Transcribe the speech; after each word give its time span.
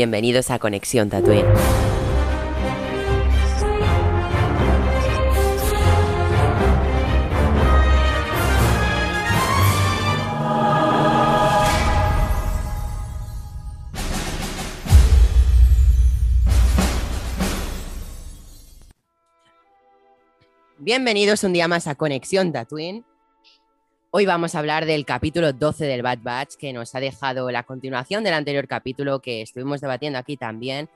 Bienvenidos 0.00 0.50
a 0.50 0.58
Conexión 0.58 1.10
Tatooine. 1.10 1.44
Bienvenidos 20.78 21.44
un 21.44 21.52
día 21.52 21.68
más 21.68 21.86
a 21.86 21.94
Conexión 21.94 22.52
Tatooine. 22.52 23.04
Hoy 24.12 24.26
vamos 24.26 24.56
a 24.56 24.58
hablar 24.58 24.86
del 24.86 25.04
capítulo 25.04 25.52
12 25.52 25.84
del 25.84 26.02
Bad 26.02 26.18
Batch, 26.20 26.56
que 26.56 26.72
nos 26.72 26.96
ha 26.96 27.00
dejado 27.00 27.48
la 27.52 27.62
continuación 27.62 28.24
del 28.24 28.34
anterior 28.34 28.66
capítulo 28.66 29.20
que 29.20 29.40
estuvimos 29.40 29.80
debatiendo 29.80 30.18
aquí 30.18 30.36
también. 30.36 30.88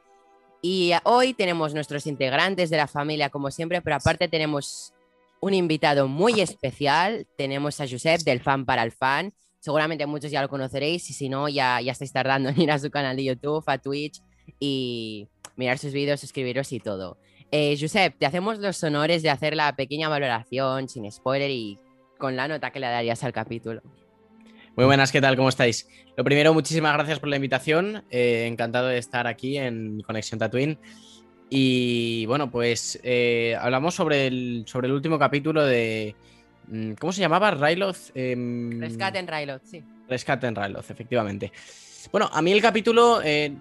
Y 0.61 0.91
hoy 1.05 1.33
tenemos 1.33 1.75
nuestros 1.75 2.09
integrantes 2.09 2.71
de 2.71 2.77
la 2.77 2.89
familia, 2.89 3.31
como 3.31 3.53
siempre, 3.53 3.81
pero 3.83 3.95
aparte 3.95 4.27
tenemos 4.27 4.93
un 5.41 5.55
invitado 5.55 6.09
muy 6.09 6.41
especial. 6.41 7.25
Tenemos 7.39 7.81
a 7.81 7.87
Josep 7.87 8.23
del 8.23 8.41
Fan 8.41 8.67
para 8.67 8.83
el 8.83 8.91
Fan. 8.91 9.33
Seguramente 9.61 10.07
muchos 10.07 10.33
ya 10.33 10.43
lo 10.43 10.49
conoceréis 10.49 11.09
y 11.09 11.13
si 11.13 11.29
no, 11.29 11.49
ya, 11.49 11.81
ya 11.81 11.93
estáis 11.93 12.13
tardando 12.13 12.49
en 12.49 12.61
ir 12.61 12.73
a 12.73 12.81
su 12.81 12.91
canal 12.91 13.17
de 13.17 13.27
YouTube, 13.27 13.63
a 13.69 13.79
Twitch 13.79 14.21
y 14.59 15.29
mirar 15.55 15.79
sus 15.79 15.93
vídeos, 15.93 16.19
suscribiros 16.19 16.73
y 16.73 16.81
todo. 16.81 17.17
Eh, 17.53 17.77
Josep, 17.81 18.19
te 18.19 18.27
hacemos 18.27 18.59
los 18.59 18.83
honores 18.83 19.23
de 19.23 19.31
hacer 19.31 19.55
la 19.55 19.77
pequeña 19.77 20.09
valoración 20.09 20.89
sin 20.89 21.09
spoiler 21.13 21.53
y 21.53 21.79
con 22.19 22.37
la 22.37 22.49
nota 22.49 22.71
que 22.71 22.81
le 22.81 22.87
darías 22.87 23.23
al 23.25 23.33
capítulo. 23.33 23.81
Muy 24.77 24.87
buenas, 24.87 25.13
¿qué 25.13 25.21
tal? 25.21 25.37
¿Cómo 25.37 25.49
estáis? 25.49 25.89
Lo 26.17 26.25
primero, 26.25 26.53
muchísimas 26.53 26.93
gracias 26.95 27.21
por 27.21 27.29
la 27.29 27.37
invitación. 27.37 28.03
Eh, 28.11 28.47
encantado 28.47 28.89
de 28.89 28.99
estar 28.99 29.27
aquí 29.27 29.57
en 29.57 30.01
Conexión 30.03 30.39
Tatooine. 30.41 30.79
Y 31.51 32.27
bueno, 32.27 32.51
pues 32.51 32.99
eh, 33.05 33.57
hablamos 33.61 33.95
sobre 33.95 34.27
el, 34.27 34.65
sobre 34.67 34.89
el 34.89 34.95
último 34.95 35.19
capítulo 35.19 35.65
de. 35.65 36.17
mm, 36.69 36.93
¿Cómo 36.95 37.13
se 37.13 37.21
llamaba? 37.21 37.51
Ryloth. 37.53 38.11
Em, 38.15 38.81
Rescate 38.81 39.19
en 39.19 39.29
Ryloth, 39.29 39.63
sí. 39.65 39.83
Rescate 40.09 40.47
en 40.49 40.57
Ryloth, 40.57 40.91
efectivamente. 40.91 41.53
Bueno, 42.11 42.29
a 42.33 42.43
mí 42.43 42.51
el 42.53 42.61
capítulo. 42.63 43.21
eh, 43.23 43.53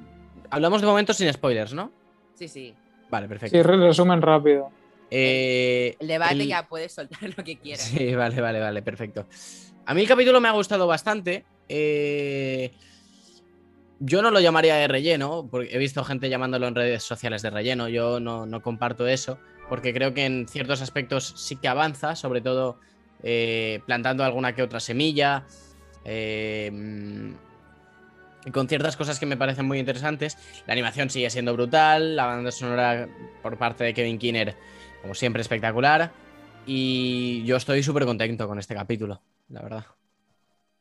hablamos 0.50 0.82
de 0.82 0.88
momentos 0.88 1.18
sin 1.18 1.32
spoilers, 1.32 1.74
¿no? 1.74 1.92
Sí, 2.34 2.48
sí. 2.48 2.74
Vale, 3.12 3.28
perfecto. 3.28 3.56
Sí, 3.56 3.62
re- 3.62 3.78
resumen 3.78 4.22
rápido. 4.22 4.72
Eh, 5.16 5.96
El 6.00 6.08
debate 6.08 6.34
el- 6.34 6.48
ya 6.48 6.68
puedes 6.68 6.94
soltar 6.94 7.20
lo 7.38 7.44
que 7.44 7.60
quieras. 7.60 7.86
Sí, 7.86 8.16
vale, 8.16 8.42
vale, 8.42 8.60
vale, 8.60 8.82
perfecto. 8.82 9.28
A 9.86 9.94
mí 9.94 10.02
el 10.02 10.08
capítulo 10.08 10.42
me 10.42 10.48
ha 10.48 10.52
gustado 10.54 10.88
bastante. 10.88 11.46
eh, 11.70 12.72
Yo 14.00 14.22
no 14.22 14.32
lo 14.32 14.40
llamaría 14.40 14.76
de 14.76 14.88
relleno, 14.88 15.48
porque 15.50 15.74
he 15.74 15.78
visto 15.78 16.04
gente 16.04 16.30
llamándolo 16.30 16.68
en 16.68 16.76
redes 16.76 17.04
sociales 17.04 17.42
de 17.42 17.50
relleno. 17.52 17.88
Yo 17.90 18.20
no, 18.20 18.46
no 18.46 18.62
comparto 18.62 19.08
eso, 19.08 19.40
porque 19.70 19.94
creo 19.94 20.14
que 20.14 20.26
en 20.26 20.48
ciertos 20.48 20.82
aspectos 20.82 21.34
sí 21.38 21.56
que 21.58 21.68
avanza, 21.68 22.16
sobre 22.16 22.42
todo 22.42 22.80
eh, 23.24 23.82
plantando 23.86 24.24
alguna 24.24 24.56
que 24.56 24.64
otra 24.64 24.80
semilla. 24.80 25.46
eh, 26.06 27.34
con 28.52 28.68
ciertas 28.68 28.98
cosas 28.98 29.20
que 29.20 29.26
me 29.26 29.38
parecen 29.38 29.66
muy 29.66 29.80
interesantes. 29.80 30.38
La 30.68 30.74
animación 30.74 31.10
sigue 31.10 31.30
siendo 31.30 31.54
brutal, 31.54 32.18
la 32.18 32.26
banda 32.26 32.52
sonora 32.52 33.08
por 33.42 33.58
parte 33.58 33.86
de 33.86 33.94
Kevin 33.94 34.18
Kinner, 34.20 34.58
como 35.04 35.14
siempre, 35.14 35.42
espectacular. 35.44 36.12
Y 36.66 37.44
yo 37.46 37.58
estoy 37.58 37.84
súper 37.84 38.06
contento 38.06 38.48
con 38.48 38.58
este 38.58 38.74
capítulo, 38.74 39.22
la 39.50 39.62
verdad. 39.62 39.86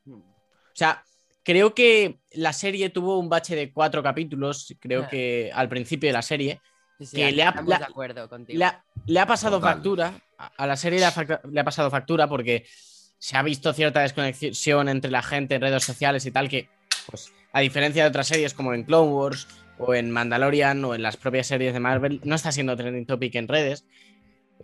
O 0.08 0.74
sea, 0.74 1.04
creo 1.42 1.74
que 1.74 2.20
la 2.32 2.52
serie 2.52 2.88
tuvo 2.88 3.18
un 3.18 3.28
bache 3.28 3.54
de 3.54 3.72
cuatro 3.72 4.02
capítulos, 4.02 4.74
creo 4.80 5.02
Ah. 5.02 5.08
que 5.08 5.50
al 5.52 5.68
principio 5.68 6.08
de 6.08 6.12
la 6.14 6.22
serie. 6.22 6.60
Sí, 6.98 7.06
sí, 7.06 7.16
que 7.16 7.32
le 7.32 7.42
ha- 7.42 7.62
la- 7.66 7.78
de 7.78 7.84
acuerdo 7.84 8.28
contigo. 8.28 8.58
Le 8.58 8.64
ha, 8.64 8.84
le 9.06 9.18
ha 9.20 9.26
pasado 9.26 9.58
Total. 9.58 9.74
factura, 9.74 10.12
a 10.38 10.66
la 10.66 10.76
serie 10.76 11.00
le 11.00 11.04
ha, 11.06 11.10
facta- 11.10 11.40
le 11.50 11.60
ha 11.60 11.64
pasado 11.64 11.90
factura 11.90 12.28
porque 12.28 12.64
se 13.18 13.36
ha 13.36 13.42
visto 13.42 13.72
cierta 13.72 14.00
desconexión 14.00 14.88
entre 14.88 15.10
la 15.10 15.22
gente 15.22 15.56
en 15.56 15.62
redes 15.62 15.82
sociales 15.84 16.24
y 16.26 16.30
tal, 16.30 16.48
que, 16.48 16.68
pues, 17.10 17.32
a 17.52 17.60
diferencia 17.60 18.04
de 18.04 18.08
otras 18.08 18.28
series 18.28 18.54
como 18.54 18.72
en 18.72 18.84
Clone 18.84 19.10
Wars 19.10 19.48
o 19.78 19.94
en 19.94 20.10
Mandalorian 20.12 20.84
o 20.84 20.94
en 20.94 21.02
las 21.02 21.16
propias 21.16 21.48
series 21.48 21.72
de 21.72 21.80
Marvel, 21.80 22.20
no 22.24 22.36
está 22.36 22.52
siendo 22.52 22.76
trending 22.76 23.04
topic 23.06 23.34
en 23.34 23.48
redes, 23.48 23.84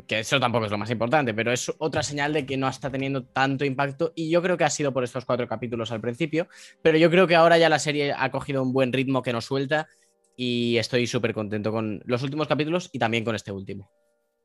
que 0.06 0.20
eso 0.20 0.38
tampoco 0.38 0.66
es 0.66 0.70
lo 0.70 0.78
más 0.78 0.90
importante, 0.90 1.34
pero 1.34 1.52
es 1.52 1.72
otra 1.78 2.02
señal 2.02 2.32
de 2.32 2.46
que 2.46 2.56
no 2.56 2.68
está 2.68 2.90
teniendo 2.90 3.24
tanto 3.24 3.64
impacto 3.64 4.12
y 4.14 4.30
yo 4.30 4.42
creo 4.42 4.56
que 4.56 4.64
ha 4.64 4.70
sido 4.70 4.92
por 4.92 5.04
estos 5.04 5.24
cuatro 5.24 5.48
capítulos 5.48 5.90
al 5.92 6.00
principio, 6.00 6.48
pero 6.82 6.98
yo 6.98 7.10
creo 7.10 7.26
que 7.26 7.34
ahora 7.36 7.58
ya 7.58 7.68
la 7.68 7.78
serie 7.78 8.12
ha 8.16 8.30
cogido 8.30 8.62
un 8.62 8.72
buen 8.72 8.92
ritmo 8.92 9.22
que 9.22 9.32
nos 9.32 9.46
suelta 9.46 9.88
y 10.36 10.76
estoy 10.78 11.06
súper 11.06 11.34
contento 11.34 11.72
con 11.72 12.00
los 12.04 12.22
últimos 12.22 12.46
capítulos 12.46 12.90
y 12.92 12.98
también 12.98 13.24
con 13.24 13.34
este 13.34 13.50
último. 13.50 13.90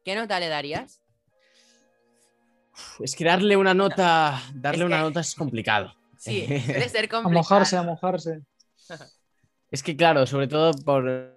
¿Qué 0.03 0.15
nota 0.15 0.39
le 0.39 0.49
darías? 0.49 1.01
Es 2.99 3.15
que 3.15 3.23
darle 3.23 3.55
una 3.55 3.73
nota, 3.73 4.41
darle 4.55 4.79
Es 4.83 4.85
una 4.85 4.99
nota 5.01 5.19
es 5.19 5.35
complicado. 5.35 5.93
Sí, 6.17 6.45
suele 6.65 6.89
ser 6.89 7.05
A 7.05 7.09
complicado. 7.09 7.29
mojarse, 7.31 7.77
a 7.77 7.83
mojarse. 7.83 8.41
Es 9.69 9.83
que 9.83 9.95
claro, 9.95 10.25
sobre 10.25 10.47
todo 10.47 10.71
por 10.83 11.32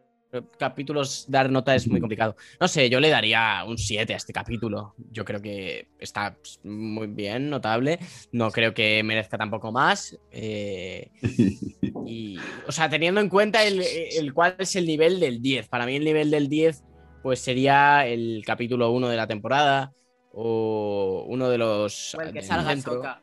capítulos 0.59 1.27
dar 1.29 1.51
nota 1.51 1.75
es 1.75 1.89
muy 1.89 2.01
complicado. 2.01 2.37
No 2.61 2.69
sé, 2.69 2.89
yo 2.91 3.01
le 3.01 3.11
daría 3.11 3.65
un 3.67 3.79
7 3.79 4.13
a 4.15 4.17
este 4.17 4.33
capítulo. 4.33 4.95
Yo 5.11 5.25
creo 5.25 5.41
que 5.41 5.89
está 5.99 6.35
pues, 6.35 6.61
muy 6.65 7.07
bien, 7.07 7.51
notable. 7.51 7.99
No 8.33 8.51
creo 8.51 8.75
que 8.75 9.03
merezca 9.03 9.39
tampoco 9.39 9.73
más. 9.73 10.19
Eh, 10.31 11.11
y, 12.07 12.39
o 12.67 12.73
sea, 12.73 12.89
teniendo 12.89 13.21
en 13.21 13.29
cuenta 13.29 13.65
el, 13.65 13.83
el 13.83 14.33
cuál 14.33 14.57
es 14.59 14.77
el 14.77 14.87
nivel 14.87 15.21
del 15.21 15.43
10. 15.43 15.69
Para 15.69 15.87
mí 15.87 15.97
el 15.97 16.05
nivel 16.05 16.31
del 16.31 16.49
10 16.49 16.83
pues 17.27 17.41
sería 17.41 18.07
el 18.07 18.45
capítulo 18.47 18.93
1 18.93 19.09
de 19.09 19.17
la 19.17 19.27
temporada 19.27 19.93
o 20.33 21.25
uno 21.27 21.49
de 21.49 21.59
los... 21.59 22.15
O 22.15 22.21
el 22.21 22.33
que 22.33 22.41
salga. 22.41 23.21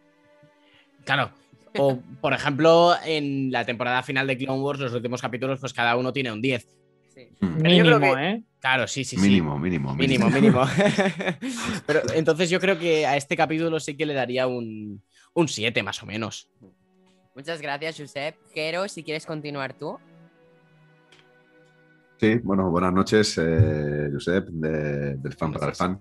Claro. 1.05 1.31
O, 1.77 1.97
por 2.19 2.33
ejemplo, 2.33 2.95
en 3.05 3.49
la 3.49 3.65
temporada 3.65 4.03
final 4.03 4.27
de 4.27 4.37
Clone 4.37 4.61
Wars, 4.61 4.81
los 4.81 4.93
últimos 4.93 5.21
capítulos, 5.21 5.57
pues 5.61 5.71
cada 5.71 5.95
uno 5.95 6.11
tiene 6.11 6.33
un 6.33 6.41
10. 6.41 6.67
Sí. 7.13 7.29
Mm, 7.41 7.61
Mínimo, 7.61 7.99
que- 7.99 8.29
¿eh? 8.29 8.43
Claro, 8.59 8.87
sí, 8.87 9.03
sí, 9.03 9.17
sí. 9.17 9.21
mínimo, 9.21 9.59
mínimo, 9.59 9.93
Mínimo, 9.95 10.29
mínimo. 10.29 10.61
Pero 11.85 12.01
entonces 12.15 12.49
yo 12.49 12.59
creo 12.59 12.79
que 12.79 13.05
a 13.05 13.17
este 13.17 13.35
capítulo 13.35 13.79
sí 13.79 13.95
que 13.97 14.05
le 14.05 14.13
daría 14.13 14.47
un, 14.47 15.03
un 15.33 15.47
7 15.47 15.83
más 15.83 16.01
o 16.01 16.05
menos. 16.05 16.49
Muchas 17.35 17.61
gracias, 17.61 17.97
Josep. 17.99 18.35
Jero, 18.53 18.87
si 18.87 19.03
quieres 19.03 19.25
continuar 19.25 19.73
tú. 19.73 19.97
Sí, 22.19 22.35
bueno, 22.43 22.69
buenas 22.71 22.93
noches, 22.93 23.37
eh, 23.37 24.09
Josep, 24.13 24.47
de- 24.47 25.15
del 25.17 25.33
fan 25.33 25.51
para 25.51 25.67
el 25.69 25.75
fan. 25.75 25.99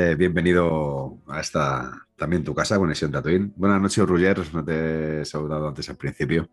Eh, 0.00 0.14
bienvenido 0.14 1.18
a 1.26 1.40
esta 1.40 2.06
también 2.14 2.44
tu 2.44 2.54
casa, 2.54 2.78
Conexión 2.78 3.10
Tatooine. 3.10 3.52
Buenas 3.56 3.82
noches, 3.82 4.06
Ruller, 4.06 4.38
no 4.54 4.64
te 4.64 5.22
he 5.22 5.24
saludado 5.24 5.66
antes 5.66 5.88
al 5.88 5.96
principio. 5.96 6.48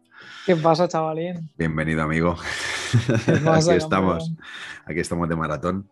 ¿Qué 0.48 0.56
pasa, 0.56 0.88
chavalín? 0.88 1.52
Bienvenido, 1.56 2.02
amigo. 2.02 2.36
pasa, 3.46 3.74
aquí 3.74 3.84
estamos, 3.84 4.30
campeón? 4.30 4.48
aquí 4.88 5.00
estamos 5.00 5.30
de 5.30 5.36
maratón. 5.36 5.88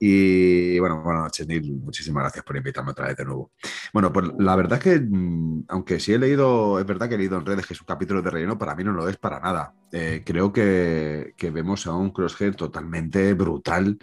Y 0.00 0.78
bueno, 0.78 1.02
buenas 1.02 1.24
noches, 1.24 1.46
Neil. 1.46 1.70
Muchísimas 1.70 2.22
gracias 2.22 2.44
por 2.46 2.56
invitarme 2.56 2.92
otra 2.92 3.08
vez 3.08 3.16
de 3.18 3.26
nuevo. 3.26 3.52
Bueno, 3.92 4.10
pues 4.10 4.30
la 4.38 4.56
verdad 4.56 4.78
es 4.78 4.84
que, 4.84 5.00
mm, 5.06 5.64
aunque 5.68 6.00
sí 6.00 6.14
he 6.14 6.18
leído, 6.18 6.80
es 6.80 6.86
verdad 6.86 7.10
que 7.10 7.16
he 7.16 7.18
leído 7.18 7.36
en 7.36 7.44
redes 7.44 7.66
que 7.66 7.74
es 7.74 7.80
un 7.82 7.86
capítulo 7.86 8.22
de 8.22 8.30
relleno, 8.30 8.56
para 8.56 8.74
mí 8.74 8.84
no 8.84 8.92
lo 8.92 9.06
es 9.06 9.18
para 9.18 9.38
nada. 9.38 9.74
Eh, 9.92 10.22
creo 10.24 10.50
que, 10.50 11.34
que 11.36 11.50
vemos 11.50 11.86
a 11.86 11.92
un 11.92 12.10
Crosshair 12.10 12.56
totalmente 12.56 13.34
brutal 13.34 13.98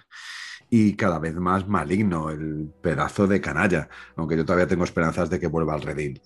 y 0.71 0.95
cada 0.95 1.19
vez 1.19 1.35
más 1.35 1.67
maligno, 1.67 2.31
el 2.31 2.73
pedazo 2.81 3.27
de 3.27 3.41
canalla, 3.41 3.89
aunque 4.15 4.37
yo 4.37 4.45
todavía 4.45 4.67
tengo 4.67 4.85
esperanzas 4.85 5.29
de 5.29 5.39
que 5.39 5.47
vuelva 5.47 5.75
al 5.75 5.83
redil. 5.83 6.21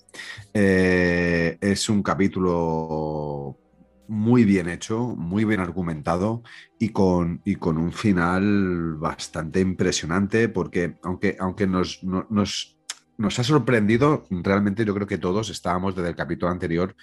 Eh, 0.53 1.57
es 1.61 1.89
un 1.89 2.03
capítulo 2.03 3.57
muy 4.07 4.45
bien 4.45 4.69
hecho, 4.69 4.99
muy 5.17 5.45
bien 5.45 5.61
argumentado 5.61 6.43
y 6.79 6.89
con, 6.89 7.41
y 7.43 7.55
con 7.55 7.77
un 7.79 7.91
final 7.91 8.95
bastante 8.97 9.61
impresionante 9.61 10.47
porque 10.49 10.95
aunque, 11.03 11.35
aunque 11.39 11.65
nos, 11.67 12.03
no- 12.03 12.27
nos, 12.29 12.77
nos 13.17 13.39
ha 13.39 13.43
sorprendido, 13.43 14.25
realmente 14.29 14.85
yo 14.85 14.93
creo 14.93 15.07
que 15.07 15.17
todos 15.17 15.49
estábamos 15.49 15.95
desde 15.95 16.09
el 16.09 16.15
capítulo 16.15 16.51
anterior 16.51 16.95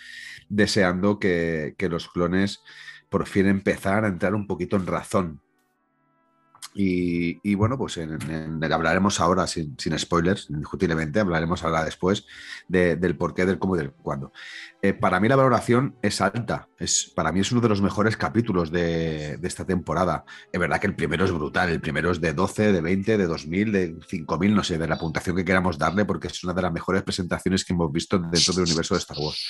deseando 0.49 1.19
que, 1.19 1.75
que 1.79 1.89
los 1.89 2.09
clones 2.09 2.61
por 3.09 3.27
fin 3.27 3.47
empezaran 3.47 4.05
a 4.05 4.09
entrar 4.09 4.35
un 4.35 4.47
poquito 4.47 4.77
en 4.77 4.87
razón. 4.87 5.41
Y, 6.75 7.55
bueno, 7.55 7.77
pues 7.77 7.99
en, 7.99 8.19
en- 8.31 8.73
hablaremos 8.73 9.21
ahora 9.21 9.47
sin, 9.47 9.77
sin 9.79 9.99
spoilers, 9.99 10.49
indiscutiblemente, 10.51 11.21
hablaremos 11.21 11.63
ahora 11.65 11.85
después 11.85 12.25
de- 12.69 12.97
del 12.97 13.17
porqué, 13.17 13.45
del 13.45 13.59
cómo 13.59 13.77
y 13.77 13.79
del 13.79 13.93
cuándo. 13.93 14.33
Eh, 14.81 14.95
para 14.95 15.21
mí 15.21 15.29
la 15.29 15.37
valoración 15.37 15.97
es 16.03 16.21
alta. 16.21 16.69
Es, 16.79 17.13
para 17.15 17.31
mí 17.31 17.41
es 17.41 17.53
uno 17.53 17.61
de 17.61 17.69
los 17.69 17.83
mejores 17.83 18.17
capítulos 18.17 18.73
de, 18.73 19.37
de 19.37 19.49
esta 19.49 19.65
temporada. 19.65 20.25
Es 20.51 20.59
verdad 20.59 20.81
que 20.81 20.87
el 20.87 20.97
primero 20.97 21.25
es 21.25 21.31
brutal. 21.31 21.69
El 21.69 21.81
primero 21.81 22.11
es 22.11 22.21
de 22.21 22.33
12, 22.33 22.73
de 22.73 22.81
20, 22.81 23.19
de 23.19 23.27
2000, 23.27 23.73
de 23.73 23.97
5000, 24.09 24.55
no 24.55 24.65
sé, 24.65 24.79
de 24.79 24.89
la 24.89 24.99
puntuación 24.99 25.37
que 25.37 25.45
queramos 25.45 25.79
darle, 25.79 26.05
porque 26.05 26.29
es 26.29 26.43
una 26.45 26.55
de 26.55 26.63
las 26.63 26.73
mejores 26.73 27.03
presentaciones 27.03 27.65
que 27.65 27.75
hemos 27.75 27.93
visto 27.93 28.19
dentro 28.19 28.55
del 28.55 28.65
universo 28.65 28.95
de 28.95 28.99
Star 29.01 29.19
Wars. 29.19 29.47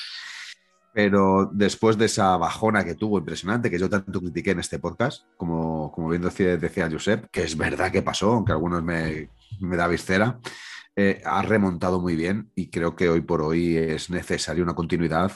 Pero 0.94 1.50
después 1.52 1.96
de 1.96 2.04
esa 2.04 2.36
bajona 2.36 2.84
que 2.84 2.94
tuvo 2.94 3.18
impresionante, 3.18 3.70
que 3.70 3.78
yo 3.78 3.88
tanto 3.88 4.20
critiqué 4.20 4.50
en 4.50 4.60
este 4.60 4.78
podcast, 4.78 5.24
como, 5.36 5.90
como 5.92 6.10
bien 6.10 6.22
decía, 6.22 6.56
decía 6.56 6.90
Josep, 6.90 7.30
que 7.30 7.44
es 7.44 7.56
verdad 7.56 7.90
que 7.90 8.02
pasó, 8.02 8.32
aunque 8.32 8.52
algunos 8.52 8.82
me, 8.82 9.30
me 9.60 9.76
da 9.76 9.88
viscera, 9.88 10.38
eh, 10.94 11.22
ha 11.24 11.40
remontado 11.40 12.00
muy 12.00 12.16
bien 12.16 12.50
y 12.54 12.68
creo 12.68 12.94
que 12.94 13.08
hoy 13.08 13.22
por 13.22 13.40
hoy 13.40 13.78
es 13.78 14.10
necesaria 14.10 14.62
una 14.62 14.74
continuidad 14.74 15.32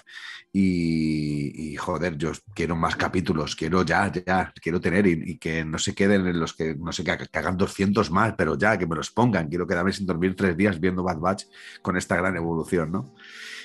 y, 0.53 1.73
y, 1.73 1.77
joder, 1.77 2.19
yo 2.19 2.33
quiero 2.55 2.77
más 2.77 2.97
capítulos, 2.97 3.57
quiero 3.57 3.83
ya, 3.83 4.13
ya, 4.13 4.53
quiero 4.61 4.81
tener 4.83 5.07
y, 5.07 5.13
y 5.33 5.39
que 5.39 5.65
no 5.65 5.79
se 5.79 5.95
queden 5.95 6.27
en 6.27 6.39
los 6.41 6.53
que, 6.53 6.75
no 6.75 6.93
sé, 6.93 7.05
que, 7.05 7.17
que, 7.31 7.39
hagan 7.39 7.57
200 7.57 8.11
más, 8.11 8.35
pero 8.37 8.57
ya, 8.57 8.77
que 8.79 8.87
me 8.87 8.97
los 8.97 9.11
pongan, 9.11 9.49
quiero 9.49 9.67
quedarme 9.67 9.93
sin 9.93 10.07
dormir 10.07 10.37
tres 10.37 10.57
días 10.57 10.79
viendo 10.79 11.03
Bad 11.03 11.19
Batch 11.19 11.45
con 11.83 11.97
esta 11.97 12.17
gran 12.17 12.37
evolución, 12.37 12.93
¿no? 12.93 13.15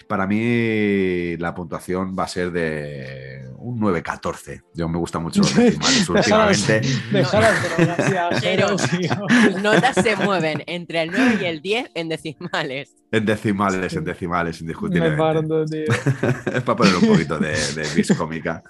Para 0.07 0.27
mí 0.27 1.37
la 1.37 1.53
puntuación 1.53 2.15
va 2.17 2.23
a 2.23 2.27
ser 2.27 2.51
de 2.51 3.49
un 3.57 3.79
9-14. 3.79 4.63
Yo 4.73 4.89
me 4.89 4.97
gusta 4.97 5.19
mucho 5.19 5.41
los 5.41 5.55
decimales 5.55 6.09
últimamente. 6.09 6.81
Pero 8.41 8.75
tus 8.75 9.61
notas 9.61 9.95
se 9.95 10.15
mueven 10.15 10.63
entre 10.67 11.03
el 11.03 11.11
9 11.11 11.39
y 11.41 11.45
el 11.45 11.61
10 11.61 11.91
en 11.93 12.09
decimales. 12.09 12.95
En 13.11 13.25
decimales, 13.25 13.93
en 13.93 14.03
decimales, 14.03 14.61
indiscutiblemente. 14.61 15.15
Me 15.15 15.21
parto, 15.21 15.65
tío. 15.65 15.83
es 16.53 16.63
para 16.63 16.75
poner 16.75 16.95
un 16.95 17.07
poquito 17.07 17.37
de, 17.39 17.51
de 17.51 17.87
bis 17.95 18.13
cómica. 18.17 18.63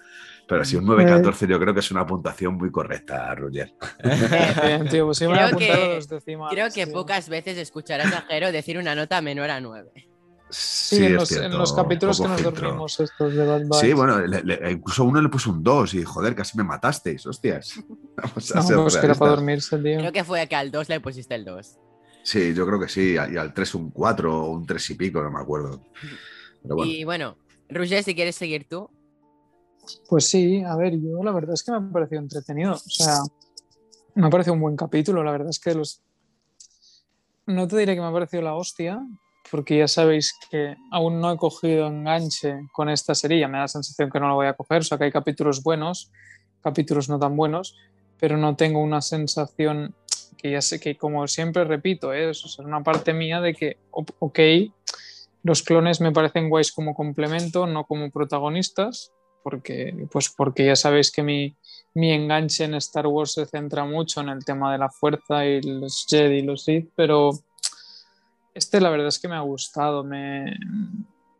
Pero 0.51 0.65
si 0.65 0.75
un 0.75 0.85
9-14 0.85 1.47
yo 1.47 1.57
creo 1.59 1.73
que 1.73 1.79
es 1.79 1.91
una 1.91 2.05
puntuación 2.05 2.55
muy 2.55 2.69
correcta, 2.71 3.33
Roger. 3.35 3.73
Bien, 4.61 4.85
tío, 4.89 5.05
pues 5.05 5.19
sí 5.19 5.25
me 5.25 5.35
creo, 5.35 5.57
que, 5.57 5.95
los 5.95 6.09
decimales, 6.09 6.53
creo 6.53 6.67
que 6.73 6.85
tío. 6.85 6.93
pocas 6.93 7.29
veces 7.29 7.57
escucharás 7.57 8.11
a 8.11 8.21
Jero 8.27 8.51
decir 8.51 8.77
una 8.77 8.93
nota 8.93 9.21
menor 9.21 9.49
a 9.49 9.61
9. 9.61 10.10
Sí, 10.51 10.95
Sí, 10.98 10.98
en, 10.98 11.03
es 11.06 11.12
los, 11.13 11.30
cierto, 11.30 11.45
en 11.48 11.57
los 11.57 11.74
capítulos 11.74 12.19
que 12.21 12.27
nos 12.27 12.42
filtro. 12.42 12.62
dormimos 12.62 13.00
estos 13.00 13.33
de 13.33 13.45
Bad. 13.45 13.62
Sí, 13.80 13.94
bueno, 13.94 14.19
le- 14.19 14.44
le- 14.44 14.71
incluso 14.71 15.03
uno 15.06 15.21
le 15.21 15.30
puso 15.30 15.50
un 15.51 15.63
2 15.63 15.94
y 15.94 16.03
joder, 16.03 16.36
casi 16.36 16.57
me 16.57 16.63
matasteis, 16.63 17.25
hostias. 17.25 17.74
Vamos 18.18 18.56
a 18.56 18.62
No, 18.75 18.83
pues 18.83 18.98
que 18.98 19.06
era 19.06 19.15
para 19.15 19.31
dormirse, 19.31 19.77
tío. 19.77 20.00
Creo 20.00 20.12
que 20.12 20.24
fue 20.24 20.45
que 20.48 20.56
al 20.56 20.69
2 20.71 20.89
le 20.89 21.00
pusiste 21.00 21.36
el 21.36 21.45
2. 21.45 21.77
Sí, 22.24 22.53
yo 22.53 22.68
creo 22.68 22.80
que 22.80 22.88
sí, 22.89 23.13
y 23.13 23.18
al 23.38 23.53
3 23.53 23.74
un 23.75 23.89
4 23.92 24.44
o 24.45 24.51
un 24.51 24.65
3 24.65 24.89
y 24.92 24.95
pico, 24.95 25.24
no 25.24 25.31
me 25.31 25.39
acuerdo. 25.39 25.81
Pero 26.62 26.75
bueno, 26.75 26.92
Y 26.92 27.03
bueno, 27.03 27.38
Roger, 27.69 28.03
si 28.03 28.13
quieres 28.13 28.36
seguir 28.36 28.68
tú. 28.69 28.89
Pues 30.07 30.27
sí, 30.27 30.62
a 30.63 30.75
ver, 30.75 30.94
yo 31.00 31.24
la 31.24 31.31
verdad 31.31 31.53
es 31.56 31.63
que 31.63 31.71
me 31.71 31.77
ha 31.77 31.92
parecido 31.92 32.21
entretenido. 32.21 32.74
O 32.74 32.77
sea, 32.77 33.19
me 34.13 34.27
ha 34.27 34.30
parecido 34.30 34.53
un 34.53 34.59
buen 34.62 34.75
capítulo. 34.75 35.24
La 35.24 35.31
verdad 35.31 35.50
es 35.50 35.59
que 35.59 35.74
los. 35.74 36.01
No 37.48 37.68
te 37.68 37.77
diré 37.77 37.95
que 37.95 38.01
me 38.01 38.07
ha 38.07 38.12
parecido 38.13 38.44
la 38.44 38.53
hostia, 38.53 39.01
porque 39.49 39.77
ya 39.77 39.88
sabéis 39.88 40.33
que 40.49 40.75
aún 40.91 41.19
no 41.19 41.31
he 41.31 41.38
cogido 41.38 41.88
enganche 41.88 42.67
con 42.71 42.89
esta 42.89 43.15
serie. 43.15 43.47
Me 43.47 43.57
da 43.57 43.63
la 43.63 43.67
sensación 43.67 44.09
que 44.09 44.19
no 44.19 44.27
lo 44.27 44.35
voy 44.35 44.47
a 44.47 44.53
coger. 44.53 44.79
O 44.79 44.83
sea, 44.83 44.97
que 44.97 45.05
hay 45.05 45.11
capítulos 45.11 45.63
buenos, 45.63 46.11
capítulos 46.61 47.09
no 47.09 47.19
tan 47.19 47.35
buenos, 47.35 47.77
pero 48.19 48.38
no 48.38 48.55
tengo 48.55 48.81
una 48.81 49.01
sensación 49.01 49.95
que 50.38 50.51
ya 50.51 50.61
sé 50.61 50.79
que, 50.79 50.97
como 50.97 51.27
siempre 51.27 51.63
repito, 51.65 52.13
¿eh? 52.13 52.29
es 52.29 52.59
una 52.59 52.83
parte 52.83 53.13
mía 53.13 53.41
de 53.41 53.53
que, 53.53 53.77
ok, 53.91 54.39
los 55.43 55.63
clones 55.63 56.01
me 56.01 56.11
parecen 56.11 56.49
guays 56.49 56.71
como 56.71 56.95
complemento, 56.95 57.67
no 57.67 57.85
como 57.85 58.09
protagonistas 58.09 59.11
porque, 59.43 60.07
pues 60.11 60.29
porque 60.35 60.65
ya 60.65 60.75
sabéis 60.75 61.11
que 61.11 61.23
mi, 61.23 61.55
mi 61.93 62.11
enganche 62.11 62.63
en 62.63 62.75
Star 62.75 63.07
Wars 63.07 63.33
se 63.33 63.45
centra 63.45 63.85
mucho 63.85 64.21
en 64.21 64.29
el 64.29 64.45
tema 64.45 64.71
de 64.71 64.77
la 64.77 64.89
fuerza 64.89 65.45
y 65.45 65.61
los 65.61 66.05
Jedi 66.07 66.39
y 66.39 66.41
los 66.43 66.63
Sith, 66.63 66.89
pero 66.95 67.31
este 68.53 68.81
la 68.81 68.89
verdad 68.89 69.07
es 69.07 69.19
que 69.19 69.27
me 69.27 69.36
ha 69.36 69.42
gustado, 69.42 70.03
me, 70.03 70.57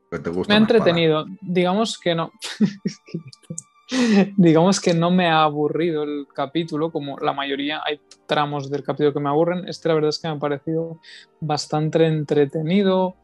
te 0.10 0.30
gusta 0.30 0.32
me 0.32 0.36
ha 0.38 0.42
espada. 0.42 0.58
entretenido. 0.58 1.26
Digamos 1.42 1.98
que 1.98 2.16
no. 2.16 2.32
Digamos 4.38 4.80
que 4.80 4.94
no 4.94 5.12
me 5.12 5.28
ha 5.28 5.44
aburrido 5.44 6.04
el 6.04 6.28
capítulo, 6.34 6.92
como 6.92 7.18
la 7.20 7.34
mayoría 7.34 7.82
hay 7.86 8.00
tramos 8.26 8.70
del 8.70 8.84
capítulo 8.84 9.14
que 9.14 9.20
me 9.20 9.30
aburren. 9.30 9.68
Este 9.68 9.90
la 9.90 9.96
verdad 9.96 10.10
es 10.10 10.20
que 10.20 10.28
me 10.30 10.36
ha 10.36 10.40
parecido 10.40 11.00
bastante 11.42 12.06
entretenido. 12.08 13.16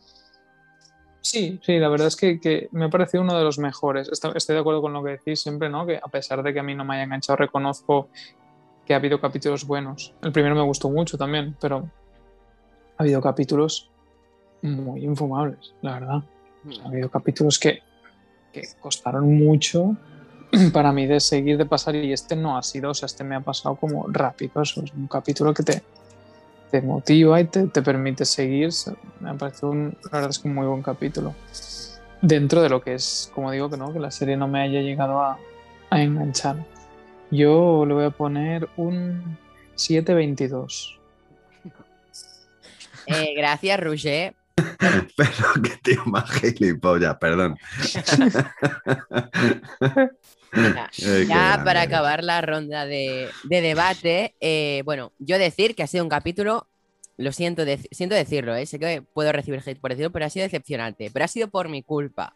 Sí, 1.22 1.60
sí, 1.62 1.78
la 1.78 1.90
verdad 1.90 2.08
es 2.08 2.16
que, 2.16 2.40
que 2.40 2.70
me 2.72 2.86
ha 2.86 2.90
parecido 2.90 3.22
uno 3.22 3.38
de 3.38 3.44
los 3.44 3.60
mejores. 3.60 4.10
Estoy 4.10 4.56
de 4.56 4.60
acuerdo 4.60 4.82
con 4.82 4.94
lo 4.94 5.04
que 5.04 5.12
decís 5.12 5.42
siempre, 5.42 5.70
¿no? 5.70 5.86
Que 5.86 5.98
a 5.98 6.08
pesar 6.08 6.42
de 6.44 6.54
que 6.54 6.60
a 6.60 6.64
mí 6.64 6.74
no 6.74 6.86
me 6.86 6.96
haya 6.96 7.04
enganchado, 7.04 7.38
reconozco 7.38 8.10
que 8.86 8.94
ha 8.94 8.98
habido 8.98 9.20
capítulos 9.20 9.68
buenos. 9.68 10.14
El 10.22 10.32
primero 10.32 10.56
me 10.56 10.62
gustó 10.62 10.90
mucho 10.90 11.18
también, 11.18 11.58
pero 11.60 11.90
ha 12.98 13.04
habido 13.04 13.22
capítulos 13.22 13.90
muy 14.62 15.04
infumables, 15.04 15.74
la 15.82 15.94
verdad. 15.94 16.24
Ha 16.84 16.88
habido 16.88 17.10
capítulos 17.10 17.60
que, 17.60 17.80
que 18.52 18.64
costaron 18.80 19.38
mucho 19.38 19.96
para 20.74 20.92
mí 20.92 21.06
de 21.06 21.20
seguir 21.20 21.58
de 21.58 21.66
pasar 21.66 21.96
y 21.96 22.12
este 22.12 22.36
no 22.36 22.58
ha 22.58 22.64
sido, 22.64 22.92
o 22.92 22.94
sea, 22.94 23.06
este 23.06 23.24
me 23.24 23.36
ha 23.36 23.42
pasado 23.42 23.76
como 23.76 24.08
rápido. 24.08 24.62
Eso 24.62 24.84
es 24.84 24.94
un 24.94 25.08
capítulo 25.08 25.54
que 25.54 25.64
te, 25.64 25.82
te 26.72 26.82
motiva 26.82 27.40
y 27.40 27.46
te, 27.46 27.68
te 27.68 27.82
permite 27.82 28.26
seguir. 28.26 28.70
Me 29.20 29.30
ha 29.30 29.34
parecido 29.36 29.72
un, 29.72 29.98
la 30.06 30.12
verdad 30.12 30.30
es 30.30 30.40
que 30.40 30.48
un 30.48 30.56
muy 30.56 30.68
buen 30.68 30.82
capítulo. 30.82 31.34
Dentro 32.22 32.62
de 32.62 32.70
lo 32.70 32.82
que 32.82 32.96
es, 32.96 33.32
como 33.34 33.52
digo, 33.52 33.70
que 33.70 33.78
no, 33.78 33.94
que 33.94 34.00
la 34.00 34.12
serie 34.12 34.38
no 34.38 34.48
me 34.48 34.62
haya 34.62 34.82
llegado 34.82 35.22
a, 35.22 35.38
a 35.90 36.02
enganchar. 36.02 36.66
Yo 37.30 37.86
le 37.86 37.94
voy 37.94 38.06
a 38.06 38.10
poner 38.10 38.68
un 38.78 39.38
722. 39.76 41.00
Eh, 43.08 43.34
gracias, 43.36 43.80
Roger. 43.80 44.36
Pero 45.18 45.54
que 45.64 45.78
tío 45.84 46.06
más 46.06 46.30
gilipollas, 46.32 47.18
perdón. 47.18 47.58
Qué 50.52 51.26
ya 51.28 51.62
para 51.64 51.82
acabar 51.82 52.24
la 52.24 52.42
ronda 52.42 52.86
de, 52.86 53.30
de 53.44 53.62
debate, 53.62 54.36
eh, 54.40 54.82
bueno, 54.86 55.12
yo 55.20 55.38
decir 55.38 55.76
que 55.76 55.84
ha 55.84 55.88
sido 55.88 56.04
un 56.04 56.10
capítulo, 56.10 56.68
lo 57.18 57.32
siento, 57.32 57.64
siento 57.92 58.16
decirlo, 58.16 58.56
eh, 58.56 58.66
sé 58.66 58.80
que 58.80 59.02
puedo 59.02 59.32
recibir 59.32 59.62
hate 59.66 59.80
por 59.80 59.92
decirlo, 59.92 60.12
pero 60.12 60.26
ha 60.26 60.30
sido 60.30 60.44
decepcionante, 60.44 61.12
pero 61.12 61.26
ha 61.26 61.28
sido 61.28 61.50
por 61.50 61.70
mi 61.70 61.84
culpa. 61.84 62.36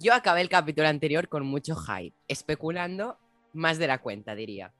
Yo 0.00 0.12
acabé 0.14 0.40
el 0.40 0.48
capítulo 0.48 0.88
anterior 0.88 1.28
con 1.28 1.46
mucho 1.46 1.76
hype, 1.76 2.16
especulando 2.28 3.18
más 3.52 3.78
de 3.78 3.86
la 3.86 3.98
cuenta, 3.98 4.34
diría. 4.34 4.72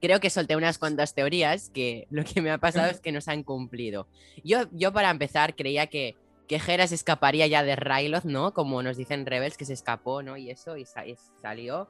Creo 0.00 0.20
que 0.20 0.30
solté 0.30 0.56
unas 0.56 0.78
cuantas 0.78 1.14
teorías 1.14 1.70
que 1.70 2.06
lo 2.10 2.24
que 2.24 2.40
me 2.42 2.50
ha 2.50 2.58
pasado 2.58 2.90
es 2.90 3.00
que 3.00 3.12
no 3.12 3.20
se 3.20 3.30
han 3.32 3.42
cumplido. 3.42 4.06
Yo, 4.44 4.64
yo 4.72 4.92
para 4.92 5.10
empezar 5.10 5.54
creía 5.56 5.86
que, 5.88 6.14
que 6.48 6.56
Hera 6.66 6.86
se 6.86 6.94
escaparía 6.94 7.46
ya 7.46 7.62
de 7.62 7.76
Ryloth, 7.76 8.24
¿no? 8.24 8.52
Como 8.54 8.82
nos 8.82 8.96
dicen 8.96 9.26
Rebels 9.26 9.56
que 9.56 9.64
se 9.64 9.72
escapó, 9.72 10.22
¿no? 10.22 10.36
Y 10.36 10.50
eso, 10.50 10.76
y, 10.76 10.84
sa- 10.84 11.06
y 11.06 11.16
salió. 11.40 11.88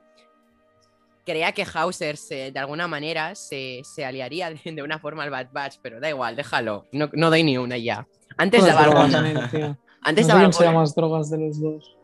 Creía 1.24 1.50
que 1.52 1.66
Hauser 1.74 2.16
se- 2.16 2.52
de 2.52 2.58
alguna 2.58 2.86
manera 2.86 3.34
se, 3.34 3.82
se 3.84 4.04
aliaría 4.04 4.50
de, 4.50 4.60
de 4.72 4.82
una 4.82 4.98
forma 5.00 5.24
al 5.24 5.30
Bad 5.30 5.48
Batch, 5.52 5.76
pero 5.82 5.98
da 5.98 6.08
igual, 6.08 6.36
déjalo. 6.36 6.86
No, 6.92 7.10
no 7.12 7.30
doy 7.30 7.42
ni 7.42 7.58
una 7.58 7.76
ya. 7.76 8.06
Antes 8.36 8.60
daba 8.68 8.82
tío. 9.50 9.78
Antes 10.02 10.26
no 10.28 10.34
daba 10.34 10.72
más 10.72 10.94
drogas 10.94 11.30
de 11.30 11.38
los 11.38 11.60
dos. 11.60 11.95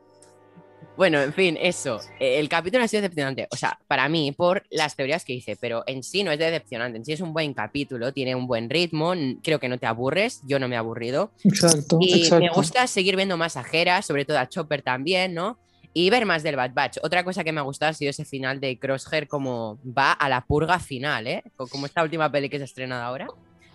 Bueno, 0.96 1.20
en 1.22 1.32
fin, 1.32 1.56
eso. 1.60 2.00
Eh, 2.20 2.38
El 2.38 2.48
capítulo 2.48 2.84
ha 2.84 2.88
sido 2.88 3.02
decepcionante. 3.02 3.48
O 3.50 3.56
sea, 3.56 3.78
para 3.88 4.08
mí, 4.08 4.32
por 4.32 4.62
las 4.70 4.94
teorías 4.94 5.24
que 5.24 5.32
hice, 5.32 5.56
pero 5.56 5.82
en 5.86 6.02
sí 6.02 6.22
no 6.22 6.30
es 6.32 6.38
decepcionante. 6.38 6.98
En 6.98 7.04
sí 7.04 7.12
es 7.12 7.20
un 7.20 7.32
buen 7.32 7.54
capítulo, 7.54 8.12
tiene 8.12 8.34
un 8.34 8.46
buen 8.46 8.68
ritmo. 8.68 9.14
Creo 9.42 9.58
que 9.58 9.68
no 9.68 9.78
te 9.78 9.86
aburres. 9.86 10.42
Yo 10.46 10.58
no 10.58 10.68
me 10.68 10.74
he 10.74 10.78
aburrido. 10.78 11.32
Exacto, 11.44 11.98
Y 12.00 12.24
exacto. 12.24 12.44
me 12.44 12.50
gusta 12.50 12.86
seguir 12.86 13.16
viendo 13.16 13.36
más 13.36 13.56
a 13.56 13.64
Hera, 13.72 14.02
sobre 14.02 14.24
todo 14.24 14.38
a 14.38 14.48
Chopper 14.48 14.82
también, 14.82 15.32
¿no? 15.34 15.58
Y 15.94 16.08
ver 16.10 16.24
más 16.26 16.42
del 16.42 16.56
Bad 16.56 16.72
Batch. 16.74 16.98
Otra 17.02 17.24
cosa 17.24 17.42
que 17.44 17.52
me 17.52 17.60
ha 17.60 17.64
gustado 17.64 17.90
ha 17.90 17.94
sido 17.94 18.10
ese 18.10 18.24
final 18.24 18.60
de 18.60 18.78
Crosshair, 18.78 19.28
como 19.28 19.78
va 19.84 20.12
a 20.12 20.28
la 20.28 20.42
purga 20.42 20.78
final, 20.78 21.26
¿eh? 21.26 21.42
Co- 21.56 21.68
Como 21.68 21.86
esta 21.86 22.02
última 22.02 22.30
peli 22.30 22.48
que 22.48 22.56
se 22.58 22.62
ha 22.62 22.66
estrenado 22.66 23.02
ahora. 23.02 23.26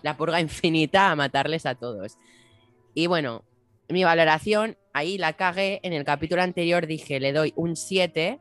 La 0.02 0.16
purga 0.16 0.40
infinita 0.40 1.10
a 1.10 1.16
matarles 1.16 1.66
a 1.66 1.74
todos. 1.74 2.16
Y 2.94 3.06
bueno, 3.06 3.44
mi 3.88 4.02
valoración, 4.04 4.76
ahí 4.98 5.18
la 5.18 5.32
cagué. 5.34 5.80
En 5.82 5.92
el 5.92 6.04
capítulo 6.04 6.42
anterior 6.42 6.86
dije, 6.86 7.20
le 7.20 7.32
doy 7.32 7.52
un 7.56 7.76
7. 7.76 8.38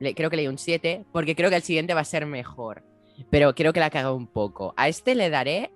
Le, 0.00 0.14
creo 0.14 0.30
que 0.30 0.36
le 0.36 0.42
di 0.42 0.48
un 0.48 0.58
7, 0.58 1.04
porque 1.12 1.34
creo 1.36 1.50
que 1.50 1.56
el 1.56 1.62
siguiente 1.62 1.94
va 1.94 2.00
a 2.00 2.04
ser 2.04 2.24
mejor. 2.26 2.82
Pero 3.30 3.54
creo 3.54 3.72
que 3.72 3.80
la 3.80 3.90
cagué 3.90 4.10
un 4.10 4.26
poco. 4.28 4.72
A 4.76 4.88
este 4.88 5.14
le 5.14 5.28
daré 5.28 5.70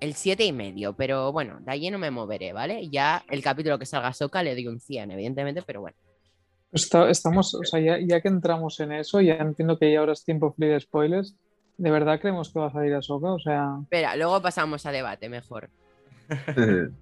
el 0.00 0.14
7 0.14 0.44
y 0.44 0.52
medio, 0.52 0.94
pero 0.94 1.32
bueno, 1.32 1.58
de 1.60 1.70
allí 1.72 1.90
no 1.90 1.98
me 1.98 2.10
moveré, 2.10 2.52
¿vale? 2.52 2.88
Ya 2.88 3.24
el 3.30 3.42
capítulo 3.42 3.78
que 3.78 3.86
salga 3.86 4.12
Soca 4.12 4.42
le 4.42 4.54
doy 4.54 4.66
un 4.66 4.80
100, 4.80 5.10
evidentemente, 5.12 5.62
pero 5.62 5.80
bueno. 5.80 5.96
Está- 6.72 7.08
estamos, 7.08 7.54
o 7.54 7.64
sea, 7.64 7.80
ya, 7.80 7.98
ya 7.98 8.20
que 8.20 8.28
entramos 8.28 8.78
en 8.80 8.92
eso, 8.92 9.20
ya 9.20 9.34
entiendo 9.36 9.78
que 9.78 9.92
ya 9.92 10.00
ahora 10.00 10.12
es 10.12 10.24
tiempo 10.24 10.52
free 10.52 10.68
de 10.68 10.80
spoilers. 10.80 11.34
¿De 11.78 11.90
verdad 11.90 12.20
creemos 12.20 12.52
que 12.52 12.58
va 12.58 12.66
a 12.66 12.72
salir 12.72 12.92
a 12.94 13.00
Soka? 13.02 13.32
O 13.32 13.38
sea, 13.38 13.76
Espera, 13.82 14.16
luego 14.16 14.42
pasamos 14.42 14.84
a 14.86 14.90
debate, 14.92 15.28
mejor. 15.28 15.70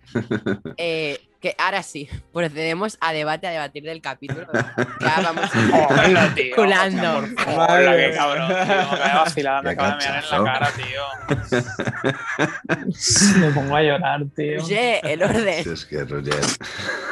Eh, 0.77 1.19
que 1.47 1.55
ahora 1.59 1.83
sí, 1.85 2.09
procedemos 2.33 2.99
a 3.01 3.13
debate, 3.13 3.47
a 3.47 3.51
debatir 3.51 3.85
del 3.85 4.01
capítulo. 4.01 4.47
Ya 4.99 5.21
vamos 5.23 5.51
Hola, 5.55 6.35
tío. 6.35 6.57
Culando. 6.57 7.19
Hola, 7.47 7.97
qué 7.97 8.13
cabrón, 8.15 8.49
tío. 8.49 8.99
Me 8.99 9.15
vacilar, 9.15 9.63
me 9.63 9.71
acaba 9.71 9.91
de 9.91 9.97
mirar 9.97 10.25
en 10.25 10.31
la 10.31 10.45
cara, 10.45 10.73
tío. 10.73 11.03
me 13.41 13.51
pongo 13.53 13.77
a 13.77 13.83
llorar, 13.83 14.25
tío. 14.35 14.65
Oye, 14.65 15.01
el 15.13 15.23
orden. 15.23 15.73
Es 15.73 15.85
que 15.85 16.05
Roger. 16.05 16.41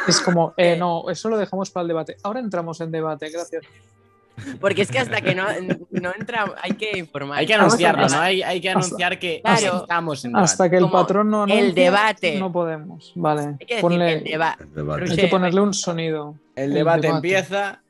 Es 0.08 0.20
como, 0.20 0.54
eh, 0.56 0.76
no, 0.76 1.08
eso 1.10 1.28
lo 1.28 1.36
dejamos 1.36 1.70
para 1.70 1.82
el 1.82 1.88
debate. 1.88 2.16
Ahora 2.22 2.40
entramos 2.40 2.80
en 2.80 2.90
debate, 2.90 3.30
gracias. 3.30 3.64
Porque 4.60 4.82
es 4.82 4.90
que 4.90 4.98
hasta 4.98 5.20
que 5.20 5.34
no, 5.34 5.44
no 5.90 6.12
entra, 6.18 6.52
hay 6.62 6.72
que 6.72 6.98
informar. 6.98 7.38
Hay 7.38 7.46
que 7.46 7.54
anunciarlo, 7.54 8.08
¿no? 8.08 8.18
Hay, 8.20 8.42
hay 8.42 8.60
que 8.60 8.70
anunciar 8.70 9.18
que 9.18 9.40
Claro. 9.42 9.82
estamos 9.82 10.24
en 10.24 10.32
debate. 10.32 10.44
Hasta 10.44 10.70
que 10.70 10.76
el 10.76 10.82
Como 10.82 10.92
patrón 10.92 11.30
no 11.30 11.44
el 11.46 11.74
debate. 11.74 12.38
No 12.38 12.50
podemos. 12.52 13.12
Vale. 13.14 13.56
Hay 13.60 13.66
que 13.66 13.74
decir 13.76 13.82
Ponle- 13.90 14.12
el 14.18 14.24
deba- 14.24 14.56
El 14.60 14.74
debate. 14.74 15.10
hay 15.10 15.16
que 15.16 15.28
ponerle 15.28 15.60
un 15.60 15.72
sonido. 15.74 16.34
El 16.56 16.64
el 16.64 16.74
debate, 16.74 17.02
debate. 17.06 17.16
empieza. 17.28 17.82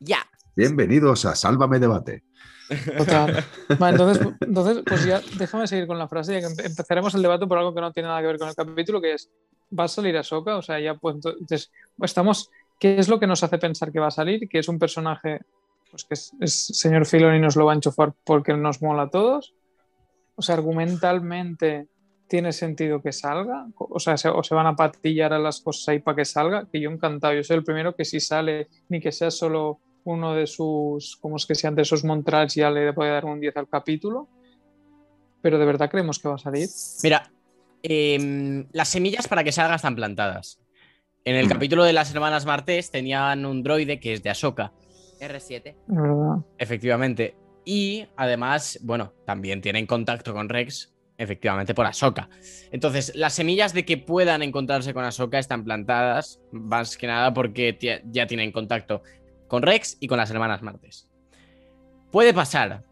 Ya. 0.00 0.18
Bienvenidos 0.54 1.24
a 1.24 1.34
Sálvame 1.34 1.78
Debate. 1.78 2.22
Total. 2.96 3.44
Vale, 3.78 3.92
entonces, 3.96 4.26
entonces, 4.40 4.82
pues 4.86 5.04
ya 5.04 5.20
déjame 5.38 5.66
seguir 5.66 5.86
con 5.86 5.98
la 5.98 6.06
frase, 6.06 6.34
ya 6.34 6.40
que 6.40 6.46
empe- 6.54 6.66
empezaremos 6.66 7.14
el 7.14 7.22
debate 7.22 7.46
por 7.46 7.58
algo 7.58 7.74
que 7.74 7.80
no 7.80 7.92
tiene 7.92 8.08
nada 8.08 8.20
que 8.20 8.26
ver 8.26 8.38
con 8.38 8.48
el 8.48 8.54
capítulo, 8.54 9.00
que 9.00 9.14
es, 9.14 9.30
¿va 9.76 9.84
a 9.84 9.88
salir 9.88 10.16
Ahsoka? 10.18 10.56
O 10.56 10.62
sea, 10.62 10.78
ya 10.78 10.94
pues 10.94 11.14
entonces, 11.16 11.70
estamos, 12.02 12.50
¿qué 12.78 12.98
es 12.98 13.08
lo 13.08 13.18
que 13.18 13.26
nos 13.26 13.42
hace 13.42 13.56
pensar 13.58 13.90
que 13.90 14.00
va 14.00 14.08
a 14.08 14.10
salir? 14.10 14.48
Que 14.48 14.58
es 14.58 14.68
un 14.68 14.78
personaje, 14.78 15.40
pues 15.90 16.04
que 16.04 16.14
es, 16.14 16.32
es 16.40 16.66
señor 16.78 17.06
Filoni 17.06 17.38
nos 17.38 17.56
lo 17.56 17.66
va 17.66 17.72
a 17.72 17.74
enchufar 17.76 18.12
porque 18.24 18.54
nos 18.54 18.82
mola 18.82 19.02
a 19.04 19.10
todos. 19.10 19.54
O 20.36 20.42
sea, 20.42 20.54
argumentalmente 20.56 21.88
tiene 22.28 22.52
sentido 22.52 23.00
que 23.00 23.10
salga, 23.12 23.66
o 23.76 23.98
sea, 23.98 24.16
se, 24.18 24.28
o 24.28 24.42
se 24.42 24.54
van 24.54 24.66
a 24.66 24.76
patillar 24.76 25.32
a 25.32 25.38
las 25.38 25.60
cosas 25.60 25.88
ahí 25.88 25.98
para 26.00 26.16
que 26.16 26.24
salga, 26.26 26.66
que 26.70 26.78
yo 26.80 26.90
encantado, 26.90 27.32
yo 27.34 27.42
soy 27.42 27.56
el 27.56 27.64
primero 27.64 27.96
que 27.96 28.04
si 28.04 28.20
sale, 28.20 28.68
ni 28.90 29.00
que 29.00 29.12
sea 29.12 29.30
solo 29.30 29.80
uno 30.04 30.34
de 30.34 30.46
sus, 30.46 31.16
como 31.16 31.36
es 31.36 31.46
que 31.46 31.54
sean 31.54 31.74
de 31.74 31.82
esos 31.82 32.04
Montrals, 32.04 32.54
ya 32.54 32.70
le 32.70 32.92
puede 32.92 33.12
dar 33.12 33.24
un 33.24 33.40
10 33.40 33.56
al 33.56 33.68
capítulo, 33.68 34.28
pero 35.40 35.58
de 35.58 35.64
verdad 35.64 35.90
creemos 35.90 36.18
que 36.18 36.28
va 36.28 36.34
a 36.34 36.38
salir. 36.38 36.68
Mira, 37.02 37.30
em, 37.82 38.66
las 38.72 38.88
semillas 38.88 39.26
para 39.26 39.42
que 39.42 39.52
salga 39.52 39.76
están 39.76 39.96
plantadas. 39.96 40.60
En 41.24 41.34
el 41.36 41.46
Mm. 41.46 41.50
capítulo 41.50 41.84
de 41.84 41.92
las 41.94 42.14
hermanas 42.14 42.44
Martés 42.46 42.90
tenían 42.90 43.46
un 43.46 43.62
droide 43.62 44.00
que 44.00 44.12
es 44.12 44.22
de 44.22 44.30
Ahsoka, 44.30 44.72
R7. 45.20 45.62
De 45.62 45.74
verdad. 45.88 46.36
efectivamente. 46.58 47.36
Y 47.64 48.06
además, 48.16 48.78
bueno, 48.82 49.12
también 49.26 49.60
tienen 49.60 49.86
contacto 49.86 50.32
con 50.32 50.48
Rex, 50.48 50.94
efectivamente, 51.18 51.74
por 51.74 51.84
Ahsoka. 51.84 52.30
Entonces, 52.70 53.14
las 53.14 53.34
semillas 53.34 53.74
de 53.74 53.84
que 53.84 53.98
puedan 53.98 54.42
encontrarse 54.42 54.94
con 54.94 55.04
Ahsoka 55.04 55.38
están 55.38 55.64
plantadas, 55.64 56.40
más 56.50 56.96
que 56.96 57.06
nada 57.06 57.34
porque 57.34 58.00
ya 58.10 58.26
tienen 58.26 58.52
contacto 58.52 59.02
con 59.48 59.62
Rex 59.62 59.98
y 60.00 60.06
con 60.06 60.16
las 60.16 60.30
hermanas 60.30 60.62
Martes. 60.62 61.08
Puede 62.10 62.32
pasar, 62.32 62.84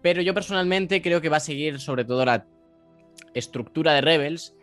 pero 0.00 0.22
yo 0.22 0.32
personalmente 0.32 1.02
creo 1.02 1.20
que 1.20 1.28
va 1.28 1.36
a 1.36 1.40
seguir 1.40 1.80
sobre 1.80 2.04
todo 2.04 2.24
la 2.24 2.46
estructura 3.34 3.92
de 3.92 4.00
Rebels. 4.00 4.54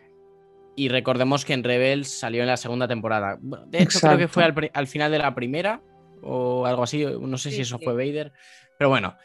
Y 0.74 0.88
recordemos 0.88 1.44
que 1.44 1.52
en 1.52 1.62
Rebels 1.62 2.08
salió 2.08 2.40
en 2.40 2.48
la 2.48 2.56
segunda 2.56 2.88
temporada. 2.88 3.38
De 3.66 3.82
hecho, 3.82 4.00
creo 4.00 4.16
que 4.16 4.28
fue 4.28 4.70
al 4.72 4.86
final 4.86 5.12
de 5.12 5.18
la 5.18 5.34
primera 5.34 5.82
o 6.22 6.64
algo 6.66 6.82
así. 6.82 7.04
No 7.04 7.38
sé 7.38 7.50
Sí, 7.50 7.56
si 7.56 7.62
eso 7.62 7.78
sí. 7.78 7.84
fue 7.84 7.94
Vader. 7.94 8.32
Pero 8.78 8.88
bueno, 8.90 9.16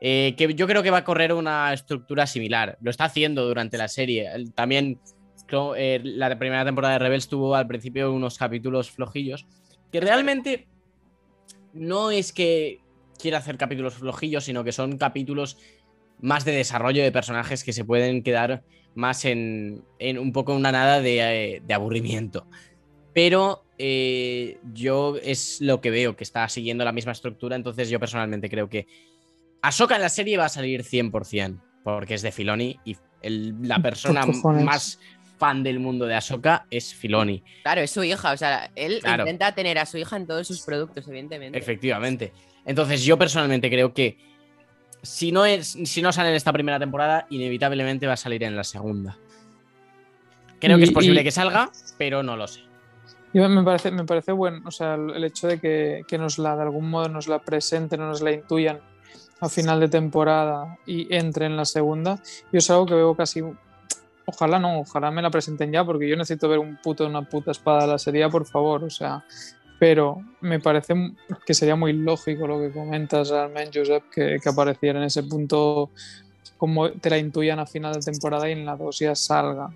eh, 0.00 0.34
que 0.36 0.54
yo 0.54 0.66
creo 0.66 0.82
que 0.82 0.90
va 0.90 0.98
a 0.98 1.04
correr 1.04 1.32
una 1.32 1.72
estructura 1.72 2.26
similar. 2.26 2.76
Lo 2.80 2.90
está 2.90 3.04
haciendo 3.04 3.46
durante 3.46 3.78
la 3.78 3.88
serie. 3.88 4.28
También 4.54 5.00
creo, 5.46 5.74
eh, 5.76 6.00
la 6.02 6.38
primera 6.38 6.64
temporada 6.64 6.94
de 6.94 6.98
Rebels 7.00 7.28
tuvo 7.28 7.54
al 7.54 7.66
principio 7.66 8.12
unos 8.12 8.36
capítulos 8.38 8.90
flojillos. 8.90 9.46
Que 9.92 10.00
realmente 10.00 10.66
no 11.72 12.10
es 12.10 12.32
que 12.32 12.80
quiera 13.18 13.38
hacer 13.38 13.56
capítulos 13.56 13.94
flojillos, 13.94 14.44
sino 14.44 14.64
que 14.64 14.72
son 14.72 14.98
capítulos 14.98 15.56
más 16.20 16.44
de 16.44 16.52
desarrollo 16.52 17.02
de 17.02 17.12
personajes 17.12 17.62
que 17.64 17.72
se 17.72 17.84
pueden 17.84 18.22
quedar 18.22 18.64
más 18.94 19.24
en, 19.26 19.84
en 19.98 20.18
un 20.18 20.32
poco 20.32 20.54
una 20.54 20.72
nada 20.72 21.00
de, 21.00 21.20
eh, 21.56 21.62
de 21.64 21.74
aburrimiento. 21.74 22.46
Pero 23.16 23.64
eh, 23.78 24.58
yo 24.74 25.16
es 25.22 25.62
lo 25.62 25.80
que 25.80 25.88
veo, 25.90 26.14
que 26.16 26.22
está 26.22 26.46
siguiendo 26.50 26.84
la 26.84 26.92
misma 26.92 27.12
estructura, 27.12 27.56
entonces 27.56 27.88
yo 27.88 27.98
personalmente 27.98 28.50
creo 28.50 28.68
que 28.68 28.86
Ahsoka 29.62 29.96
en 29.96 30.02
la 30.02 30.10
serie 30.10 30.36
va 30.36 30.44
a 30.44 30.48
salir 30.50 30.84
100%, 30.84 31.58
porque 31.82 32.12
es 32.12 32.20
de 32.20 32.30
Filoni 32.30 32.78
y 32.84 32.94
el- 33.22 33.54
la 33.62 33.80
persona 33.80 34.26
más 34.26 34.98
fan 35.38 35.62
del 35.62 35.78
mundo 35.80 36.04
de 36.04 36.14
Ahsoka 36.14 36.66
es 36.70 36.92
Filoni. 36.94 37.42
Claro, 37.62 37.80
es 37.80 37.90
su 37.90 38.04
hija. 38.04 38.32
O 38.32 38.36
sea, 38.36 38.70
él 38.76 38.98
Claro. 39.00 39.22
intenta 39.22 39.50
tener 39.52 39.78
a 39.78 39.86
su 39.86 39.96
hija 39.96 40.16
en 40.18 40.26
todos 40.26 40.46
sus 40.46 40.60
productos, 40.60 41.08
evidentemente. 41.08 41.58
Efectivamente. 41.58 42.34
Entonces, 42.66 43.02
yo 43.02 43.16
personalmente 43.16 43.70
creo 43.70 43.94
que 43.94 44.18
si 45.02 45.32
no, 45.32 45.46
es, 45.46 45.68
si 45.84 46.02
no 46.02 46.12
sale 46.12 46.28
en 46.28 46.34
esta 46.34 46.52
primera 46.52 46.78
temporada, 46.78 47.26
inevitablemente 47.30 48.06
va 48.06 48.12
a 48.12 48.18
salir 48.18 48.42
en 48.44 48.56
la 48.56 48.64
segunda. 48.64 49.16
Creo 50.60 50.76
que 50.76 50.84
es 50.84 50.90
posible 50.92 51.22
y- 51.22 51.24
que 51.24 51.30
salga, 51.30 51.70
pero 51.96 52.22
no 52.22 52.36
lo 52.36 52.46
sé. 52.46 52.60
Y 53.36 53.38
me 53.38 53.62
parece, 53.62 53.90
me 53.90 54.04
parece 54.04 54.32
bueno, 54.32 54.62
o 54.64 54.70
sea, 54.70 54.94
el 54.94 55.22
hecho 55.22 55.46
de 55.46 55.60
que, 55.60 56.04
que 56.08 56.16
nos 56.16 56.38
la, 56.38 56.56
de 56.56 56.62
algún 56.62 56.88
modo, 56.88 57.10
nos 57.10 57.28
la 57.28 57.38
presenten, 57.38 58.00
nos 58.00 58.22
la 58.22 58.32
intuyan 58.32 58.80
a 59.40 59.50
final 59.50 59.78
de 59.78 59.88
temporada 59.88 60.78
y 60.86 61.14
entre 61.14 61.44
en 61.44 61.54
la 61.54 61.66
segunda, 61.66 62.18
yo 62.50 62.58
es 62.58 62.70
algo 62.70 62.86
que 62.86 62.94
veo 62.94 63.14
casi. 63.14 63.42
Ojalá 64.24 64.58
no, 64.58 64.80
ojalá 64.80 65.10
me 65.10 65.20
la 65.20 65.28
presenten 65.28 65.70
ya, 65.70 65.84
porque 65.84 66.08
yo 66.08 66.16
necesito 66.16 66.48
ver 66.48 66.60
un 66.60 66.78
puto, 66.82 67.06
una 67.06 67.28
puta 67.28 67.50
espada 67.50 67.82
de 67.82 67.88
la 67.88 67.98
serie, 67.98 68.26
por 68.30 68.46
favor, 68.46 68.84
o 68.84 68.88
sea. 68.88 69.22
Pero 69.78 70.22
me 70.40 70.58
parece 70.58 70.94
que 71.44 71.52
sería 71.52 71.76
muy 71.76 71.92
lógico 71.92 72.46
lo 72.46 72.58
que 72.58 72.70
comentas 72.72 73.28
realmente, 73.28 73.80
Josep, 73.80 74.08
que, 74.08 74.38
que 74.42 74.48
apareciera 74.48 74.98
en 74.98 75.04
ese 75.04 75.24
punto, 75.24 75.90
como 76.56 76.90
te 76.90 77.10
la 77.10 77.18
intuyan 77.18 77.58
a 77.58 77.66
final 77.66 77.92
de 77.92 78.00
temporada 78.00 78.48
y 78.48 78.52
en 78.52 78.64
la 78.64 78.76
dos 78.76 78.98
ya 78.98 79.14
salga. 79.14 79.68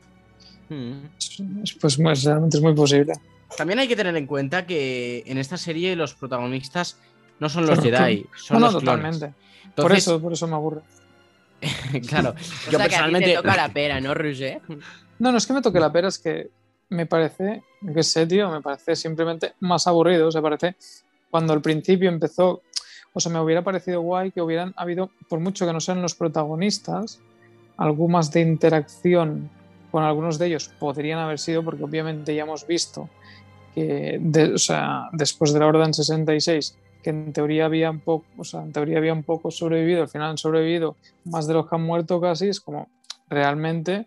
Pues, 1.78 1.98
pues 1.98 2.24
realmente 2.24 2.56
es 2.56 2.62
muy 2.62 2.74
posible. 2.74 3.12
También 3.60 3.78
hay 3.78 3.88
que 3.88 3.96
tener 3.96 4.16
en 4.16 4.26
cuenta 4.26 4.66
que 4.66 5.22
en 5.26 5.36
esta 5.36 5.58
serie 5.58 5.94
los 5.94 6.14
protagonistas 6.14 6.96
no 7.40 7.50
son 7.50 7.66
los 7.66 7.76
Son 7.78 7.90
los 7.90 8.00
Jedi, 8.00 8.26
son 8.34 8.58
no, 8.58 8.66
no, 8.68 8.72
los 8.72 8.82
clones. 8.82 9.18
totalmente. 9.18 9.34
por 9.36 9.68
Entonces, 9.68 9.98
eso, 9.98 10.18
por 10.18 10.32
eso 10.32 10.46
me 10.46 10.54
aburre. 10.54 10.80
claro, 12.08 12.30
O 12.30 12.70
yo 12.70 12.78
sea, 12.78 12.88
que 12.88 12.94
a 12.94 13.04
ti 13.04 13.10
personalmente 13.10 13.28
te 13.28 13.36
toca 13.36 13.56
la 13.56 13.68
pera, 13.68 14.00
¿no, 14.00 14.14
Roger? 14.14 14.62
No, 15.18 15.30
no 15.30 15.36
es 15.36 15.46
que 15.46 15.52
me 15.52 15.60
toque 15.60 15.78
la 15.78 15.92
pera, 15.92 16.08
es 16.08 16.18
que 16.18 16.48
me 16.88 17.04
parece, 17.04 17.62
que 17.94 18.02
sé, 18.02 18.26
tío, 18.26 18.50
me 18.50 18.62
parece 18.62 18.96
simplemente 18.96 19.52
más 19.60 19.86
aburrido. 19.86 20.28
O 20.28 20.32
sea, 20.32 20.40
parece 20.40 20.74
cuando 21.30 21.52
al 21.52 21.60
principio 21.60 22.08
empezó, 22.08 22.62
o 23.12 23.20
sea, 23.20 23.30
me 23.30 23.40
hubiera 23.40 23.62
parecido 23.62 24.00
guay 24.00 24.30
que 24.30 24.40
hubieran 24.40 24.72
habido, 24.74 25.10
por 25.28 25.38
mucho 25.38 25.66
que 25.66 25.74
no 25.74 25.80
sean 25.80 26.00
los 26.00 26.14
protagonistas, 26.14 27.20
algo 27.76 28.08
más 28.08 28.32
de 28.32 28.40
interacción 28.40 29.50
con 29.90 30.02
algunos 30.02 30.38
de 30.38 30.46
ellos 30.46 30.70
podrían 30.78 31.18
haber 31.18 31.38
sido, 31.38 31.62
porque 31.62 31.84
obviamente 31.84 32.34
ya 32.34 32.44
hemos 32.44 32.66
visto 32.66 33.10
que, 33.74 34.18
de- 34.20 34.54
o 34.54 34.58
sea, 34.58 35.08
después 35.12 35.52
de 35.52 35.60
la 35.60 35.66
Orden 35.66 35.92
66, 35.94 36.76
que 37.02 37.10
en 37.10 37.32
teoría 37.32 37.64
había 37.66 37.90
un 37.90 38.00
poco, 38.00 38.26
o 38.36 38.44
sea, 38.44 38.62
en 38.62 38.72
teoría 38.72 38.98
había 38.98 39.12
un 39.14 39.22
poco 39.22 39.50
sobrevivido, 39.50 40.02
al 40.02 40.08
final 40.08 40.30
han 40.30 40.38
sobrevivido 40.38 40.96
más 41.24 41.46
de 41.46 41.54
los 41.54 41.68
que 41.68 41.74
han 41.76 41.82
muerto 41.82 42.20
casi, 42.20 42.48
es 42.48 42.60
como 42.60 42.88
realmente 43.28 44.06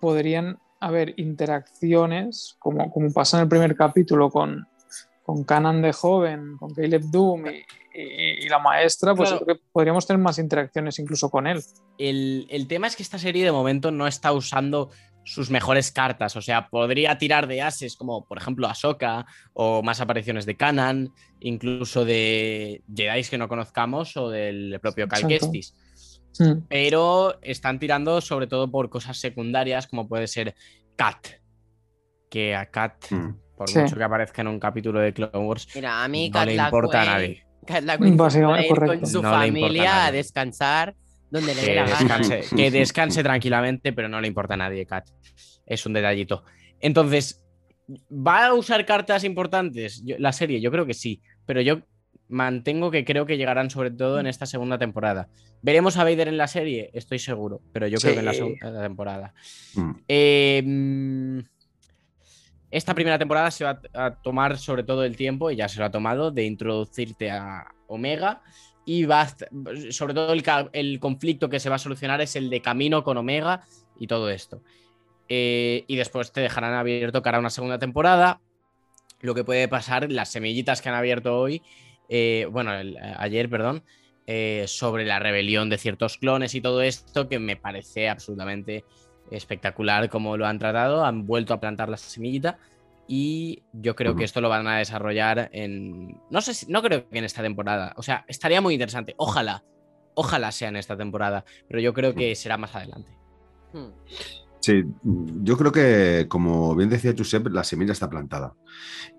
podrían 0.00 0.58
haber 0.80 1.14
interacciones, 1.18 2.56
como, 2.58 2.90
como 2.90 3.12
pasa 3.12 3.36
en 3.38 3.42
el 3.44 3.48
primer 3.48 3.76
capítulo 3.76 4.30
con, 4.30 4.66
con 5.22 5.44
Canan 5.44 5.82
de 5.82 5.92
joven, 5.92 6.56
con 6.58 6.72
Caleb 6.74 7.02
Doom 7.10 7.46
y, 7.46 7.64
y- 8.00 8.44
y 8.44 8.48
la 8.48 8.58
maestra, 8.60 9.14
pues 9.14 9.28
Claro. 9.30 9.40
yo 9.40 9.44
creo 9.46 9.56
que 9.58 9.62
podríamos 9.72 10.06
tener 10.06 10.22
más 10.22 10.38
interacciones 10.38 10.98
incluso 10.98 11.30
con 11.30 11.46
él. 11.46 11.60
el, 11.98 12.46
el 12.50 12.68
tema 12.68 12.86
es 12.86 12.96
que 12.96 13.02
esta 13.02 13.18
serie 13.18 13.44
de 13.44 13.52
momento 13.52 13.90
no 13.90 14.06
está 14.06 14.32
usando 14.32 14.90
sus 15.32 15.50
mejores 15.50 15.92
cartas. 15.92 16.36
O 16.36 16.42
sea, 16.42 16.68
podría 16.68 17.18
tirar 17.18 17.46
de 17.46 17.62
ases 17.62 17.96
como, 17.96 18.24
por 18.24 18.38
ejemplo, 18.38 18.66
Ahsoka 18.66 19.26
o 19.52 19.82
más 19.82 20.00
apariciones 20.00 20.46
de 20.46 20.56
Kanan, 20.56 21.10
incluso 21.40 22.04
de 22.04 22.82
Jedi 22.94 23.22
que 23.24 23.38
no 23.38 23.48
conozcamos 23.48 24.16
o 24.16 24.30
del 24.30 24.78
propio 24.80 25.06
Cal. 25.08 25.26
Kestis. 25.26 25.74
Pero 26.68 27.38
están 27.42 27.78
tirando 27.78 28.20
sobre 28.20 28.46
todo 28.46 28.70
por 28.70 28.88
cosas 28.90 29.16
secundarias 29.18 29.86
como 29.86 30.08
puede 30.08 30.26
ser 30.28 30.54
Kat. 30.96 31.26
Que 32.30 32.54
a 32.54 32.66
Kat, 32.70 33.10
Mm. 33.10 33.34
por 33.56 33.68
Sí. 33.68 33.78
mucho 33.78 33.96
que 33.96 34.04
aparezca 34.04 34.42
en 34.42 34.48
un 34.48 34.60
capítulo 34.60 35.00
de 35.00 35.12
Clone 35.12 35.38
Wars, 35.38 35.68
Mira, 35.74 36.04
a 36.04 36.08
mí 36.08 36.28
no 36.30 36.38
Cat 36.38 36.46
le 36.46 36.54
importa 36.54 37.02
a 37.02 37.04
nadie. 37.04 37.44
Cat 37.66 37.84
Básicamente, 37.84 38.68
puede 38.74 38.94
ir 38.94 39.00
con 39.00 39.06
su 39.06 39.22
No 39.22 39.30
familia 39.30 40.06
a 40.06 40.12
descansar 40.12 40.94
donde 41.30 41.54
le 41.54 41.62
dé 41.62 41.74
la 41.74 41.86
gana. 41.86 42.20
que 42.56 42.70
descanse 42.70 43.22
tranquilamente, 43.22 43.92
pero 43.92 44.08
no 44.08 44.20
le 44.20 44.28
importa 44.28 44.54
a 44.54 44.58
nadie, 44.58 44.86
Kat. 44.86 45.08
Es 45.66 45.84
un 45.86 45.92
detallito. 45.92 46.44
Entonces, 46.80 47.42
¿va 48.10 48.46
a 48.46 48.54
usar 48.54 48.84
cartas 48.86 49.24
importantes 49.24 50.02
Yo- 50.04 50.16
la 50.18 50.32
serie? 50.32 50.60
Yo 50.60 50.70
creo 50.70 50.86
que 50.86 50.94
sí, 50.94 51.20
pero 51.46 51.60
yo 51.60 51.80
mantengo 52.28 52.90
que 52.90 53.04
creo 53.04 53.26
que 53.26 53.36
llegarán 53.36 53.70
sobre 53.70 53.90
todo 53.90 54.20
en 54.20 54.26
esta 54.26 54.46
segunda 54.46 54.78
temporada. 54.78 55.28
¿Veremos 55.62 55.96
a 55.96 56.04
Vader 56.04 56.28
en 56.28 56.36
la 56.36 56.46
serie? 56.46 56.90
Estoy 56.92 57.18
seguro, 57.18 57.60
pero 57.72 57.86
yo 57.86 57.98
creo 57.98 58.14
que 58.14 58.20
en 58.20 58.26
la 58.26 58.34
segunda 58.34 58.82
temporada. 58.82 59.34
Mm. 59.74 59.90
Eh, 60.06 60.62
mm, 60.64 61.38
esta 62.70 62.94
primera 62.94 63.18
temporada 63.18 63.50
se 63.50 63.64
va 63.64 63.80
a 63.94 64.14
tomar 64.14 64.58
sobre 64.58 64.82
todo 64.82 65.04
el 65.04 65.16
tiempo, 65.16 65.50
y 65.50 65.56
ya 65.56 65.68
se 65.68 65.80
lo 65.80 65.86
ha 65.86 65.90
tomado, 65.90 66.30
de 66.30 66.44
introducirte 66.44 67.30
a 67.30 67.66
Omega. 67.86 68.42
Y 68.88 69.06
sobre 69.90 70.14
todo 70.14 70.32
el, 70.72 70.98
conflicto 70.98 71.50
que 71.50 71.60
se 71.60 71.68
va 71.68 71.76
a 71.76 71.78
solucionar 71.78 72.22
es 72.22 72.36
el 72.36 72.48
de 72.48 72.62
camino 72.62 73.04
con 73.04 73.18
Omega 73.18 73.66
y 73.98 74.06
todo 74.06 74.30
esto. 74.30 74.62
Eh, 75.28 75.84
y 75.86 75.96
después 75.96 76.32
te 76.32 76.40
dejarán 76.40 76.72
abierto 76.72 77.20
cara 77.20 77.36
a 77.36 77.40
una 77.40 77.50
segunda 77.50 77.78
temporada. 77.78 78.40
Lo 79.20 79.34
que 79.34 79.44
puede 79.44 79.68
pasar, 79.68 80.10
las 80.10 80.30
semillitas 80.30 80.80
que 80.80 80.88
han 80.88 80.94
abierto 80.94 81.38
hoy, 81.38 81.60
eh, 82.08 82.48
bueno, 82.50 82.70
ayer, 83.18 83.50
perdón, 83.50 83.84
eh, 84.26 84.64
sobre 84.66 85.04
la 85.04 85.18
rebelión 85.18 85.68
de 85.68 85.76
ciertos 85.76 86.16
clones 86.16 86.54
y 86.54 86.62
todo 86.62 86.80
esto, 86.80 87.28
que 87.28 87.38
me 87.38 87.56
parece 87.56 88.08
absolutamente 88.08 88.86
espectacular 89.30 90.08
cómo 90.08 90.38
lo 90.38 90.46
han 90.46 90.58
tratado, 90.58 91.04
han 91.04 91.26
vuelto 91.26 91.52
a 91.52 91.60
plantar 91.60 91.90
la 91.90 91.98
semillita 91.98 92.58
y 93.08 93.62
yo 93.72 93.96
creo 93.96 94.14
que 94.14 94.24
esto 94.24 94.42
lo 94.42 94.50
van 94.50 94.66
a 94.66 94.76
desarrollar 94.76 95.48
en... 95.52 96.20
No 96.30 96.42
sé 96.42 96.52
si, 96.52 96.70
no 96.70 96.82
creo 96.82 97.08
que 97.08 97.18
en 97.18 97.24
esta 97.24 97.40
temporada, 97.40 97.94
o 97.96 98.02
sea, 98.02 98.26
estaría 98.28 98.60
muy 98.60 98.74
interesante, 98.74 99.14
ojalá, 99.16 99.64
ojalá 100.14 100.52
sea 100.52 100.68
en 100.68 100.76
esta 100.76 100.94
temporada, 100.94 101.44
pero 101.66 101.80
yo 101.80 101.94
creo 101.94 102.14
que 102.14 102.34
será 102.34 102.58
más 102.58 102.76
adelante. 102.76 103.10
Hmm. 103.72 103.92
Sí, 104.60 104.84
yo 105.02 105.56
creo 105.56 105.72
que, 105.72 106.26
como 106.28 106.74
bien 106.74 106.90
decía 106.90 107.14
Josep, 107.16 107.46
la 107.46 107.64
semilla 107.64 107.92
está 107.92 108.10
plantada. 108.10 108.54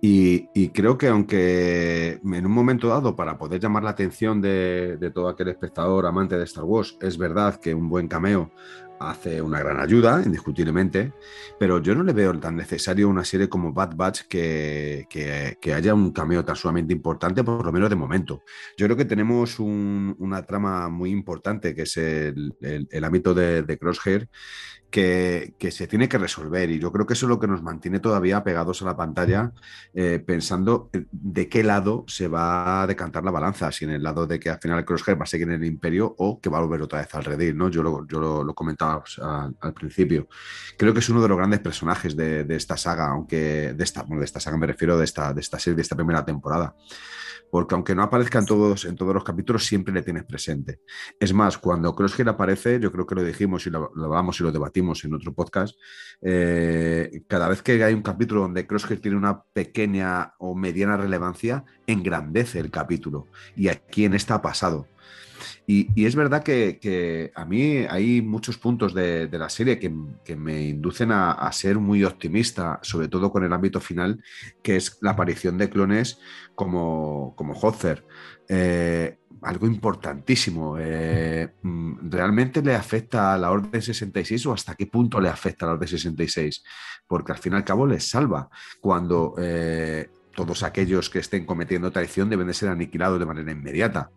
Y, 0.02 0.70
creo 0.70 0.98
que 0.98 1.08
aunque 1.08 2.20
en 2.24 2.46
un 2.46 2.52
momento 2.52 2.90
dado, 2.90 3.16
para 3.16 3.38
poder 3.38 3.60
llamar 3.60 3.84
la 3.84 3.92
atención 3.92 4.42
de, 4.42 4.98
de, 4.98 5.12
todo 5.12 5.30
aquel 5.30 5.48
espectador 5.48 6.06
amante 6.06 6.38
de 6.38 6.44
Star 6.44 6.66
Wars, 6.66 6.98
es 7.02 7.18
verdad 7.18 7.60
que 7.60 7.74
un 7.74 7.90
buen 7.90 8.08
cameo 8.08 8.52
hace 9.00 9.42
una 9.42 9.60
gran 9.60 9.80
ayuda, 9.80 10.22
indiscutiblemente, 10.24 11.14
pero 11.60 11.82
yo 11.82 11.96
no 11.96 12.04
le 12.04 12.14
veo 12.14 12.38
tan 12.40 12.56
necesario 12.56 13.10
una 13.10 13.24
serie 13.24 13.50
como 13.50 13.74
Bad 13.74 13.96
Batch 13.96 14.22
que, 14.28 15.08
que, 15.10 15.74
haya 15.74 15.94
un 15.94 16.12
cameo 16.12 16.44
tan 16.44 16.56
sumamente 16.56 16.94
importante, 16.94 17.44
por 17.44 17.66
lo 17.66 17.72
menos 17.72 17.90
de 17.90 17.96
momento. 17.96 18.44
Yo 18.78 18.86
creo 18.86 18.98
que 18.98 19.06
tenemos 19.06 19.60
una 19.60 20.44
trama 20.44 20.90
muy 20.90 21.12
importante, 21.12 21.74
que 21.74 21.84
es 21.84 21.98
el, 21.98 22.56
el, 22.62 23.04
ámbito 23.04 23.34
de, 23.34 23.64
de 23.64 23.78
Crosshair, 23.78 24.30
que, 24.90 25.54
se 25.72 25.88
tiene 25.88 26.10
que 26.10 26.18
resolver. 26.18 26.70
Y 26.72 26.80
yo 26.80 26.92
creo 26.92 27.06
que 27.06 27.14
eso 27.14 27.26
es 27.26 27.30
lo 27.30 27.40
que 27.40 27.48
nos 27.48 27.62
mantiene 27.62 28.00
todavía 28.00 28.44
pegados 28.44 28.82
a 28.82 28.86
la 28.86 28.98
pantalla, 28.98 29.52
eh, 29.94 30.24
pensando 30.26 30.90
de 31.12 31.48
qué 31.48 31.64
lado 31.64 32.06
se 32.08 32.28
va 32.28 32.84
a 32.84 32.88
decantar 32.88 33.24
la 33.24 33.32
balanza, 33.32 33.72
si 33.72 33.86
en 33.86 33.92
el 33.92 34.04
lado 34.04 34.26
de 34.28 34.40
que 34.40 34.50
al 34.50 34.60
final 34.60 34.80
el 34.80 34.86
Crosshair 34.86 35.20
va 35.20 35.24
a 35.24 35.28
seguir 35.28 35.48
en 35.48 35.56
el 35.56 35.66
imperio 35.66 36.16
o 36.18 36.40
que 36.40 36.50
va 36.50 36.58
a 36.58 36.62
volver 36.62 36.82
otra 36.82 37.00
vez 37.00 37.14
al 37.14 37.24
redil, 37.24 37.58
¿no? 37.58 37.70
Yo 37.70 37.84
lo, 37.84 38.08
yo 38.08 38.44
lo, 38.44 38.54
comentaba 38.54 39.04
al, 39.62 39.74
principio. 39.74 40.28
Creo 40.78 40.94
que 40.94 41.00
es 41.00 41.10
uno 41.10 41.22
de 41.22 41.30
los 41.30 41.38
grandes 41.38 41.60
personajes 41.60 42.16
de, 42.16 42.46
esta 42.50 42.76
saga, 42.78 43.10
aunque 43.10 43.74
de 43.74 43.84
esta, 43.84 44.04
bueno, 44.04 44.20
de 44.20 44.26
esta 44.26 44.40
saga 44.40 44.58
me 44.58 44.68
refiero 44.68 44.98
de 44.98 45.06
esta, 45.06 45.34
de 45.34 45.42
esta 45.42 45.60
serie, 45.60 45.76
de 45.76 45.82
esta 45.84 45.96
primera 45.96 46.26
temporada 46.26 46.76
porque 47.50 47.76
aunque 47.76 47.96
no 47.96 48.04
aparezca 48.04 48.40
en 48.40 48.46
todos, 48.46 48.86
en 48.86 48.96
todos 48.96 49.14
los 49.14 49.24
capítulos, 49.24 49.66
siempre 49.66 49.94
le 49.94 50.02
tienes 50.04 50.24
presente. 50.26 50.82
Es 51.20 51.34
más, 51.34 51.58
cuando 51.58 51.96
Crosshair 51.96 52.30
aparece, 52.30 52.80
yo 52.80 52.92
creo 52.92 53.06
que 53.06 53.16
lo 53.16 53.24
dijimos 53.24 53.66
y 53.66 53.70
lo, 53.70 53.92
hablamos 53.96 54.40
y 54.40 54.44
lo 54.44 54.52
debatimos 54.52 54.79
en 54.80 55.14
otro 55.14 55.34
podcast, 55.34 55.76
eh, 56.22 57.22
cada 57.28 57.48
vez 57.48 57.62
que 57.62 57.84
hay 57.84 57.94
un 57.94 58.02
capítulo 58.02 58.42
donde 58.42 58.66
Crosshair 58.66 59.02
tiene 59.02 59.18
una 59.18 59.44
pequeña 59.44 60.34
o 60.40 60.56
mediana 60.56 60.98
relevancia, 60.98 61.64
engrandece 61.88 62.60
el 62.60 62.72
capítulo. 62.72 63.28
Y 63.56 63.68
aquí 63.68 64.06
en 64.06 64.14
esta 64.14 64.36
ha 64.36 64.42
pasado. 64.42 64.88
Y, 65.66 66.06
es 66.06 66.16
verdad 66.16 66.44
que, 66.44 67.32
a 67.36 67.46
mí 67.46 67.86
hay 67.90 68.22
muchos 68.22 68.58
puntos 68.58 68.94
de, 68.94 69.30
la 69.32 69.50
serie 69.50 69.80
que, 69.80 70.36
me 70.36 70.64
inducen 70.64 71.12
a, 71.12 71.50
ser 71.52 71.78
muy 71.78 72.04
optimista, 72.04 72.80
sobre 72.82 73.08
todo 73.08 73.32
con 73.32 73.44
el 73.44 73.54
ámbito 73.54 73.80
final, 73.80 74.22
que 74.64 74.78
es 74.78 74.98
la 75.02 75.12
aparición 75.12 75.58
de 75.58 75.70
clones 75.70 76.20
como, 76.56 77.34
como 77.36 77.54
Hotzer. 77.54 78.04
Eh, 78.48 79.19
algo 79.42 79.68
importantísimo. 79.68 80.78
Eh, 80.80 81.48
mm, 81.62 82.10
¿Realmente 82.10 82.62
le 82.62 82.76
afecta 82.76 83.34
a 83.34 83.38
la 83.38 83.52
Orden 83.52 83.82
66 83.82 84.46
o 84.48 84.54
hasta 84.54 84.76
qué 84.76 84.88
punto 84.88 85.20
le 85.20 85.30
afecta 85.30 85.66
a 85.66 85.70
la 85.70 85.74
Orden 85.74 85.88
66? 85.88 86.64
Porque 87.08 87.32
al 87.32 87.38
fin 87.38 87.54
y 87.54 87.56
al 87.56 87.64
cabo 87.64 87.86
les 87.86 88.08
salva 88.08 88.50
cuando 88.82 89.36
eh, 89.38 90.10
todos 90.36 90.64
aquellos 90.64 91.10
que 91.10 91.20
estén 91.20 91.46
cometiendo 91.46 91.92
traición 91.92 92.30
deben 92.30 92.48
de 92.48 92.54
ser 92.54 92.70
aniquilados 92.70 93.20
de 93.20 93.26
manera 93.26 93.52
inmediata. 93.52 94.10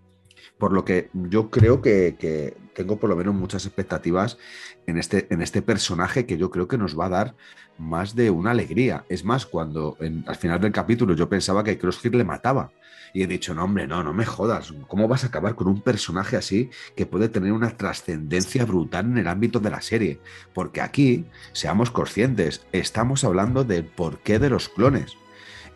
Por 0.58 0.72
lo 0.72 0.84
que 0.84 1.10
yo 1.12 1.50
creo 1.50 1.82
que, 1.82 2.56
tengo 2.74 2.98
por 2.98 3.10
lo 3.10 3.16
menos 3.16 3.34
muchas 3.34 3.66
expectativas 3.66 4.38
en 4.86 4.96
este, 4.96 5.26
en 5.30 5.42
este 5.42 5.60
personaje 5.60 6.24
que 6.24 6.38
yo 6.38 6.50
creo 6.50 6.68
que 6.68 6.78
nos 6.78 6.98
va 6.98 7.06
a 7.06 7.10
dar 7.10 7.34
más 7.78 8.14
de 8.14 8.30
una 8.30 8.52
alegría. 8.52 9.04
Es 9.08 9.24
más, 9.24 9.44
cuando 9.44 9.96
al 10.26 10.36
final 10.36 10.60
del 10.60 10.72
capítulo 10.72 11.14
yo 11.14 11.28
pensaba 11.28 11.64
que 11.64 11.78
Crosshair 11.78 12.14
le 12.14 12.24
mataba. 12.24 12.70
Y 13.14 13.22
he 13.22 13.26
dicho, 13.26 13.54
no, 13.54 13.64
hombre, 13.64 13.86
no, 13.86 14.02
no 14.02 14.14
me 14.14 14.24
jodas. 14.24 14.72
¿Cómo 14.88 15.06
vas 15.06 15.24
a 15.24 15.26
acabar 15.26 15.54
con 15.54 15.68
un 15.68 15.82
personaje 15.82 16.36
así 16.36 16.70
que 16.96 17.04
puede 17.04 17.28
tener 17.28 17.52
una 17.52 17.76
trascendencia 17.76 18.64
brutal 18.64 19.04
en 19.06 19.18
el 19.18 19.28
ámbito 19.28 19.60
de 19.60 19.70
la 19.70 19.82
serie? 19.82 20.20
Porque 20.54 20.80
aquí, 20.80 21.26
seamos 21.52 21.90
conscientes, 21.90 22.64
estamos 22.72 23.24
hablando 23.24 23.64
del 23.64 23.84
porqué 23.84 24.38
de 24.38 24.48
los 24.48 24.68
clones 24.70 25.16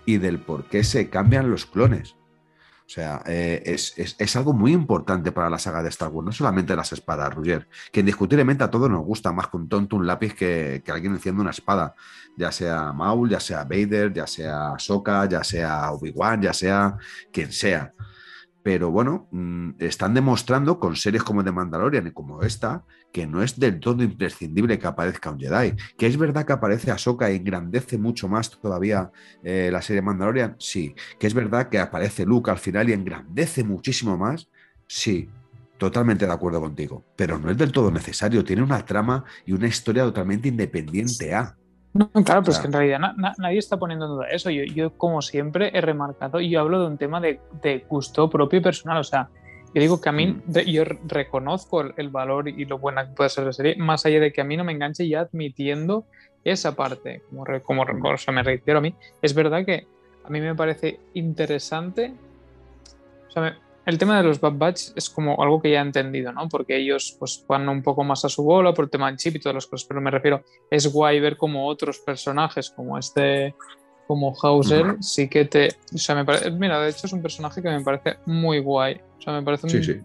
y 0.06 0.16
del 0.16 0.38
por 0.38 0.68
qué 0.68 0.82
se 0.82 1.10
cambian 1.10 1.50
los 1.50 1.66
clones. 1.66 2.16
O 2.86 2.88
sea, 2.88 3.20
eh, 3.26 3.62
es, 3.66 4.36
algo 4.36 4.52
muy 4.52 4.72
importante 4.72 5.32
para 5.32 5.50
la 5.50 5.58
saga 5.58 5.82
de 5.82 5.88
Star 5.88 6.08
Wars, 6.08 6.24
no 6.24 6.30
solamente 6.30 6.76
las 6.76 6.92
espadas, 6.92 7.34
Roger, 7.34 7.68
que 7.90 7.98
indiscutiblemente 7.98 8.62
a 8.62 8.70
todos 8.70 8.88
nos 8.88 9.04
gusta 9.04 9.32
más 9.32 9.48
que 9.48 9.56
un 9.56 9.68
tonto 9.68 9.96
un 9.96 10.06
lápiz 10.06 10.34
que, 10.34 10.82
que 10.84 10.92
alguien 10.92 11.12
enciende 11.12 11.40
una 11.40 11.50
espada, 11.50 11.96
ya 12.36 12.52
sea 12.52 12.92
Maul, 12.92 13.28
ya 13.28 13.40
sea 13.40 13.64
Vader, 13.64 14.12
ya 14.12 14.28
sea 14.28 14.74
Sokka, 14.78 15.28
ya 15.28 15.42
sea 15.42 15.90
Obi-Wan, 15.90 16.42
ya 16.42 16.52
sea 16.52 16.96
quien 17.32 17.50
sea. 17.50 17.92
Pero 18.62 18.90
bueno, 18.90 19.28
mm, 19.30 19.74
están 19.78 20.14
demostrando 20.14 20.78
con 20.78 20.96
series 20.96 21.22
como 21.22 21.42
The 21.42 21.52
Mandalorian 21.52 22.06
y 22.08 22.10
como 22.12 22.42
esta 22.42 22.84
que 23.16 23.26
no 23.26 23.42
es 23.42 23.58
del 23.58 23.80
todo 23.80 24.02
imprescindible 24.02 24.78
que 24.78 24.86
aparezca 24.86 25.30
un 25.30 25.40
Jedi. 25.40 25.72
Que 25.96 26.06
es 26.06 26.18
verdad 26.18 26.44
que 26.44 26.52
aparece 26.52 26.90
Ahsoka 26.90 27.30
y 27.30 27.36
engrandece 27.36 27.96
mucho 27.96 28.28
más 28.28 28.50
todavía 28.50 29.10
eh, 29.42 29.70
la 29.72 29.80
serie 29.80 30.02
Mandalorian, 30.02 30.54
sí. 30.58 30.94
Que 31.18 31.26
es 31.26 31.32
verdad 31.32 31.70
que 31.70 31.78
aparece 31.78 32.26
Luke 32.26 32.50
al 32.50 32.58
final 32.58 32.90
y 32.90 32.92
engrandece 32.92 33.64
muchísimo 33.64 34.18
más, 34.18 34.50
sí. 34.86 35.30
Totalmente 35.78 36.26
de 36.26 36.32
acuerdo 36.34 36.60
contigo. 36.60 37.06
Pero 37.16 37.38
no 37.38 37.50
es 37.50 37.56
del 37.56 37.72
todo 37.72 37.90
necesario. 37.90 38.44
Tiene 38.44 38.62
una 38.62 38.84
trama 38.84 39.24
y 39.46 39.52
una 39.52 39.66
historia 39.66 40.02
totalmente 40.02 40.48
independiente 40.48 41.32
a. 41.32 41.56
No, 41.94 42.10
claro, 42.10 42.42
pero 42.42 42.52
es 42.52 42.58
que 42.58 42.66
en 42.66 42.72
realidad 42.74 43.00
nadie 43.38 43.58
está 43.58 43.78
poniendo 43.78 44.04
en 44.04 44.10
duda 44.10 44.26
eso. 44.28 44.50
Yo, 44.50 44.92
como 44.98 45.22
siempre, 45.22 45.70
he 45.72 45.80
remarcado 45.80 46.38
y 46.38 46.50
yo 46.50 46.60
hablo 46.60 46.80
de 46.80 46.86
un 46.88 46.98
tema 46.98 47.18
de, 47.22 47.40
gusto 47.88 48.28
propio 48.28 48.58
y 48.58 48.62
personal. 48.62 48.98
O 48.98 49.04
sea, 49.04 49.30
yo 49.74 49.80
digo 49.80 50.00
que 50.00 50.08
a 50.08 50.12
mí, 50.12 50.26
mm. 50.26 50.58
yo 50.66 50.84
reconozco 50.84 51.82
el, 51.82 52.08
valor 52.08 52.48
y 52.48 52.64
lo 52.64 52.78
buena 52.78 53.06
que 53.06 53.14
puede 53.14 53.30
ser 53.30 53.44
la 53.44 53.52
serie, 53.52 53.76
más 53.76 54.06
allá 54.06 54.20
de 54.20 54.32
que 54.32 54.40
a 54.40 54.44
mí 54.44 54.56
no 54.56 54.64
me 54.64 54.72
enganche 54.72 55.08
ya 55.08 55.20
admitiendo 55.20 56.04
esa 56.44 56.74
parte. 56.74 57.22
Como, 57.30 57.44
como 57.62 57.82
o 57.82 58.16
sea, 58.16 58.32
me 58.32 58.42
reitero 58.42 58.78
a 58.78 58.80
mí, 58.82 58.94
es 59.20 59.34
verdad 59.34 59.64
que 59.64 59.86
a 60.24 60.30
mí 60.30 60.40
me 60.40 60.54
parece 60.54 61.00
interesante. 61.14 62.12
O 63.28 63.30
sea, 63.30 63.42
me, 63.42 63.66
el 63.86 63.98
tema 63.98 64.16
de 64.16 64.24
los 64.24 64.40
Bad 64.40 64.54
Batch 64.54 64.88
es 64.96 65.08
como 65.08 65.40
algo 65.40 65.62
que 65.62 65.70
ya 65.70 65.78
he 65.78 65.82
entendido, 65.82 66.32
¿no? 66.32 66.48
Porque 66.48 66.76
ellos 66.76 67.14
pues 67.20 67.44
van 67.46 67.68
un 67.68 67.84
poco 67.84 68.02
más 68.02 68.24
a 68.24 68.28
su 68.28 68.42
bola 68.42 68.74
por 68.74 68.86
el 68.86 68.90
tema 68.90 69.06
del 69.06 69.16
chip 69.16 69.36
y 69.36 69.38
todas 69.38 69.54
las 69.54 69.66
cosas, 69.66 69.86
pero 69.86 70.00
me 70.00 70.10
refiero, 70.10 70.42
es 70.68 70.92
guay 70.92 71.20
ver 71.20 71.36
como 71.36 71.68
otros 71.68 72.00
personajes 72.00 72.68
como 72.70 72.98
este, 72.98 73.54
como 74.06 74.34
Hauser, 74.40 74.96
sí 75.00 75.28
que 75.28 75.44
te... 75.44 75.68
O 75.94 75.98
sea, 75.98 76.14
me 76.14 76.24
parece... 76.24 76.50
Mira, 76.50 76.80
de 76.80 76.90
hecho 76.90 77.06
es 77.06 77.12
un 77.12 77.22
personaje 77.22 77.62
que 77.62 77.68
me 77.68 77.80
parece 77.80 78.16
muy 78.26 78.60
guay. 78.60 79.00
O 79.18 79.22
sea, 79.22 79.32
me 79.32 79.42
parece 79.42 80.04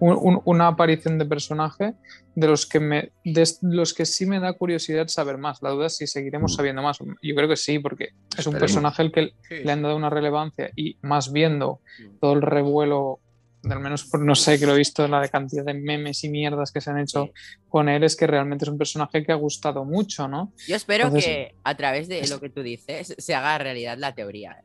una 0.00 0.68
aparición 0.68 1.18
de 1.18 1.24
personaje 1.24 1.94
de 2.34 2.46
los 2.46 2.66
que 2.66 2.80
me 2.80 3.12
de 3.24 3.46
los 3.62 3.94
que 3.94 4.04
sí 4.04 4.26
me 4.26 4.40
da 4.40 4.52
curiosidad 4.52 5.08
saber 5.08 5.38
más. 5.38 5.62
La 5.62 5.70
duda 5.70 5.86
es 5.86 5.96
si 5.96 6.06
seguiremos 6.06 6.52
mm. 6.52 6.56
sabiendo 6.56 6.82
más. 6.82 6.98
Yo 6.98 7.34
creo 7.34 7.48
que 7.48 7.56
sí, 7.56 7.78
porque 7.78 8.10
es 8.36 8.46
un 8.46 8.54
personaje 8.54 9.02
al 9.02 9.12
que 9.12 9.32
le 9.50 9.72
han 9.72 9.82
dado 9.82 9.96
una 9.96 10.10
relevancia 10.10 10.70
y 10.76 10.98
más 11.02 11.32
viendo 11.32 11.80
mm. 11.98 12.18
todo 12.20 12.34
el 12.34 12.42
revuelo 12.42 13.20
al 13.70 13.80
menos 13.80 14.04
por, 14.04 14.20
no 14.20 14.34
sé, 14.34 14.58
que 14.58 14.66
lo 14.66 14.74
he 14.74 14.78
visto 14.78 15.04
en 15.04 15.12
la 15.12 15.28
cantidad 15.28 15.64
de 15.64 15.74
memes 15.74 16.24
y 16.24 16.28
mierdas 16.28 16.72
que 16.72 16.80
se 16.80 16.90
han 16.90 16.98
hecho 16.98 17.30
con 17.68 17.88
él, 17.88 18.04
es 18.04 18.16
que 18.16 18.26
realmente 18.26 18.64
es 18.64 18.70
un 18.70 18.78
personaje 18.78 19.24
que 19.24 19.32
ha 19.32 19.36
gustado 19.36 19.84
mucho, 19.84 20.28
¿no? 20.28 20.52
Yo 20.66 20.76
espero 20.76 21.12
que 21.12 21.54
a 21.64 21.76
través 21.76 22.08
de 22.08 22.26
lo 22.28 22.40
que 22.40 22.50
tú 22.50 22.62
dices 22.62 23.14
se 23.16 23.34
haga 23.34 23.58
realidad 23.58 23.98
la 23.98 24.14
teoría. 24.14 24.62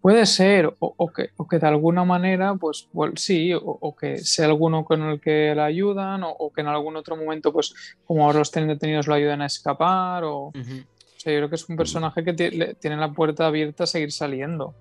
Puede 0.00 0.26
ser, 0.26 0.70
o, 0.80 1.10
que, 1.10 1.30
que, 1.48 1.58
de 1.58 1.66
alguna 1.66 2.04
manera, 2.04 2.54
pues, 2.56 2.90
sí, 3.16 3.52
o, 3.54 3.96
que 3.96 4.18
sea 4.18 4.44
alguno 4.44 4.84
con 4.84 5.00
el 5.02 5.18
que 5.18 5.54
le 5.54 5.62
ayudan, 5.62 6.20
o, 6.24 6.52
que 6.52 6.60
en 6.60 6.66
algún 6.66 6.96
otro 6.96 7.16
momento, 7.16 7.54
pues, 7.54 7.74
como 8.04 8.26
ahora 8.26 8.40
los 8.40 8.50
tienen 8.50 8.68
detenidos, 8.68 9.06
lo 9.06 9.14
ayuden 9.14 9.40
a 9.40 9.46
escapar, 9.46 10.24
o... 10.24 10.52
yo 10.54 10.82
creo 11.22 11.48
que 11.48 11.54
es 11.54 11.66
un 11.70 11.78
personaje 11.78 12.22
que 12.22 12.34
tiene 12.34 12.96
la 12.98 13.12
puerta 13.12 13.46
abierta 13.46 13.84
a 13.84 13.86
seguir 13.86 14.12
saliendo. 14.12 14.74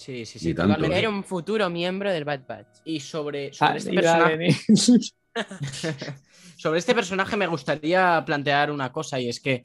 Sí, 0.00 0.24
sí, 0.24 0.38
sí. 0.38 0.54
Era 0.92 1.10
un 1.10 1.22
futuro 1.22 1.68
miembro 1.68 2.10
del 2.10 2.24
Bad 2.24 2.46
Batch. 2.48 2.78
Y 2.86 3.00
sobre, 3.00 3.52
sobre 3.52 3.76
este 3.76 3.92
personaje. 3.92 4.56
sobre 6.56 6.78
este 6.78 6.94
personaje 6.94 7.36
me 7.36 7.46
gustaría 7.46 8.22
plantear 8.24 8.70
una 8.70 8.90
cosa, 8.90 9.20
y 9.20 9.28
es 9.28 9.40
que 9.40 9.62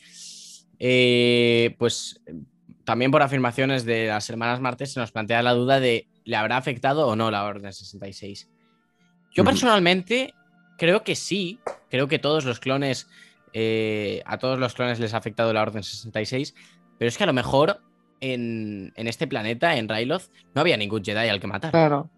eh, 0.78 1.74
pues 1.80 2.22
también 2.84 3.12
por 3.12 3.22
afirmaciones 3.22 3.86
de 3.86 4.08
las 4.08 4.30
hermanas 4.30 4.60
Martes 4.60 4.92
se 4.92 5.00
nos 5.00 5.14
plantea 5.14 5.42
la 5.42 5.54
duda 5.54 5.80
de 5.80 6.10
¿le 6.26 6.36
habrá 6.36 6.58
afectado 6.58 7.08
o 7.08 7.16
no 7.16 7.32
la 7.32 7.46
Orden 7.46 7.72
66? 7.72 8.50
Yo 9.32 9.46
personalmente 9.46 10.34
creo 10.78 11.06
que 11.06 11.16
sí, 11.16 11.60
creo 11.90 12.10
que 12.10 12.20
todos 12.20 12.44
los 12.44 12.60
clones, 12.60 13.08
eh, 13.54 14.22
a 14.26 14.38
todos 14.38 14.60
los 14.60 14.74
clones 14.74 15.00
les 15.00 15.14
ha 15.14 15.18
afectado 15.18 15.54
la 15.54 15.62
Orden 15.62 15.82
66, 15.84 16.54
pero 17.00 17.08
es 17.08 17.18
que 17.18 17.24
a 17.24 17.28
lo 17.28 17.34
mejor 17.34 17.80
en, 18.22 18.92
en 18.96 19.08
este 19.08 19.28
planeta, 19.28 19.76
en 19.76 19.88
Ryloth, 19.90 20.24
no 20.54 20.62
había 20.62 20.78
ningún 20.78 21.04
Jedi 21.04 21.28
al 21.30 21.40
que 21.40 21.48
matar. 21.48 21.72
Claro. 21.72 22.10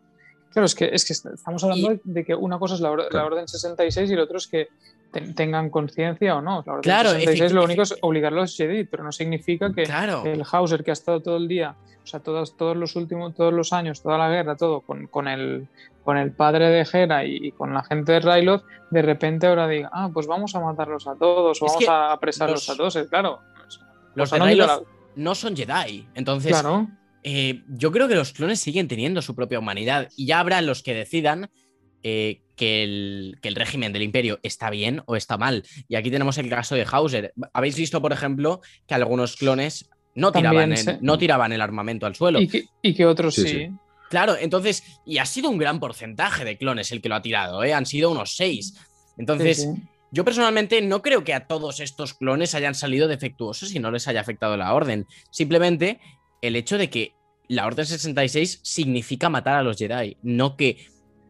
Claro, 0.52 0.66
es 0.66 0.74
que, 0.76 0.90
es 0.92 1.06
que 1.06 1.14
estamos 1.14 1.64
hablando 1.64 1.94
Y- 1.94 2.02
de 2.04 2.26
que 2.26 2.34
una 2.34 2.58
cosa 2.58 2.76
es 2.76 2.82
la, 2.82 2.90
or- 2.92 3.04
la 3.04 3.10
Claro. 3.10 3.28
Orden 3.28 3.48
66 3.48 4.10
y 4.10 4.14
el 4.14 4.20
otro 4.20 4.38
es 4.38 4.48
que 4.48 4.70
ten- 5.12 5.36
tengan 5.36 5.70
conciencia 5.70 6.36
o 6.36 6.42
no. 6.42 6.64
La 6.66 6.74
Orden 6.74 6.82
Claro, 6.82 7.10
66 7.12 7.52
lo 7.52 7.64
único 7.64 7.82
es 7.84 7.96
obligar 8.02 8.34
a 8.34 8.38
los 8.38 8.56
Jedi, 8.56 8.84
pero 8.86 9.04
no 9.04 9.12
significa 9.12 9.72
que 9.74 9.84
Claro. 9.84 10.24
el 10.26 10.44
Hauser 10.52 10.84
que 10.84 10.92
ha 10.92 10.94
estado 10.94 11.22
todo 11.22 11.38
el 11.38 11.48
día, 11.48 11.76
o 12.04 12.08
sea, 12.08 12.22
todos, 12.22 12.58
todos 12.58 12.76
los 12.78 12.96
últimos, 12.96 13.36
todos 13.36 13.54
los 13.54 13.72
años, 13.74 14.02
toda 14.02 14.18
la 14.18 14.30
guerra, 14.30 14.56
todo, 14.56 14.82
con, 14.82 15.06
con 15.08 15.28
el, 15.28 15.68
con 16.04 16.18
el 16.18 16.32
padre 16.32 16.70
de 16.70 16.88
Hera 16.92 17.26
y, 17.26 17.36
y 17.48 17.52
con 17.52 17.74
la 17.74 17.84
gente 17.84 18.14
de 18.14 18.20
Ryloth, 18.22 18.64
de 18.90 19.02
repente 19.02 19.46
ahora 19.46 19.68
diga, 19.68 19.90
ah, 19.94 20.10
pues 20.12 20.26
vamos 20.26 20.56
a 20.56 20.60
matarlos 20.62 21.06
a 21.08 21.16
todos, 21.16 21.62
o 21.62 21.66
Es 21.66 21.72
vamos 21.74 21.88
a 21.90 22.14
apresarlos 22.14 22.68
los- 22.68 22.70
a 22.70 22.78
todos. 22.78 23.08
Claro. 23.10 23.40
Los 24.16 24.30
sea, 24.30 24.40
de 24.44 24.56
no 25.18 25.36
son 25.36 25.56
Jedi. 25.56 26.08
Entonces, 26.16 26.52
Claro. 26.52 26.88
eh, 27.24 27.64
yo 27.68 27.92
creo 27.92 28.08
que 28.08 28.16
los 28.16 28.32
clones 28.34 28.60
siguen 28.60 28.88
teniendo 28.88 29.22
su 29.22 29.36
propia 29.36 29.60
humanidad 29.60 30.10
y 30.16 30.26
ya 30.28 30.40
habrá 30.40 30.62
los 30.62 30.84
que 30.84 30.94
decidan 30.94 31.50
eh, 32.04 32.42
que, 32.56 32.84
el, 32.84 33.38
que 33.42 33.50
el 33.50 33.56
régimen 33.56 33.92
del 33.92 34.04
imperio 34.04 34.40
está 34.44 34.70
bien 34.70 35.02
o 35.08 35.16
está 35.16 35.38
mal. 35.38 35.64
Y 35.90 35.96
aquí 35.96 36.10
tenemos 36.10 36.38
el 36.38 36.50
caso 36.50 36.76
de 36.76 36.86
Hauser. 36.90 37.34
Habéis 37.54 37.76
visto, 37.76 38.02
por 38.02 38.14
ejemplo, 38.14 38.62
que 38.88 38.94
algunos 38.96 39.36
clones 39.36 39.90
no 40.16 40.32
tiraban, 40.32 40.70
También, 40.70 40.72
el, 40.90 40.96
sí. 40.96 41.00
no 41.02 41.18
tiraban 41.18 41.52
el 41.52 41.62
armamento 41.62 42.06
al 42.06 42.16
suelo. 42.16 42.40
Y 42.40 42.48
que, 42.48 42.64
y 42.82 42.94
que 42.94 43.06
otros 43.06 43.36
Sí, 43.36 43.42
sí. 43.42 43.48
sí. 43.50 43.70
Claro, 44.10 44.36
entonces, 44.40 44.84
y 45.06 45.18
ha 45.18 45.26
sido 45.26 45.50
un 45.50 45.58
gran 45.58 45.80
porcentaje 45.82 46.46
de 46.46 46.58
clones 46.58 46.92
el 46.94 47.02
que 47.02 47.10
lo 47.10 47.16
ha 47.16 47.22
tirado, 47.22 47.62
¿eh? 47.64 47.74
han 47.74 47.86
sido 47.86 48.10
unos 48.10 48.36
seis. 48.38 48.74
Entonces, 49.18 49.64
Sí, 49.64 49.70
sí. 49.76 49.82
Yo 50.12 50.24
personalmente 50.26 50.82
no 50.82 51.02
creo 51.02 51.24
que 51.24 51.34
a 51.34 51.48
todos 51.48 51.80
estos 51.80 52.14
clones 52.14 52.56
hayan 52.56 52.76
salido 52.76 53.08
defectuosos 53.08 53.74
y 53.76 53.80
no 53.80 53.92
les 53.92 54.08
haya 54.08 54.22
afectado 54.22 54.56
la 54.58 54.74
orden. 54.74 55.06
Simplemente 55.32 56.00
el 56.42 56.56
hecho 56.56 56.78
de 56.78 56.90
que 56.90 57.14
la 57.50 57.66
Orden 57.66 57.86
66 57.86 58.60
significa 58.64 59.30
matar 59.30 59.56
a 59.56 59.64
los 59.64 59.78
Jedi, 59.78 60.18
no 60.22 60.58
que 60.58 60.86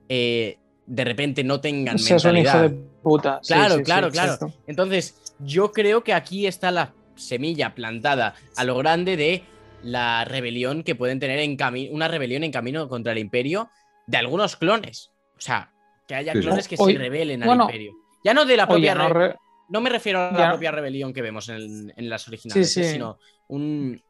eh, 0.10 0.58
de 0.86 1.04
repente 1.04 1.44
no 1.44 1.60
tengan 1.62 2.00
Seas 2.00 2.24
un 2.26 2.38
hijo 2.38 2.44
mentalidad. 2.46 2.70
de 2.72 2.84
puta. 3.04 3.40
Claro, 3.46 3.74
sí, 3.76 3.80
sí, 3.80 3.84
claro, 3.84 4.10
claro. 4.12 4.34
exacto. 4.34 4.60
Entonces, 4.68 5.22
yo 5.40 5.72
creo 5.72 6.04
que 6.04 6.14
aquí 6.14 6.48
está 6.48 6.72
la 6.72 6.94
semilla 7.16 7.76
plantada 7.76 8.36
a 8.56 8.64
lo 8.64 8.78
grande 8.78 9.16
de 9.18 9.44
la 9.84 10.26
rebelión 10.26 10.84
que 10.84 10.96
pueden 10.96 11.20
tener 11.20 11.40
en 11.40 11.56
camino, 11.56 11.94
una 11.94 12.08
rebelión 12.08 12.44
en 12.44 12.52
camino 12.52 12.90
contra 12.90 13.12
el 13.12 13.20
imperio 13.20 13.70
de 14.08 14.18
algunos 14.18 14.56
clones. 14.56 15.12
O 15.38 15.42
sea, 15.42 15.72
que 16.08 16.16
haya 16.16 16.34
clones 16.34 16.68
que 16.68 16.76
Hoy- 16.80 16.94
se 16.94 17.00
rebelen 17.00 17.44
al 17.44 17.48
bueno, 17.48 17.66
imperio. 17.66 17.94
Ya 18.28 18.34
no 18.34 18.44
de 18.46 18.58
la 18.58 18.64
Oye, 18.66 18.72
propia 18.74 18.96
no 18.96 19.08
re- 19.08 19.28
re- 19.30 19.36
no 19.70 19.80
me 19.80 19.90
refiero 19.90 20.20
a 20.20 20.32
la 20.32 20.38
Ya. 20.38 20.50
propia 20.50 20.72
rebelión 20.72 21.14
que 21.14 21.22
vemos 21.22 21.48
en, 21.48 21.94
en 21.96 22.10
las 22.10 22.28
originales, 22.28 22.74
Sí, 22.74 22.84
sí. 22.84 22.90
sino 22.92 23.20
un 23.48 24.02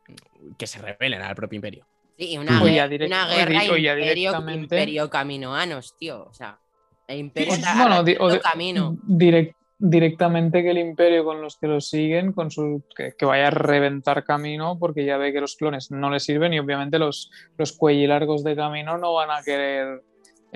que 0.57 0.65
se 0.65 0.79
rebelen 0.81 1.21
al 1.21 1.35
propio 1.35 1.57
imperio. 1.57 1.85
Sí, 2.17 2.35
una, 2.35 2.59
Oye, 2.63 2.71
guer- 2.71 2.75
ya 2.75 2.87
direct- 2.87 3.07
una 3.07 3.27
guerra 3.27 3.59
oye, 3.71 3.91
imperio, 3.91 4.05
directamente- 4.05 4.59
imperio 4.63 5.09
caminoanos, 5.11 5.95
tío. 5.99 6.23
O 6.29 6.33
sea, 6.33 6.59
el 7.07 7.19
imperio 7.19 7.53
está 7.53 7.75
bueno, 7.79 8.03
di- 8.03 8.17
o 8.19 8.39
camino. 8.39 8.97
direct- 9.07 9.53
directamente 9.79 10.63
que 10.63 10.71
el 10.71 10.79
imperio 10.79 11.23
con 11.23 11.39
los 11.41 11.57
que 11.57 11.67
lo 11.67 11.79
siguen, 11.79 12.33
con 12.33 12.49
su, 12.49 12.83
que, 12.95 13.13
que 13.15 13.25
vaya 13.25 13.47
a 13.47 13.51
reventar 13.51 14.23
camino, 14.25 14.79
porque 14.79 15.05
ya 15.05 15.17
ve 15.17 15.31
que 15.31 15.39
los 15.41 15.55
clones 15.55 15.91
no 15.91 16.09
le 16.09 16.19
sirven 16.19 16.53
y 16.53 16.59
obviamente 16.59 16.97
los, 16.97 17.29
los 17.57 17.73
cuellilargos 17.73 18.43
de 18.43 18.55
camino 18.55 18.97
no 18.97 19.13
van 19.13 19.29
a 19.29 19.43
querer, 19.43 20.01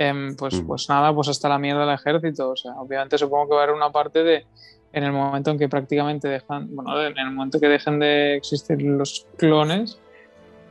em, 0.02 0.36
pues, 0.36 0.62
Mm. 0.62 0.68
pues 0.68 0.90
nada, 0.90 1.14
pues 1.14 1.28
hasta 1.28 1.48
la 1.50 1.60
mierda 1.60 1.86
del 1.86 1.96
ejército. 1.96 2.52
O 2.52 2.56
sea, 2.56 2.74
obviamente 2.74 3.18
supongo 3.18 3.50
que 3.50 3.56
va 3.56 3.62
a 3.62 3.64
haber 3.64 3.76
una 3.76 3.92
parte 3.92 4.24
de, 4.24 4.46
en 4.94 5.04
el 5.04 5.12
momento 5.12 5.52
en 5.52 5.60
que 5.60 5.70
prácticamente 5.70 6.28
dejan, 6.28 6.76
bueno, 6.76 7.00
en 7.02 7.18
el 7.18 7.32
momento 7.32 7.60
que 7.60 7.68
dejen 7.68 8.00
de 8.00 8.36
existir 8.36 8.82
los 8.82 9.28
clones, 9.38 10.00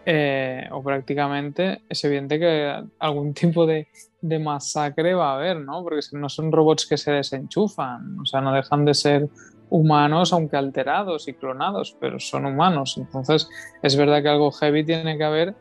eh, 0.07 0.67
o 0.73 0.83
prácticamente 0.83 1.83
es 1.89 2.03
evidente 2.05 2.39
que 2.39 2.83
algún 2.99 3.35
tipo 3.35 3.67
de, 3.67 3.87
de 4.21 4.39
masacre 4.39 5.15
va 5.15 5.33
a 5.33 5.35
haber, 5.37 5.59
¿no? 5.61 5.83
Porque 5.83 6.01
no 6.13 6.29
son 6.29 6.51
robots 6.51 6.87
que 6.87 6.97
se 6.97 7.13
desenchufan, 7.13 8.19
o 8.19 8.25
sea, 8.25 8.41
no 8.41 8.53
dejan 8.53 8.85
de 8.85 8.95
ser 8.95 9.29
humanos, 9.69 10.33
aunque 10.33 10.57
alterados 10.57 11.29
y 11.29 11.35
clonados, 11.35 11.97
pero 12.01 12.19
son 12.19 12.45
humanos. 12.47 12.97
Entonces, 12.99 13.49
es 13.83 13.95
verdad 13.97 14.23
que 14.23 14.29
algo 14.29 14.51
heavy 14.51 14.85
tiene 14.85 15.17
que 15.17 15.25
haber, 15.25 15.55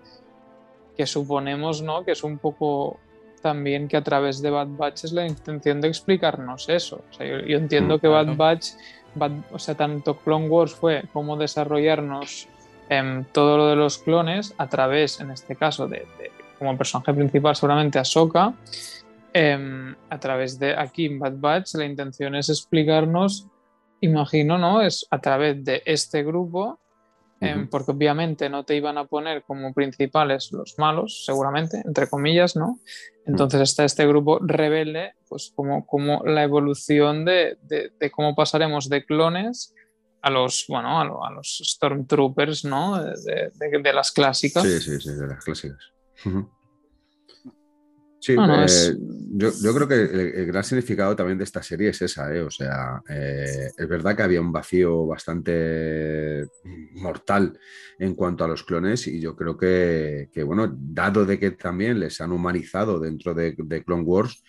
que 0.98 1.06
suponemos, 1.06 1.84
¿no? 1.84 2.04
Que 2.04 2.14
es 2.14 2.24
un 2.24 2.40
poco 2.40 3.00
también 3.42 3.88
que 3.88 3.98
a 3.98 4.04
través 4.04 4.42
de 4.42 4.50
Bad 4.50 4.68
Batch 4.70 5.06
es 5.06 5.12
la 5.12 5.26
intención 5.28 5.82
de 5.82 5.88
explicarnos 5.88 6.70
eso. 6.70 7.04
O 7.10 7.14
sea, 7.14 7.26
yo, 7.28 7.40
yo 7.46 7.58
entiendo 7.58 7.96
Mm, 7.96 8.00
que 8.00 8.08
claro. 8.08 8.26
Bad 8.28 8.36
Batch, 8.38 8.68
Bad- 9.16 9.44
o 9.52 9.60
sea, 9.60 9.76
tanto 9.76 10.18
Clone 10.18 10.48
Wars 10.48 10.74
fue 10.74 11.04
como 11.14 11.36
desarrollarnos 11.38 12.48
em, 12.90 13.24
todo 13.26 13.56
lo 13.58 13.68
de 13.68 13.76
los 13.76 14.00
clones 14.00 14.54
a 14.58 14.68
través, 14.68 15.20
en 15.20 15.30
este 15.32 15.56
caso, 15.56 15.88
de, 15.88 16.00
de- 16.18 16.32
como 16.58 16.76
personaje 16.78 17.14
principal 17.14 17.56
seguramente 17.56 18.00
Ahsoka, 18.00 18.54
em, 19.34 19.96
a 20.10 20.20
través 20.20 20.58
de 20.60 20.76
aquí 20.76 21.06
en 21.06 21.20
Bad 21.20 21.34
Batch 21.38 21.76
la 21.76 21.86
intención 21.86 22.36
es 22.36 22.50
explicarnos, 22.50 23.46
imagino, 24.02 24.58
¿no? 24.58 24.82
Es 24.82 25.06
a 25.12 25.20
través 25.20 25.64
de 25.64 25.84
este 25.86 26.24
grupo, 26.24 26.80
em, 27.42 27.70
porque 27.70 27.92
obviamente 27.92 28.50
no 28.50 28.64
te 28.66 28.76
iban 28.76 28.98
a 28.98 29.06
poner 29.06 29.44
como 29.44 29.74
principales 29.74 30.52
los 30.52 30.76
malos, 30.78 31.24
seguramente, 31.26 31.82
entre 31.86 32.08
comillas, 32.10 32.56
¿no? 32.56 32.80
Entonces 33.26 33.62
está 33.62 33.86
este 33.86 34.06
grupo 34.08 34.40
rebelde, 34.42 35.14
pues 35.28 35.52
como, 35.56 35.86
como 35.86 36.24
la 36.26 36.44
evolución 36.44 37.26
de, 37.26 37.58
de- 37.62 37.92
de 38.00 38.12
cómo 38.12 38.36
pasaremos 38.36 38.90
de 38.90 39.06
clones 39.06 39.74
a 40.22 40.30
los, 40.30 40.66
bueno, 40.68 41.00
a, 41.00 41.06
lo- 41.06 41.24
a 41.26 41.32
los 41.32 41.62
Stormtroopers, 41.64 42.66
¿no? 42.66 43.02
De, 43.02 43.52
las 43.94 44.12
clásicas. 44.12 44.64
Sí, 44.64 44.80
sí, 44.82 45.00
sí, 45.00 45.12
de 45.14 45.28
las 45.28 45.44
clásicas. 45.46 45.80
Ujú. 46.26 46.50
Sí, 48.22 48.34
eh, 48.34 48.64
es- 48.66 48.96
yo, 49.32 49.52
yo 49.62 49.74
creo 49.74 49.88
que 49.88 49.96
el, 49.96 50.20
el 50.36 50.46
gran 50.48 50.64
significado 50.64 51.16
también 51.16 51.38
de 51.38 51.44
esta 51.46 51.64
serie 51.64 51.90
es 51.90 52.02
esa, 52.02 52.34
¿eh? 52.36 52.42
O 52.42 52.50
sea, 52.52 53.02
eh, 53.08 53.70
es 53.78 53.88
verdad 53.88 54.16
que 54.16 54.24
había 54.24 54.42
un 54.42 54.52
vacío 54.52 55.06
bastante 55.08 56.46
mortal 56.96 57.58
en 58.00 58.16
cuanto 58.16 58.44
a 58.44 58.48
los 58.48 58.64
clones 58.64 59.08
y 59.08 59.22
yo 59.22 59.36
creo 59.36 59.58
que, 59.58 60.30
que, 60.34 60.44
bueno, 60.44 60.68
dado 60.78 61.26
de 61.26 61.40
que 61.40 61.52
también 61.52 62.00
les 62.00 62.20
han 62.22 62.32
humanizado 62.32 63.00
dentro 63.00 63.34
de, 63.34 63.56
de 63.58 63.84
Clone 63.84 64.04
Wars, 64.04 64.44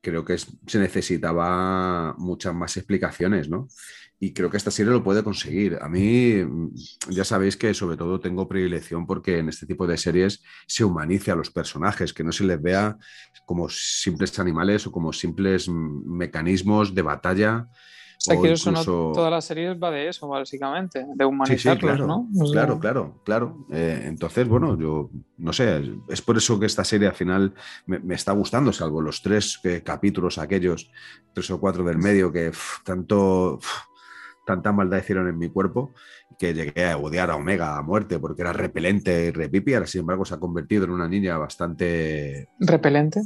creo 0.00 0.24
que 0.24 0.34
es- 0.34 0.46
se 0.66 0.78
necesitaba 0.78 2.14
muchas 2.18 2.54
más 2.54 2.76
explicaciones, 2.76 3.48
¿no? 3.48 3.68
Y 4.18 4.32
creo 4.32 4.48
que 4.50 4.56
esta 4.56 4.70
serie 4.70 4.92
lo 4.92 5.04
puede 5.04 5.22
conseguir. 5.22 5.78
A 5.82 5.88
mí, 5.88 6.34
mm, 6.42 6.70
ya 7.10 7.24
sabéis 7.24 7.56
que 7.56 7.74
sobre 7.74 7.96
todo 7.98 8.18
tengo 8.18 8.48
predilección 8.48 9.06
porque 9.06 9.38
en 9.38 9.48
este 9.50 9.66
tipo 9.66 9.86
de 9.86 9.98
series 9.98 10.42
se 10.66 10.84
humanice 10.84 11.30
a 11.30 11.36
los 11.36 11.50
personajes, 11.50 12.14
que 12.14 12.24
no 12.24 12.32
se 12.32 12.44
les 12.44 12.60
vea 12.60 12.96
como 13.44 13.68
simples 13.68 14.38
animales 14.38 14.86
o 14.86 14.92
como 14.92 15.12
simples 15.12 15.68
mm, 15.68 16.16
mecanismos 16.16 16.94
de 16.94 17.02
batalla. 17.02 17.68
O 18.18 18.20
sea, 18.28 18.40
que 18.40 18.52
eso 18.52 18.72
no, 18.72 18.80
incluso- 18.80 19.12
toda 19.14 19.30
la 19.30 19.42
serie 19.42 19.74
va 19.74 19.90
de 19.90 20.08
eso, 20.08 20.26
básicamente, 20.26 21.00
de 21.00 21.04
Sí, 21.06 21.18
sí, 21.18 21.24
humanizarlos, 21.26 21.78
claro, 21.80 22.06
¿no? 22.06 22.28
O 22.40 22.46
sea, 22.46 22.52
claro, 22.52 22.80
claro, 22.80 23.20
claro. 23.22 23.66
Eh, 23.70 24.04
entonces, 24.06 24.48
bueno, 24.48 24.76
yo 24.80 25.10
no 25.36 25.52
sé, 25.52 25.82
es 26.08 26.22
por 26.22 26.38
eso 26.38 26.58
que 26.58 26.64
esta 26.66 26.82
serie 26.82 27.06
al 27.08 27.14
final 27.14 27.52
me, 27.84 27.98
me 28.00 28.14
está 28.14 28.32
gustando, 28.32 28.72
salvo 28.72 29.02
los 29.02 29.20
tres 29.20 29.60
eh, 29.64 29.82
capítulos 29.84 30.38
aquellos, 30.38 30.90
tres 31.34 31.50
o 31.50 31.60
cuatro 31.60 31.84
del 31.84 31.98
medio, 31.98 32.32
que 32.32 32.50
tanto, 32.82 33.60
tanta 34.46 34.72
maldad 34.72 34.98
hicieron 34.98 35.28
en 35.28 35.36
mi 35.36 35.50
cuerpo, 35.50 35.92
que 36.38 36.54
llegué 36.54 36.86
a 36.86 36.96
odiar 36.96 37.30
a 37.30 37.36
Omega 37.36 37.76
a 37.76 37.82
muerte 37.82 38.18
porque 38.18 38.40
era 38.42 38.54
repelente 38.54 39.26
y 39.26 39.30
repipi, 39.32 39.74
ahora 39.74 39.86
sin 39.86 40.00
embargo 40.00 40.24
se 40.24 40.34
ha 40.34 40.40
convertido 40.40 40.84
en 40.84 40.92
una 40.92 41.08
niña 41.08 41.36
bastante... 41.36 42.48
Repelente. 42.60 43.20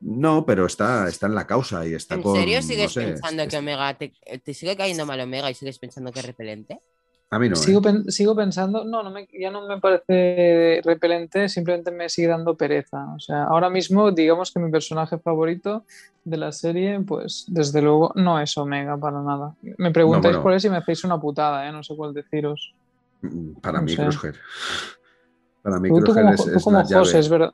No, 0.00 0.44
pero 0.44 0.66
está, 0.66 1.08
está 1.08 1.26
en 1.26 1.34
la 1.34 1.46
causa 1.46 1.86
y 1.86 1.94
está 1.94 2.16
¿En 2.16 2.22
con... 2.22 2.36
serio 2.36 2.56
no 2.58 2.62
sigues 2.62 2.92
sé, 2.92 3.04
pensando 3.06 3.42
es- 3.42 3.48
que 3.48 3.56
Omega 3.56 3.96
te, 3.96 4.12
te 4.44 4.54
sigue 4.54 4.76
cayendo 4.76 5.06
mal 5.06 5.18
Omega 5.20 5.50
y 5.50 5.54
sigues 5.54 5.78
pensando 5.78 6.12
que 6.12 6.20
es 6.20 6.26
repelente? 6.26 6.80
A 7.34 7.38
mí 7.40 7.48
no. 7.48 7.56
Sigo, 7.56 7.80
¿eh? 7.80 7.82
pen- 7.82 8.10
sigo 8.12 8.36
pensando, 8.36 8.84
no, 8.84 9.02
no 9.02 9.10
me- 9.10 9.26
ya 9.38 9.50
no 9.50 9.66
me 9.66 9.80
parece 9.80 10.80
repelente, 10.84 11.48
simplemente 11.48 11.90
me 11.90 12.08
sigue 12.08 12.28
dando 12.28 12.54
pereza. 12.56 13.12
O 13.14 13.18
sea, 13.18 13.44
ahora 13.44 13.68
mismo, 13.70 14.12
digamos 14.12 14.52
que 14.52 14.60
mi 14.60 14.70
personaje 14.70 15.18
favorito 15.18 15.84
de 16.22 16.36
la 16.36 16.52
serie, 16.52 17.00
pues 17.00 17.44
desde 17.48 17.82
luego 17.82 18.12
no 18.14 18.38
es 18.38 18.56
Omega 18.56 18.96
para 18.96 19.20
nada. 19.20 19.54
Me 19.78 19.90
preguntáis 19.90 20.34
bueno. 20.34 20.42
cuál 20.42 20.54
es 20.54 20.64
y 20.64 20.70
me 20.70 20.76
hacéis 20.76 21.02
una 21.02 21.18
putada, 21.20 21.66
¿eh? 21.68 21.72
no 21.72 21.82
sé 21.82 21.96
cuál 21.96 22.14
deciros. 22.14 22.72
Mm, 23.22 23.54
Para 23.60 23.78
no 23.80 23.84
mí. 23.86 23.96
Crosshair. 23.96 24.36
Para 25.62 25.80
mí, 25.80 25.88
Crosshair 25.88 26.24
como, 26.26 26.34
es, 26.34 26.46
es 26.46 26.62
como 26.64 26.76
la 26.78 26.84
llave. 26.84 26.98
José, 27.04 27.18
es 27.18 27.28
verdad. 27.28 27.52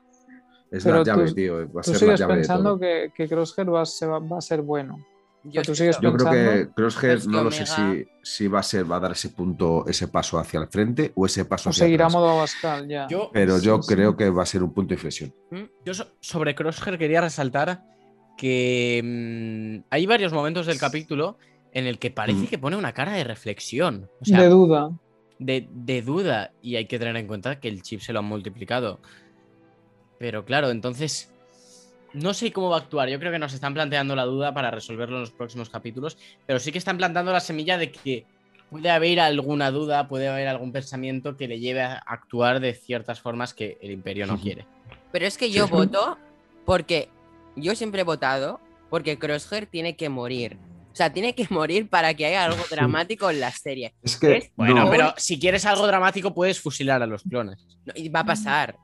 Es 0.69 0.83
pero 0.83 0.97
la 0.99 1.03
llave, 1.03 1.25
tú- 1.27 1.33
tío. 1.33 1.55
Va 1.73 1.81
a 1.81 1.83
Tú 1.83 1.83
ser 1.83 1.93
la 1.93 1.99
sigues 1.99 2.19
llave 2.19 2.33
de 2.33 2.39
pensando 2.39 2.69
todo. 2.71 2.79
que, 2.79 3.11
que 3.15 3.27
Crosshair 3.27 3.73
va, 3.73 3.81
a- 3.81 3.85
se 3.85 4.05
va, 4.05 4.19
va 4.19 4.37
a 4.37 4.41
ser 4.41 4.61
bueno. 4.61 5.03
Sea, 5.49 5.61
tú 5.63 5.73
sigues 5.73 5.97
Yo 6.01 6.13
creo 6.13 6.29
que 6.31 6.69
Crosshair 6.75 7.13
Pues 7.15 7.25
que 7.25 7.31
no 7.31 7.43
lo 7.43 7.51
sé 7.51 7.65
si, 8.23 8.47
va 8.47 8.59
a 8.59 8.63
ser, 8.63 8.91
va 8.91 8.97
a 8.97 8.99
dar 8.99 9.13
ese 9.13 9.29
punto, 9.29 9.85
ese 9.87 10.07
paso 10.07 10.37
hacia 10.37 10.59
el 10.59 10.67
frente 10.67 11.11
o 11.15 11.25
ese 11.25 11.45
paso 11.45 11.69
O 11.69 11.71
hacia 11.71 11.85
seguirá 11.85 12.05
atrás. 12.05 12.13
modo 12.13 12.29
Abascal 12.29 12.87
ya. 12.87 13.07
Yo, 13.07 13.31
Pero 13.33 13.57
yo 13.59 13.81
Sí, 13.81 13.93
creo 13.95 14.15
que 14.17 14.29
va 14.29 14.43
a 14.43 14.45
ser 14.45 14.61
un 14.61 14.73
punto 14.73 14.89
de 14.89 14.95
inflexión. 14.95 15.33
yo 15.85 15.93
so- 15.93 16.07
sobre 16.19 16.53
Crosshair 16.53 16.97
quería 16.99 17.21
resaltar 17.21 17.83
que 18.37 19.01
mm, 19.83 19.87
hay 19.89 20.05
varios 20.05 20.33
momentos 20.33 20.65
del 20.67 20.77
capítulo 20.79 21.37
en 21.73 21.87
el 21.87 21.97
que 21.99 22.11
parece 22.11 22.41
Mm. 22.43 22.47
que 22.47 22.57
pone 22.59 22.75
una 22.75 22.93
cara 22.93 23.13
de 23.13 23.23
reflexión. 23.23 24.09
O 24.19 24.25
sea, 24.25 24.41
de 24.41 24.47
duda. 24.49 24.91
de, 25.39 25.67
de 25.71 26.01
duda. 26.03 26.51
Y 26.61 26.75
hay 26.75 26.85
que 26.85 26.99
tener 26.99 27.15
en 27.17 27.25
cuenta 27.27 27.59
que 27.59 27.67
el 27.67 27.81
chip 27.81 28.01
se 28.01 28.13
lo 28.13 28.19
han 28.19 28.25
multiplicado. 28.25 28.99
Pero 30.19 30.45
claro, 30.45 30.69
entonces. 30.69 31.30
No 32.13 32.33
sé 32.33 32.51
cómo 32.51 32.69
va 32.69 32.77
a 32.77 32.79
actuar. 32.79 33.09
Yo 33.09 33.19
creo 33.19 33.31
que 33.31 33.39
nos 33.39 33.53
están 33.53 33.73
planteando 33.73 34.15
la 34.15 34.25
duda 34.25 34.53
para 34.53 34.69
resolverlo 34.71 35.15
en 35.17 35.21
los 35.21 35.31
próximos 35.31 35.69
capítulos. 35.69 36.17
Pero 36.45 36.59
sí 36.59 36.71
que 36.71 36.77
están 36.77 36.97
plantando 36.97 37.31
la 37.31 37.39
semilla 37.39 37.77
de 37.77 37.91
que 37.91 38.25
puede 38.69 38.89
haber 38.89 39.19
alguna 39.19 39.71
duda, 39.71 40.07
puede 40.07 40.27
haber 40.27 40.47
algún 40.47 40.71
pensamiento 40.71 41.37
que 41.37 41.47
le 41.47 41.59
lleve 41.59 41.81
a 41.81 41.95
actuar 42.05 42.59
de 42.59 42.73
ciertas 42.73 43.19
formas 43.21 43.53
que 43.53 43.77
el 43.81 43.91
imperio 43.91 44.25
no 44.27 44.39
quiere. 44.39 44.65
Pero 45.11 45.25
es 45.25 45.37
que 45.37 45.51
yo 45.51 45.67
voto 45.67 46.17
porque 46.65 47.09
yo 47.55 47.75
siempre 47.75 48.01
he 48.01 48.05
votado 48.05 48.59
porque 48.89 49.17
Crosshair 49.17 49.65
tiene 49.67 49.95
que 49.95 50.09
morir. 50.09 50.57
O 50.91 50.95
sea, 50.95 51.11
tiene 51.13 51.33
que 51.33 51.47
morir 51.49 51.89
para 51.89 52.13
que 52.13 52.25
haya 52.25 52.43
algo 52.43 52.61
dramático 52.69 53.29
en 53.29 53.39
la 53.39 53.51
serie. 53.51 53.93
Es 54.03 54.17
que 54.17 54.35
Es- 54.37 54.51
Bueno, 54.57 54.75
no, 54.85 54.89
pero 54.91 55.13
si 55.17 55.39
quieres 55.39 55.65
algo 55.65 55.87
dramático, 55.87 56.33
puedes 56.33 56.59
fusilar 56.59 57.01
a 57.01 57.07
los 57.07 57.23
clones. 57.23 57.65
No, 57.85 57.93
y 57.95 58.09
va 58.09 58.21
a 58.21 58.25
pasar. 58.25 58.75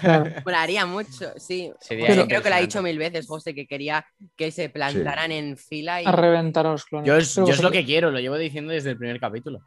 Claro. 0.00 0.30
Molaría 0.44 0.86
mucho, 0.86 1.32
sí. 1.36 1.72
Sería 1.80 2.06
José, 2.06 2.16
Pero- 2.16 2.28
creo 2.28 2.42
que 2.42 2.48
lo 2.50 2.54
ha 2.56 2.60
dicho 2.60 2.82
mil 2.82 2.98
veces, 2.98 3.26
José, 3.26 3.54
que 3.54 3.66
quería 3.66 4.04
que 4.36 4.50
se 4.50 4.68
plantaran 4.68 5.32
en 5.32 5.56
fila 5.56 6.02
y 6.02 6.06
A 6.06 6.12
reventar 6.12 6.66
a 6.66 6.72
los 6.72 6.84
clones. 6.84 7.06
Yo 7.06 7.16
es, 7.16 7.34
Pero 7.34 7.46
yo 7.46 7.52
es 7.54 7.62
lo 7.62 7.70
que 7.70 7.84
quiero, 7.84 8.10
lo 8.10 8.20
llevo 8.20 8.36
diciendo 8.38 8.72
desde 8.72 8.90
el 8.90 8.98
primer 8.98 9.18
capítulo. 9.20 9.60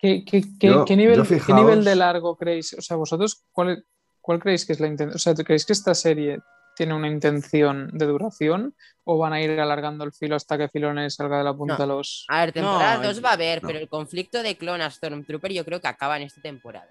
¿Qué, 0.00 0.24
qué- 0.24 0.42
qué- 0.58 0.66
Yo- 0.68 0.84
qué 0.84 0.96
nivel, 0.96 1.22
qué 1.26 1.34
de 1.90 1.94
largo 1.96 2.36
creéis? 2.36 2.72
O 2.74 2.80
sea, 2.82 2.96
vosotros, 2.96 3.44
¿cuál, 3.52 3.84
cuál 4.20 4.38
creéis 4.40 4.64
que 4.64 4.72
es 4.72 4.80
la 4.80 4.86
intención? 4.86 5.16
O 5.16 5.18
sea, 5.18 5.34
¿creéis 5.34 5.66
que 5.66 5.72
esta 5.74 5.94
serie 5.94 6.38
tiene 6.76 6.94
una 6.94 7.08
intención 7.08 7.90
de 7.92 8.06
duración 8.06 8.74
o 9.04 9.18
van 9.18 9.34
a 9.34 9.42
ir 9.42 9.50
alargando 9.60 10.04
el 10.04 10.12
filo 10.12 10.36
hasta 10.36 10.56
que 10.56 10.68
Filones 10.68 11.16
salga 11.16 11.36
de 11.38 11.44
la 11.44 11.52
punta 11.52 11.76
No. 11.78 11.84
a 11.84 11.86
los... 11.86 12.24
A 12.28 12.40
ver, 12.40 12.52
temporada 12.52 12.96
No, 12.98 13.02
2 13.02 13.22
va 13.22 13.30
a 13.30 13.32
haber, 13.34 13.62
no. 13.62 13.66
pero 13.66 13.78
el 13.80 13.88
conflicto 13.88 14.42
de 14.42 14.56
Clone 14.56 14.84
a 14.84 14.90
Stormtrooper 14.90 15.52
yo 15.52 15.64
creo 15.66 15.80
que 15.80 15.88
acaba 15.88 16.16
en 16.16 16.22
esta 16.22 16.40
temporada. 16.40 16.88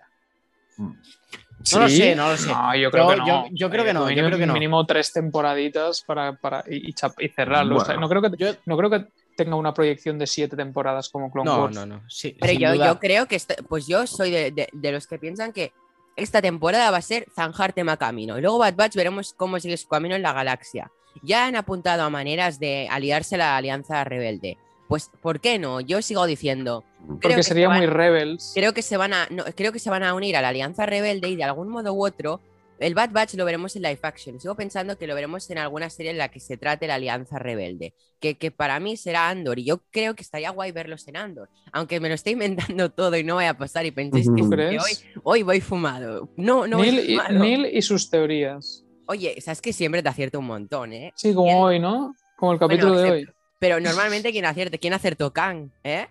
No 0.80 1.80
lo 1.82 1.90
sé, 1.90 2.16
no 2.16 2.30
lo 2.30 2.38
sé. 2.38 2.48
No, 2.48 2.76
yo 2.76 2.90
creo 2.90 3.10
que 3.10 3.16
no. 3.18 3.28
yo- 3.28 3.46
yo 3.52 3.70
creo 3.70 3.84
que 3.84 3.94
no, 3.94 4.02
yo 4.02 4.16
Mínimo- 4.16 4.28
creo 4.28 4.40
que 4.40 4.46
no. 4.46 4.54
Mínimo 4.54 4.86
tres 4.86 5.12
temporaditas 5.12 6.02
para, 6.04 6.34
para 6.38 6.64
y, 6.70 6.94
cerrarlo. 7.36 7.76
O 7.76 7.80
sea, 7.80 7.96
Bueno. 7.96 8.02
no, 8.02 8.10
creo 8.10 8.22
que, 8.22 8.38
Yo- 8.38 8.54
no 8.66 8.78
creo 8.78 8.90
que 8.90 9.06
tenga 9.36 9.56
una 9.56 9.74
proyección 9.74 10.18
de 10.18 10.26
siete 10.26 10.56
temporadas 10.56 11.10
como 11.10 11.30
Clone 11.32 11.50
No, 11.50 11.64
Wars. 11.64 11.76
no, 11.76 11.86
no. 11.86 12.02
Sí, 12.08 12.36
Pero 12.40 12.54
yo, 12.54 12.74
yo 12.76 13.00
creo 13.00 13.26
que, 13.28 13.36
esta- 13.36 13.56
pues 13.68 13.88
yo 13.88 14.08
soy 14.08 14.32
de, 14.32 14.52
de- 14.52 14.70
de 14.72 14.92
los 14.94 15.06
que 15.06 15.20
piensan 15.20 15.52
que 15.52 15.74
esta 16.16 16.42
temporada 16.42 16.92
va 16.92 16.98
a 16.98 17.02
ser 17.02 17.26
zanjar 17.36 17.74
tema 17.74 17.98
camino. 17.98 18.38
Y 18.38 18.42
luego 18.42 18.58
Bad 18.58 18.76
Batch 18.76 18.96
veremos 18.96 19.34
cómo 19.34 19.60
sigue 19.60 19.76
su 19.78 19.88
camino 19.90 20.16
en 20.16 20.22
la 20.22 20.34
galaxia. 20.34 20.92
Ya 21.24 21.46
han 21.46 21.56
apuntado 21.58 22.04
a 22.04 22.10
maneras 22.10 22.60
de 22.60 22.88
aliarse 22.90 23.36
a 23.36 23.40
la 23.40 23.58
Alianza 23.58 24.04
Rebelde. 24.06 24.58
Pues, 24.90 25.10
¿por 25.22 25.40
qué 25.40 25.58
no? 25.60 25.80
Yo 25.80 26.02
sigo 26.02 26.26
diciendo, 26.26 26.84
creo 27.06 27.20
Porque 27.22 27.36
que 27.36 27.44
sería 27.44 27.66
se 27.66 27.68
van- 27.70 27.78
muy 27.78 27.86
Rebels. 27.88 28.52
creo 28.56 28.74
que 28.74 28.82
se 28.82 28.98
van 28.98 29.14
a, 29.14 29.28
no, 29.30 29.46
creo 29.56 29.72
que 29.72 29.80
se 29.80 29.90
van 29.90 30.04
a 30.04 30.14
unir 30.16 30.36
a 30.36 30.42
la 30.42 30.50
Alianza 30.50 30.86
Rebelde 30.86 31.30
y 31.30 31.36
de 31.38 31.44
algún 31.46 31.70
modo 31.70 31.94
u 31.94 32.06
otro 32.06 32.42
el 32.80 32.96
Bad 32.96 33.12
Batch 33.12 33.34
lo 33.36 33.44
veremos 33.46 33.76
en 33.76 33.82
live 33.84 34.00
action. 34.04 34.40
Sigo 34.40 34.56
pensando 34.56 34.98
que 34.98 35.06
lo 35.06 35.14
veremos 35.14 35.50
en 35.50 35.58
alguna 35.58 35.90
serie 35.90 36.12
en 36.12 36.18
la 36.18 36.30
que 36.30 36.40
se 36.40 36.56
trate 36.58 36.88
la 36.88 36.96
Alianza 36.96 37.38
Rebelde, 37.38 37.94
que, 38.22 38.36
que 38.38 38.52
para 38.52 38.80
mí 38.80 38.96
será 38.98 39.28
Andor 39.30 39.60
y 39.60 39.66
yo 39.66 39.82
creo 39.92 40.16
que 40.16 40.24
estaría 40.24 40.50
guay 40.52 40.72
verlos 40.72 41.06
en 41.10 41.18
Andor, 41.18 41.50
aunque 41.74 42.00
me 42.00 42.08
lo 42.10 42.16
estoy 42.16 42.34
inventando 42.74 42.90
todo 42.90 43.16
y 43.18 43.24
no 43.24 43.36
vaya 43.36 43.50
a 43.52 43.58
pasar 43.58 43.86
y 43.86 43.92
penséis 43.92 44.28
que, 44.34 44.42
¿Tú 44.42 44.50
que 44.50 44.56
crees? 44.56 44.82
hoy, 44.84 45.22
hoy 45.24 45.44
voy 45.44 45.62
fumado. 45.62 46.30
No, 46.38 46.66
no 46.68 46.78
voy 46.78 46.90
Neil, 46.92 47.10
y, 47.12 47.16
fumado. 47.18 47.40
Neil 47.40 47.66
y 47.72 47.82
sus 47.82 48.10
teorías. 48.10 48.84
Oye, 49.08 49.40
sabes 49.42 49.62
que 49.62 49.74
siempre 49.74 50.02
te 50.02 50.10
acierto 50.10 50.40
un 50.40 50.46
montón, 50.46 50.94
¿eh? 50.94 51.12
Sí, 51.16 51.34
como 51.34 51.62
hoy, 51.64 51.80
¿no? 51.80 52.16
Como 52.38 52.54
el 52.54 52.60
capítulo 52.60 52.94
Bueno, 52.94 53.02
de 53.02 53.08
excepto- 53.20 53.32
hoy. 53.32 53.36
Pero 53.60 53.80
normalmente 53.80 54.32
quien 54.32 54.46
acierte, 54.46 54.80
¿quién 54.80 54.94
acertó 54.94 55.32
Kang? 55.34 55.70
¿Eh? 55.84 56.08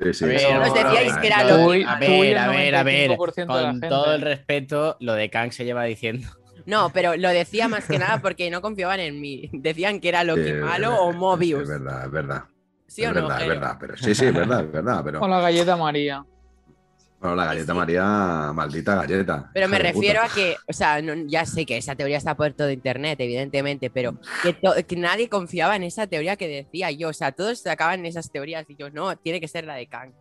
Sí, 0.00 0.14
sí, 0.14 0.24
A 0.24 0.28
ver, 0.28 0.40
sí. 0.40 0.46
Nos 0.54 0.74
decíais 0.74 1.16
que 1.18 1.26
era 1.26 1.44
lo 1.44 1.70
A 1.70 1.98
ver, 1.98 2.38
a 2.38 2.48
ver, 2.48 2.74
a 2.74 2.82
ver. 2.82 3.10
95% 3.10 3.56
de 3.56 3.62
la 3.62 3.70
Con 3.70 3.80
todo 3.80 4.14
el 4.14 4.22
respeto, 4.22 4.96
lo 5.00 5.14
de 5.14 5.28
Kang 5.28 5.52
se 5.52 5.64
lleva 5.64 5.84
diciendo. 5.84 6.26
No, 6.66 6.90
pero 6.92 7.16
lo 7.16 7.28
decía 7.30 7.66
más 7.68 7.86
que 7.86 7.98
nada 7.98 8.20
porque 8.20 8.50
no 8.50 8.60
confiaban 8.60 9.00
en 9.00 9.20
mí. 9.20 9.48
Decían 9.52 10.00
que 10.00 10.10
era 10.10 10.22
Loki 10.24 10.44
Sí, 10.44 10.52
malo 10.52 10.96
o 11.02 11.12
Mobius. 11.12 11.62
Es 11.62 11.68
verdad, 11.68 12.04
es 12.04 12.10
verdad. 12.10 12.44
¿Sí 12.86 13.02
es 13.02 13.08
o 13.08 13.12
no? 13.14 13.22
verdad, 13.22 13.42
es 13.42 13.48
verdad. 13.48 13.76
Pero 13.80 13.96
sí, 13.96 14.14
sí, 14.14 14.26
es 14.26 14.34
verdad, 14.34 14.64
es 14.64 14.72
verdad. 14.72 15.02
Pero 15.04 15.20
O 15.20 15.28
la 15.28 15.40
galleta 15.40 15.76
María. 15.76 16.24
Bueno, 17.20 17.34
la 17.36 17.46
galleta 17.46 17.72
Sí. 17.72 17.78
María, 17.78 18.52
maldita 18.54 18.94
galleta. 18.96 19.50
Pero 19.52 19.68
me 19.68 19.78
puta. 19.78 19.88
refiero 19.92 20.20
a 20.22 20.28
que, 20.28 20.56
o 20.68 20.72
sea, 20.72 21.02
no- 21.02 21.14
ya 21.26 21.44
sé 21.46 21.66
que 21.66 21.76
esa 21.76 21.94
teoría 21.96 22.16
está 22.18 22.36
por 22.36 22.52
todo 22.52 22.70
internet, 22.70 23.18
evidentemente, 23.20 23.90
pero 23.90 24.18
que, 24.42 24.52
to- 24.54 24.74
que 24.86 24.96
nadie 24.96 25.28
confiaba 25.28 25.74
en 25.76 25.82
esa 25.82 26.06
teoría 26.06 26.36
que 26.36 26.46
decía 26.48 26.90
yo. 26.92 27.08
O 27.08 27.12
sea, 27.12 27.32
todos 27.32 27.60
sacaban 27.60 28.06
esas 28.06 28.30
teorías 28.30 28.64
y 28.68 28.76
yo, 28.76 28.90
no, 28.90 29.16
tiene 29.16 29.40
que 29.40 29.48
ser 29.48 29.64
la 29.64 29.74
de 29.74 29.86
Kang. 29.88 30.12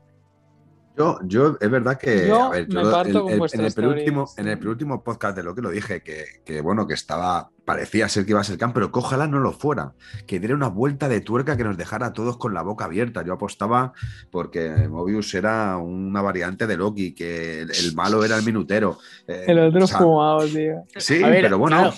Yo, 0.97 1.19
yo, 1.25 1.55
es 1.61 1.69
verdad 1.69 1.97
que. 1.99 2.27
Yo 2.27 2.45
a 2.45 2.49
ver, 2.49 2.67
yo 2.67 2.83
me 2.83 2.91
parto 2.91 3.09
el- 3.29 3.37
con 3.39 3.47
el- 3.49 3.49
en, 3.59 3.65
el 3.65 3.73
penúltimo, 3.73 4.29
en 4.35 4.47
el 4.47 4.57
penúltimo 4.57 5.03
podcast 5.03 5.37
de 5.37 5.43
lo 5.43 5.53
que 5.53 5.61
lo 5.61 5.69
dije, 5.69 6.01
que, 6.01 6.25
que, 6.43 6.61
bueno, 6.61 6.87
que 6.87 6.95
estaba. 6.95 7.51
Parecía 7.67 8.07
ser 8.07 8.23
que 8.23 8.31
iba 8.31 8.39
a 8.39 8.45
ser 8.45 8.57
Khan, 8.57 8.71
pero 8.71 8.93
que 8.93 8.99
ojalá 8.99 9.27
no 9.27 9.39
lo 9.39 9.51
fuera. 9.51 9.91
Que 10.25 10.39
diera 10.39 10.55
una 10.55 10.69
vuelta 10.69 11.09
de 11.09 11.19
tuerca 11.19 11.57
que 11.57 11.65
nos 11.65 11.75
dejara 11.75 12.05
a 12.07 12.13
todos 12.13 12.37
con 12.37 12.53
la 12.53 12.61
boca 12.61 12.85
abierta. 12.85 13.25
Yo 13.25 13.33
apostaba 13.33 13.91
porque 14.31 14.69
Mobius 14.87 15.33
era 15.33 15.75
una 15.75 16.21
variante 16.21 16.65
de 16.65 16.77
Loki, 16.77 17.13
que 17.13 17.63
el, 17.63 17.71
el 17.71 17.93
malo 17.93 18.23
era 18.23 18.37
el 18.37 18.43
minutero. 18.43 18.97
Eh, 19.27 19.43
El 19.49 19.59
otro 19.59 19.83
o 19.83 19.87
sea, 19.87 19.97
fumado, 19.97 20.47
tío. 20.47 20.85
Sí, 20.95 21.21
ver, 21.21 21.41
pero 21.41 21.57
bueno. 21.57 21.75
claro, 21.77 21.93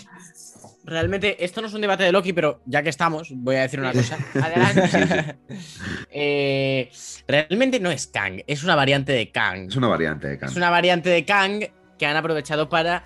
realmente, 0.86 1.46
esto 1.46 1.62
no 1.62 1.68
es 1.68 1.74
un 1.76 1.82
debate 1.82 2.04
de 2.04 2.12
Loki, 2.14 2.34
pero 2.34 2.62
ya 2.66 2.82
que 2.82 2.90
estamos, 2.90 3.30
voy 3.36 3.58
a 3.58 3.62
decir 3.62 3.80
una 3.80 3.94
cosa. 3.94 4.18
Adelante. 4.42 5.36
Eh, 6.12 6.90
realmente 7.28 7.80
no 7.80 7.92
es 7.92 8.08
Kang, 8.08 8.42
es 8.48 8.64
una 8.64 8.76
variante 8.76 9.12
de 9.12 9.30
Kang. 9.32 9.68
Es 9.68 9.76
una 9.76 9.88
variante 9.88 10.28
de 10.30 10.38
Khan. 10.40 10.50
Es 10.50 10.56
una 10.56 10.72
variante 10.72 11.10
de 11.10 11.26
Kang 11.26 11.64
que 12.00 12.06
han 12.08 12.18
aprovechado 12.18 12.70
para 12.70 13.04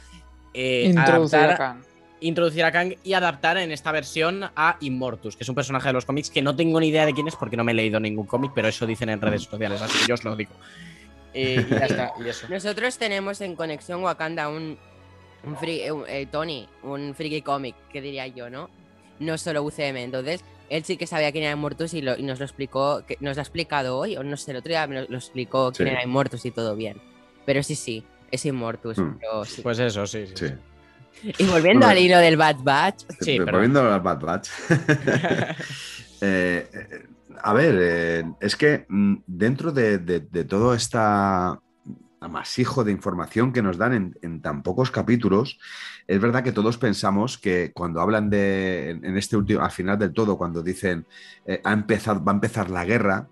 eh, 0.54 0.86
Introducir 0.88 1.40
adaptar- 1.40 1.54
a 1.54 1.58
Kang. 1.58 1.84
Introducir 2.28 2.64
a 2.64 2.72
Kang 2.72 2.96
y 3.04 3.14
adaptar 3.14 3.58
en 3.58 3.72
esta 3.72 3.92
versión 3.92 4.44
a 4.56 4.78
Immortus, 4.80 5.36
que 5.36 5.44
es 5.44 5.50
un 5.50 5.56
personaje 5.56 5.90
de 5.90 5.94
los 5.94 6.06
cómics 6.06 6.30
que 6.30 6.42
no 6.42 6.56
tengo 6.56 6.80
ni 6.80 6.88
idea 6.88 7.06
de 7.06 7.14
quién 7.14 7.28
es 7.28 7.36
porque 7.36 7.58
no 7.58 7.64
me 7.64 7.72
he 7.72 7.76
leído 7.76 8.00
ningún 8.00 8.26
cómic, 8.26 8.52
pero 8.56 8.68
eso 8.68 8.86
dicen 8.86 9.10
en 9.10 9.22
redes 9.22 9.44
sociales, 9.44 9.82
así 9.82 10.00
que 10.00 10.08
yo 10.08 10.14
os 10.16 10.24
lo 10.24 10.36
digo. 10.36 10.52
Eh, 11.34 11.66
y 11.68 11.72
ya 11.72 11.86
está, 11.86 12.14
y 12.24 12.28
eso. 12.30 12.48
Nosotros 12.50 12.98
tenemos 12.98 13.42
en 13.42 13.56
Conexión 13.56 14.04
Wakanda 14.04 14.50
un, 14.50 14.78
eh, 15.68 15.92
un- 15.92 16.06
eh, 16.08 16.28
Tony, 16.32 16.68
un 16.84 17.14
friki 17.16 17.42
cómic, 17.42 17.76
que 17.92 18.02
diría 18.02 18.28
yo, 18.28 18.50
¿no? 18.50 18.70
No 19.20 19.38
solo 19.38 19.64
UCM. 19.64 19.98
Entonces, 20.04 20.44
él 20.70 20.84
sí 20.86 20.96
que 20.98 21.08
sabía 21.08 21.32
quién 21.32 21.44
era 21.44 21.54
Immortus 21.54 21.94
y, 21.94 22.02
lo- 22.02 22.18
y 22.18 22.24
nos 22.24 22.40
lo 22.40 22.46
explicó, 22.46 23.04
que 23.06 23.18
nos 23.20 23.36
lo 23.36 23.42
ha 23.42 23.44
explicado 23.44 23.98
hoy, 23.98 24.16
o 24.18 24.24
no 24.24 24.38
sé, 24.38 24.52
el 24.52 24.58
otro 24.58 24.70
día 24.70 24.86
me 24.88 25.02
lo, 25.02 25.08
lo 25.10 25.18
explicó 25.18 25.72
quién 25.76 25.90
Sí. 25.90 25.94
era 25.94 26.04
Immortus 26.04 26.46
y 26.46 26.52
todo 26.52 26.76
bien. 26.76 27.02
Pero 27.46 27.62
sí, 27.64 27.76
sí, 27.76 28.04
es 28.32 28.46
Immortus. 28.46 28.98
Hmm. 28.98 29.18
pero 29.20 29.44
sí. 29.46 29.62
Pues 29.62 29.80
eso, 29.80 30.06
sí. 30.08 30.28
sí, 30.28 30.48
Sí. 30.48 30.54
Y 31.22 31.46
volviendo 31.46 31.86
Bueno, 31.86 31.88
al 31.88 31.98
hilo 31.98 32.18
del 32.20 32.38
Bad 32.38 32.58
Batch, 32.64 33.04
Sí, 33.22 33.38
pero- 33.40 33.52
Volviendo 33.54 33.82
al 33.94 34.02
Bad 34.02 34.20
Batch. 34.20 34.50
Eh, 36.26 36.70
eh, 36.74 37.06
a 37.42 37.52
ver, 37.52 37.76
eh, 37.78 38.24
es 38.40 38.56
que 38.56 38.86
mm, 38.88 39.16
dentro 39.28 39.74
de, 39.74 39.98
de- 39.98 40.22
de 40.22 40.46
todo 40.46 40.74
este 40.74 40.98
amasijo 42.22 42.86
de 42.86 42.94
información 42.94 43.52
que 43.52 43.62
nos 43.62 43.78
dan 43.78 43.94
en, 43.94 44.16
en 44.22 44.42
tan 44.42 44.64
pocos 44.64 44.90
capítulos, 44.92 45.60
es 46.08 46.22
verdad 46.22 46.42
que 46.44 46.54
todos 46.54 46.78
pensamos 46.78 47.38
que 47.38 47.72
cuando 47.74 48.00
hablan 48.00 48.30
de, 48.30 48.92
en, 48.92 49.04
en 49.06 49.18
este 49.18 49.36
último, 49.36 49.62
al 49.62 49.72
final 49.72 50.00
del 50.00 50.14
todo, 50.14 50.38
cuando 50.38 50.64
dicen 50.64 51.06
eh, 51.46 51.60
ha 51.66 51.74
empezado, 51.74 52.24
va 52.24 52.32
a 52.32 52.36
empezar 52.36 52.70
la 52.70 52.86
guerra, 52.86 53.28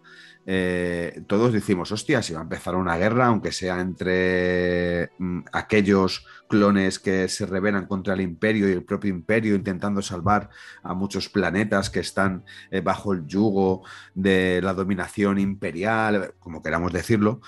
eh, 0.46 1.24
todos 1.28 1.54
decimos, 1.54 1.92
hostia, 1.92 2.22
si 2.22 2.34
va 2.34 2.40
a 2.40 2.44
empezar 2.44 2.76
una 2.76 2.98
guerra, 2.98 3.28
aunque 3.28 3.52
sea 3.52 3.80
entre 3.80 5.12
mm, 5.20 5.42
aquellos 5.52 6.26
clones 6.50 7.00
que 7.00 7.28
se 7.28 7.46
rebelan 7.46 7.86
contra 7.86 8.14
el 8.14 8.22
imperio 8.22 8.68
y 8.68 8.72
el 8.74 8.84
propio 8.84 9.12
imperio 9.12 9.56
intentando 9.56 10.02
salvar 10.02 10.50
a 10.84 10.94
muchos 10.94 11.30
planetas 11.30 11.90
que 11.90 12.00
están 12.00 12.44
eh, 12.72 12.82
bajo 12.82 13.14
el 13.14 13.26
yugo 13.28 13.84
de 14.16 14.62
la 14.62 14.74
dominación 14.74 15.40
imperial, 15.40 16.34
como 16.40 16.62
queramos 16.62 16.92
decirlo. 16.92 17.42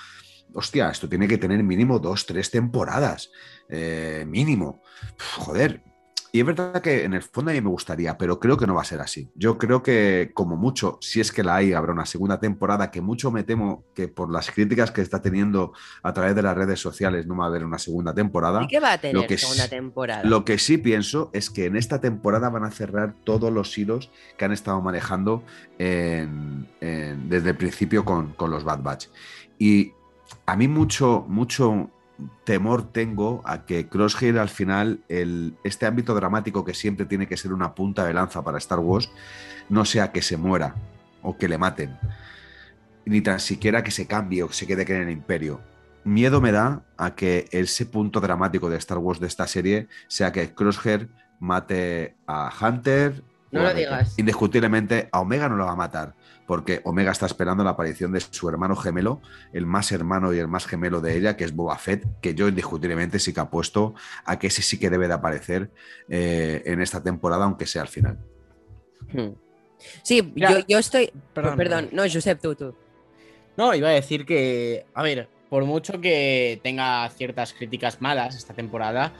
Hostia, 0.53 0.89
esto 0.89 1.09
tiene 1.09 1.27
que 1.27 1.39
tener 1.39 1.63
mínimo 1.63 1.99
dos, 1.99 2.25
tres 2.25 2.51
temporadas. 2.51 3.31
eh, 3.69 4.25
mínimo. 4.27 4.81
Joder. 5.37 5.92
Y 6.35 6.39
es 6.39 6.45
verdad 6.47 6.81
que 6.81 7.03
en 7.03 7.13
el 7.13 7.21
fondo 7.21 7.51
a 7.51 7.53
mí 7.53 7.61
me 7.61 7.69
gustaría, 7.69 8.17
pero 8.17 8.39
creo 8.39 8.57
que 8.57 8.65
no 8.65 8.73
va 8.73 8.81
a 8.81 8.85
ser 8.85 8.99
así. 9.01 9.29
Yo 9.35 9.59
creo 9.59 9.83
que 9.83 10.31
como 10.33 10.55
mucho, 10.57 10.97
si 10.99 11.21
es 11.21 11.31
que 11.31 11.43
la 11.43 11.57
hay, 11.57 11.73
habrá 11.73 11.93
una 11.93 12.07
segunda 12.07 12.39
temporada, 12.39 12.89
que 12.89 13.01
mucho 13.01 13.29
me 13.29 13.43
temo 13.43 13.83
que 13.93 14.07
por 14.07 14.31
las 14.31 14.49
críticas 14.49 14.89
que 14.89 15.01
está 15.01 15.21
teniendo 15.21 15.73
a 16.01 16.11
través 16.11 16.33
de 16.35 16.41
las 16.41 16.57
redes 16.57 16.79
sociales 16.79 17.27
no 17.27 17.37
va 17.37 17.43
a 17.45 17.47
haber 17.49 17.63
una 17.63 17.77
segunda 17.77 18.15
temporada. 18.15 18.63
¿Y 18.63 18.67
qué 18.67 18.79
va 18.79 18.93
a 18.93 18.97
tener 18.97 19.15
Lo 19.15 19.27
que 19.27 19.37
segunda 19.37 19.65
sí- 19.65 19.69
temporada? 19.69 20.23
Lo 20.23 20.43
que 20.43 20.57
sí 20.57 20.79
pienso 20.79 21.29
es 21.33 21.51
que 21.51 21.65
en 21.65 21.75
esta 21.75 22.01
temporada 22.01 22.49
van 22.49 22.63
a 22.63 22.71
cerrar 22.71 23.13
todos 23.23 23.53
los 23.53 23.77
hilos 23.77 24.09
que 24.35 24.45
han 24.45 24.53
estado 24.53 24.81
manejando 24.81 25.43
en- 25.77 26.67
en- 26.81 27.29
desde 27.29 27.51
el 27.51 27.57
principio 27.57 28.03
con, 28.05 28.33
con 28.33 28.49
los 28.49 28.63
Bad 28.63 28.81
Batch. 28.81 29.05
Y 29.59 29.91
a 30.47 30.55
mí 30.55 30.67
mucho, 30.67 31.25
mucho 31.27 31.91
temor 32.43 32.91
tengo 32.91 33.41
a 33.45 33.65
que 33.65 33.87
Crosshair 33.87 34.37
al 34.37 34.49
final, 34.49 34.99
el, 35.09 35.55
este 35.63 35.85
ámbito 35.85 36.13
dramático 36.13 36.63
que 36.63 36.73
siempre 36.73 37.05
tiene 37.05 37.27
que 37.27 37.37
ser 37.37 37.53
una 37.53 37.73
punta 37.75 38.05
de 38.05 38.13
lanza 38.13 38.43
para 38.43 38.57
Star 38.57 38.79
Wars, 38.79 39.09
no 39.69 39.85
sea 39.85 40.11
que 40.11 40.21
se 40.21 40.37
muera 40.37 40.75
o 41.21 41.37
que 41.37 41.47
le 41.47 41.57
maten, 41.57 41.97
ni 43.05 43.21
tan 43.21 43.39
siquiera 43.39 43.83
que 43.83 43.91
se 43.91 44.07
cambie 44.07 44.43
o 44.43 44.47
que 44.47 44.53
se 44.53 44.67
quede 44.67 44.83
en 44.95 45.03
el 45.03 45.09
imperio. 45.09 45.61
Miedo 46.03 46.41
me 46.41 46.51
da 46.51 46.81
a 46.97 47.15
que 47.15 47.47
ese 47.51 47.85
punto 47.85 48.19
dramático 48.19 48.69
de 48.69 48.77
Star 48.77 48.97
Wars 48.97 49.19
de 49.19 49.27
esta 49.27 49.47
serie 49.47 49.87
sea 50.07 50.31
que 50.31 50.53
Crosshair 50.53 51.09
mate 51.39 52.15
a 52.27 52.51
Hunter. 52.61 53.23
No 53.51 53.63
lo 53.63 53.73
digas. 53.73 54.17
Indiscutiblemente 54.17 55.07
a 55.11 55.21
Omega 55.21 55.47
no 55.47 55.55
lo 55.55 55.65
va 55.65 55.71
a 55.71 55.77
matar, 55.77 56.13
porque 56.53 56.81
Omega 56.83 57.11
está 57.11 57.25
esperando 57.25 57.63
la 57.63 57.71
aparición 57.71 58.11
de 58.11 58.19
su 58.19 58.47
hermano 58.47 58.75
gemelo, 58.75 59.23
el 59.53 59.65
más 59.65 59.91
hermano 59.91 60.35
y 60.35 60.37
el 60.37 60.47
más 60.47 60.67
gemelo 60.67 61.01
de 61.01 61.17
ella, 61.17 61.35
que 61.35 61.45
es 61.45 61.55
Boba 61.55 61.79
Fett, 61.79 62.05
que 62.21 62.35
yo 62.35 62.47
indiscutiblemente 62.47 63.17
sí 63.17 63.33
que 63.33 63.39
apuesto 63.39 63.95
a 64.23 64.37
que 64.37 64.45
ese 64.45 64.61
sí 64.61 64.79
que 64.79 64.91
debe 64.91 65.07
de 65.07 65.15
aparecer 65.15 65.71
eh, 66.09 66.61
en 66.67 66.79
esta 66.79 67.01
temporada, 67.01 67.45
aunque 67.45 67.65
sea 67.65 67.81
al 67.81 67.87
final. 67.87 68.19
Hmm. 69.11 69.29
Sí, 70.03 70.31
Mira, 70.35 70.51
yo, 70.51 70.65
yo 70.67 70.77
estoy. 70.77 71.07
perdón, 71.33 71.57
Perdón, 71.57 71.57
perdón. 71.57 71.89
no, 71.91 72.03
Josep, 72.03 72.39
tú, 72.39 72.53
tú. 72.53 72.75
No, 73.57 73.73
iba 73.73 73.89
a 73.89 73.93
decir 73.93 74.23
que, 74.23 74.85
a 74.93 75.01
ver, 75.01 75.27
por 75.49 75.65
mucho 75.65 75.99
que 76.01 76.59
tenga 76.61 77.09
ciertas 77.09 77.53
críticas 77.53 77.99
malas 77.99 78.35
esta 78.35 78.53
temporada, 78.53 79.11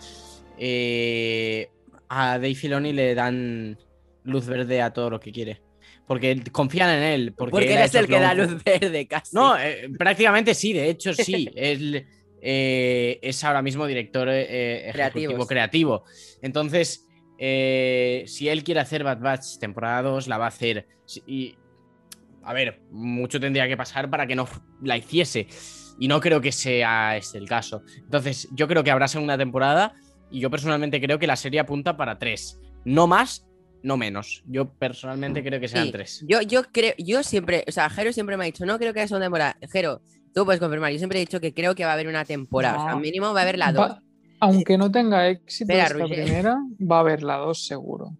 eh, 0.60 1.72
a 2.10 2.34
Dave 2.38 2.54
Filoni 2.54 2.94
le 2.94 3.16
dan 3.16 3.80
luz 4.24 4.46
verde 4.46 4.84
a 4.84 4.94
todo 4.94 5.10
lo 5.10 5.20
que 5.20 5.32
quiere. 5.32 5.73
Porque 6.08 6.42
confían 6.52 6.90
en 6.90 7.04
él. 7.04 7.34
Porque, 7.34 7.52
Porque, 7.52 7.74
él 7.74 7.82
hecho 7.82 8.00
el 8.00 8.08
que 8.08 8.20
da 8.20 8.34
luz 8.34 8.64
verde 8.64 9.08
casi. 9.08 9.36
No, 9.36 9.58
eh, 9.58 9.90
prácticamente 9.98 10.54
sí, 10.54 10.74
de 10.74 10.90
hecho 10.90 11.14
sí. 11.14 11.50
Él 11.56 12.06
eh, 12.42 13.20
es 13.22 13.44
ahora 13.44 13.62
mismo 13.62 13.86
director 13.86 14.28
eh, 14.30 14.90
ejecutivo 14.90 15.46
Creativos. 15.46 15.48
creativo. 15.48 16.04
Entonces, 16.42 17.08
si 17.38 18.50
él 18.50 18.64
quiere 18.64 18.82
hacer 18.82 19.04
Bad 19.04 19.20
Batch 19.20 19.58
temporada 19.60 20.02
2, 20.04 20.28
la 20.28 20.38
va 20.38 20.46
a 20.46 20.50
hacer. 20.50 20.88
Y, 21.26 21.56
a 22.44 22.54
ver, 22.54 22.82
mucho 22.92 23.40
tendría 23.40 23.68
que 23.68 23.78
pasar 23.78 24.10
para 24.10 24.28
que 24.28 24.36
no 24.36 24.48
la 24.82 24.98
hiciese. 24.98 25.48
Y 26.00 26.08
no 26.08 26.20
creo 26.20 26.42
que 26.42 26.52
sea 26.52 27.16
este 27.16 27.38
el 27.38 27.48
caso. 27.48 27.84
Entonces, 27.98 28.50
yo 28.52 28.68
creo 28.68 28.84
que 28.84 28.92
habrá 28.92 29.08
segunda 29.08 29.38
temporada. 29.38 29.94
Y 30.32 30.40
yo 30.40 30.50
personalmente 30.50 31.00
creo 31.00 31.20
que 31.20 31.28
la 31.28 31.36
serie 31.36 31.60
apunta 31.60 31.96
para 31.96 32.18
tres. 32.18 32.60
No 32.86 33.08
más, 33.08 33.46
no 33.84 33.98
menos. 33.98 34.44
Yo 34.48 34.68
personalmente 34.74 35.44
creo 35.44 35.60
que 35.60 35.68
sean 35.68 35.86
Sí, 35.86 35.92
tres. 35.92 36.26
Yo, 36.28 36.42
yo 36.42 36.64
creo, 36.72 36.94
yo 36.98 37.22
siempre, 37.24 37.64
o 37.68 37.72
sea, 37.72 37.90
Jero 37.90 38.12
siempre 38.14 38.38
me 38.38 38.44
ha 38.44 38.48
dicho, 38.48 38.66
no 38.66 38.80
creo 38.80 38.94
que 38.94 39.02
haya 39.02 39.08
segunda 39.08 39.26
temporada. 39.28 39.58
Jero, 39.72 40.02
tú 40.34 40.46
puedes 40.46 40.60
confirmar, 40.60 40.92
yo 40.92 40.98
siempre 40.98 41.20
he 41.20 41.22
dicho 41.22 41.40
que 41.40 41.54
creo 41.54 41.76
que 41.76 41.84
va 41.86 41.92
a 41.92 41.94
haber 41.94 42.08
una 42.08 42.26
temporada. 42.26 42.78
O 42.80 42.84
sea, 42.86 42.92
No. 42.94 43.00
mínimo 43.00 43.34
va 43.34 43.42
a 43.42 43.44
haber 43.44 43.58
la 43.60 43.72
dos. 43.72 43.90
Va- 43.92 44.04
aunque 44.40 44.78
no 44.78 44.92
tenga 44.92 45.30
éxito 45.30 45.72
Espera, 45.72 45.84
esta 45.88 45.98
Roger. 46.00 46.24
primera, 46.26 46.58
va 46.82 46.98
a 46.98 47.00
haber 47.02 47.24
la 47.24 47.38
dos 47.38 47.66
seguro. 47.66 48.18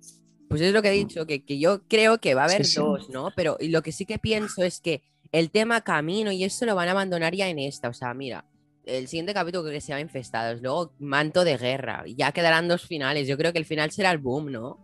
Pues 0.48 0.62
es 0.62 0.72
lo 0.74 0.82
que 0.82 0.90
he 0.90 0.92
dicho, 0.94 1.26
que, 1.26 1.44
que 1.44 1.58
yo 1.60 1.82
creo 1.88 2.20
que 2.20 2.36
va 2.36 2.44
a 2.44 2.46
haber 2.46 2.64
Sí, 2.66 2.74
sí. 2.74 2.80
dos, 2.80 3.10
¿no? 3.10 3.32
Pero 3.36 3.58
lo 3.60 3.82
que 3.82 3.92
sí 3.92 4.06
que 4.06 4.20
pienso 4.20 4.64
es 4.64 4.80
que 4.80 5.02
el 5.32 5.50
tema 5.50 5.82
camino 5.82 6.32
y 6.32 6.44
eso 6.44 6.66
lo 6.66 6.76
van 6.76 6.88
a 6.90 6.92
abandonar 6.92 7.34
ya 7.36 7.50
en 7.50 7.58
esta. 7.58 7.90
O 7.90 7.94
sea, 7.94 8.14
mira, 8.14 8.46
el 8.86 9.08
siguiente 9.08 9.34
capítulo 9.34 9.64
creo 9.64 9.74
que 9.74 9.82
se 9.82 9.88
llama 9.90 10.02
Infestados, 10.02 10.62
luego 10.62 10.94
Manto 11.00 11.44
de 11.44 11.58
Guerra, 11.58 12.04
y 12.06 12.16
ya 12.16 12.32
quedarán 12.32 12.68
dos 12.68 12.84
finales. 12.86 13.28
Yo 13.28 13.36
creo 13.38 13.52
que 13.52 13.60
el 13.60 13.66
final 13.66 13.90
será 13.92 14.12
el 14.12 14.20
boom, 14.20 14.52
¿no? 14.52 14.78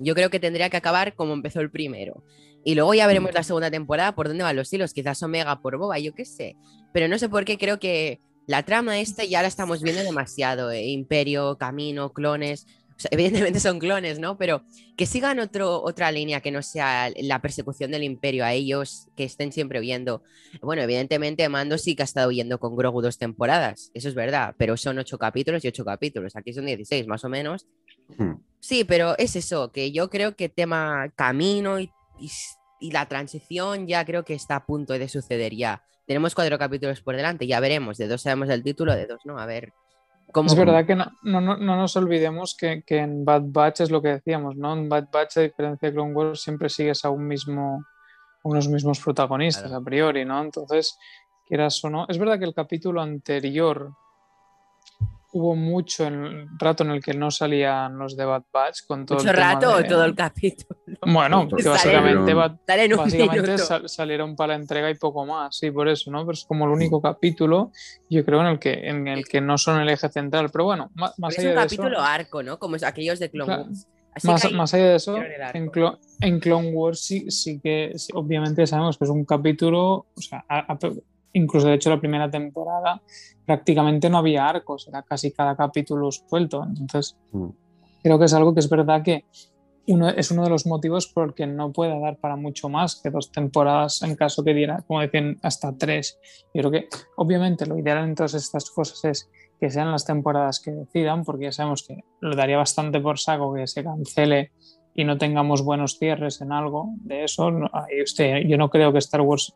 Yo 0.00 0.14
creo 0.14 0.30
que 0.30 0.40
tendría 0.40 0.70
que 0.70 0.76
acabar 0.76 1.14
como 1.14 1.32
empezó 1.32 1.60
el 1.60 1.70
primero. 1.70 2.24
Y 2.64 2.74
luego 2.74 2.92
ya 2.94 3.06
veremos 3.06 3.32
la 3.32 3.42
segunda 3.42 3.70
temporada 3.70 4.14
por 4.14 4.28
dónde 4.28 4.42
van 4.42 4.56
los 4.56 4.72
hilos. 4.72 4.92
Quizás 4.92 5.22
Omega 5.22 5.60
por 5.60 5.78
Boba, 5.78 5.98
yo 5.98 6.14
qué 6.14 6.24
sé. 6.24 6.56
Pero 6.92 7.08
no 7.08 7.18
sé 7.18 7.28
por 7.28 7.44
qué 7.44 7.56
creo 7.56 7.78
que 7.78 8.20
la 8.46 8.64
trama 8.64 8.98
esta 8.98 9.24
ya 9.24 9.42
la 9.42 9.48
estamos 9.48 9.82
viendo 9.82 10.02
demasiado. 10.02 10.70
eh, 10.70 10.88
Imperio, 10.88 11.56
camino, 11.56 12.12
clones. 12.12 12.66
O 13.00 13.02
sea, 13.02 13.08
evidentemente 13.12 13.60
son 13.60 13.78
clones, 13.78 14.18
¿no? 14.18 14.36
Pero 14.36 14.62
que 14.94 15.06
sigan 15.06 15.38
otro, 15.40 15.82
otra 15.82 16.12
línea 16.12 16.42
que 16.42 16.50
no 16.50 16.60
sea 16.60 17.10
la 17.16 17.40
persecución 17.40 17.90
del 17.90 18.04
imperio 18.04 18.44
a 18.44 18.52
ellos, 18.52 19.08
que 19.16 19.24
estén 19.24 19.52
siempre 19.52 19.78
huyendo. 19.80 20.22
Bueno, 20.60 20.82
evidentemente 20.82 21.48
Mando 21.48 21.78
sí 21.78 21.96
que 21.96 22.02
ha 22.02 22.04
estado 22.04 22.28
huyendo 22.28 22.58
con 22.60 22.76
Grogu 22.76 23.00
dos 23.00 23.16
temporadas, 23.16 23.90
eso 23.94 24.08
es 24.10 24.14
verdad, 24.14 24.54
pero 24.58 24.76
son 24.76 24.98
ocho 24.98 25.16
capítulos 25.16 25.64
y 25.64 25.68
ocho 25.68 25.84
capítulos, 25.86 26.36
aquí 26.36 26.52
son 26.52 26.66
16 26.66 27.06
más 27.06 27.24
o 27.24 27.30
menos. 27.30 27.66
Hmm. 28.18 28.34
Sí, 28.58 28.84
pero 28.84 29.16
es 29.16 29.34
eso, 29.34 29.72
que 29.72 29.92
yo 29.92 30.10
creo 30.10 30.36
que 30.36 30.50
tema 30.50 31.10
camino 31.16 31.80
y, 31.80 31.90
y- 32.20 32.30
y 32.80 32.90
la 32.90 33.06
transición 33.08 33.86
ya 33.86 34.04
creo 34.04 34.24
que 34.26 34.34
está 34.34 34.56
a 34.56 34.66
punto 34.66 34.92
de 34.92 35.08
suceder 35.08 35.54
ya. 35.54 35.82
Tenemos 36.06 36.34
cuatro 36.34 36.58
capítulos 36.58 37.00
por 37.00 37.16
delante, 37.16 37.46
ya 37.46 37.60
veremos, 37.60 37.96
de 37.96 38.08
dos 38.08 38.20
sabemos 38.22 38.50
el 38.50 38.62
título, 38.62 38.94
de 38.94 39.06
dos 39.06 39.20
no, 39.24 39.38
a 39.38 39.46
ver. 39.46 39.72
¿Cómo- 40.32 40.46
Es 40.48 40.54
verdad 40.56 40.86
que 40.86 40.94
no, 40.96 41.06
no, 41.22 41.40
no- 41.40 41.56
no 41.56 41.76
nos 41.76 41.96
olvidemos 41.96 42.56
que, 42.58 42.82
que 42.82 42.98
en 42.98 43.24
Bad 43.24 43.42
Batch 43.46 43.80
es 43.80 43.90
lo 43.90 44.00
que 44.02 44.08
decíamos, 44.08 44.56
¿no? 44.56 44.72
En 44.74 44.88
Bad 44.88 45.08
Batch, 45.12 45.36
a 45.38 45.40
diferencia 45.42 45.88
de 45.88 45.94
Clone 45.94 46.12
Wars, 46.14 46.42
siempre 46.42 46.68
sigues 46.68 47.04
a 47.04 47.10
un 47.10 47.26
mismo, 47.26 47.84
a 48.44 48.48
unos 48.48 48.68
mismos 48.68 49.00
protagonistas 49.00 49.64
Claro. 49.64 49.82
a 49.82 49.84
priori, 49.84 50.24
¿no? 50.24 50.40
Entonces, 50.42 50.98
quieras 51.46 51.82
o 51.84 51.90
no. 51.90 52.06
Es 52.08 52.18
verdad 52.18 52.38
que 52.38 52.44
el 52.44 52.54
capítulo 52.54 53.00
anterior 53.02 53.92
hubo 55.32 55.54
mucho 55.54 56.06
en 56.06 56.24
el 56.24 56.48
rato 56.58 56.82
en 56.82 56.90
el 56.90 57.02
que 57.02 57.14
no 57.14 57.30
salían 57.30 57.96
los 57.98 58.16
de 58.16 58.24
Bad 58.24 58.42
Batch 58.52 58.86
con 58.86 59.06
todo 59.06 59.18
¿Mucho 59.18 59.30
el 59.30 59.36
rato 59.36 59.72
o 59.74 59.76
de- 59.78 59.84
todo 59.84 60.04
el 60.04 60.14
capítulo? 60.14 60.80
Bueno, 61.06 61.48
que 61.48 61.68
básicamente 61.68 62.34
un 62.34 63.58
sal- 63.58 63.88
salieron 63.88 64.34
para 64.36 64.54
la 64.54 64.60
entrega 64.60 64.90
y 64.90 64.94
poco 64.96 65.24
más, 65.26 65.56
sí, 65.56 65.70
por 65.70 65.88
eso, 65.88 66.10
¿no? 66.10 66.20
Pero 66.20 66.32
es 66.32 66.44
como 66.44 66.64
el 66.64 66.70
único 66.72 67.00
capítulo, 67.00 67.70
yo 68.08 68.24
creo, 68.24 68.40
en 68.40 68.46
el 68.48 68.58
que, 68.58 68.72
en 68.88 69.06
el 69.08 69.26
que 69.26 69.40
no 69.40 69.56
son 69.58 69.80
el 69.80 69.88
eje 69.88 70.08
central. 70.08 70.50
Pero 70.52 70.64
bueno, 70.64 70.90
más, 70.94 71.14
Porque 71.18 71.34
es 71.34 71.38
allá 71.40 71.48
un 71.50 71.54
de 71.56 71.60
eso, 71.66 71.76
capítulo 71.76 72.00
arco, 72.02 72.42
¿no? 72.42 72.58
Como 72.58 72.76
es- 72.76 72.82
aquellos 72.82 73.18
de 73.18 73.30
Clone 73.30 73.46
Claro. 73.46 73.62
Wars. 73.64 73.86
Así 74.12 74.26
más, 74.26 74.52
más 74.52 74.74
allá 74.74 74.86
de 74.86 74.96
eso, 74.96 75.16
en, 75.54 75.70
Clo- 75.70 75.98
en 76.20 76.40
Clone 76.40 76.70
Wars 76.72 77.00
sí, 77.00 77.30
sí 77.30 77.60
que 77.62 77.92
sí, 77.96 78.10
obviamente 78.12 78.66
sabemos 78.66 78.98
que 78.98 79.04
es 79.04 79.10
un 79.10 79.24
capítulo, 79.24 80.06
o 80.16 80.20
sea, 80.20 80.44
a- 80.48 80.72
a- 80.72 80.78
incluso 81.32 81.68
de 81.68 81.74
hecho 81.74 81.90
la 81.90 82.00
primera 82.00 82.28
temporada 82.28 83.00
prácticamente 83.54 84.08
no 84.08 84.18
había 84.18 84.48
arcos, 84.48 84.86
era 84.86 85.02
casi 85.02 85.32
cada 85.32 85.56
capítulo 85.56 86.08
suelto. 86.12 86.62
Entonces, 86.64 87.16
Mm. 87.32 87.48
creo 88.04 88.16
que 88.16 88.26
es 88.26 88.32
algo 88.34 88.54
que 88.54 88.60
es 88.60 88.68
verdad 88.70 89.02
que 89.02 89.24
uno, 89.88 90.08
es 90.08 90.30
uno 90.30 90.44
de 90.44 90.50
los 90.50 90.66
motivos 90.66 91.08
por 91.08 91.24
el 91.28 91.34
que 91.34 91.48
no 91.48 91.72
puede 91.72 91.98
dar 91.98 92.16
para 92.18 92.36
mucho 92.36 92.68
más 92.68 93.00
que 93.02 93.10
dos 93.10 93.32
temporadas 93.32 94.02
en 94.02 94.14
caso 94.14 94.44
que 94.44 94.54
diera, 94.54 94.84
como 94.86 95.00
decían, 95.00 95.38
hasta 95.42 95.76
tres. 95.76 96.16
Yo 96.54 96.60
creo 96.62 96.70
que 96.70 96.88
obviamente 97.16 97.66
lo 97.66 97.76
ideal 97.76 98.04
en 98.04 98.14
todas 98.14 98.34
estas 98.34 98.70
cosas 98.70 99.04
es 99.04 99.28
que 99.58 99.68
sean 99.68 99.90
las 99.90 100.04
temporadas 100.04 100.60
que 100.60 100.70
decidan, 100.70 101.24
porque 101.24 101.46
ya 101.46 101.52
sabemos 101.52 101.84
que 101.88 101.96
lo 102.20 102.36
daría 102.36 102.56
bastante 102.56 103.00
por 103.00 103.18
saco 103.18 103.52
que 103.52 103.66
se 103.66 103.82
cancele 103.82 104.52
y 104.94 105.02
no 105.02 105.18
tengamos 105.18 105.64
buenos 105.64 105.98
cierres 105.98 106.40
en 106.40 106.52
algo 106.52 106.90
de 107.02 107.24
eso. 107.24 107.50
No- 107.50 107.68
yo 108.48 108.56
no 108.58 108.70
creo 108.70 108.92
que 108.92 108.98
Star 108.98 109.22
Wars 109.22 109.52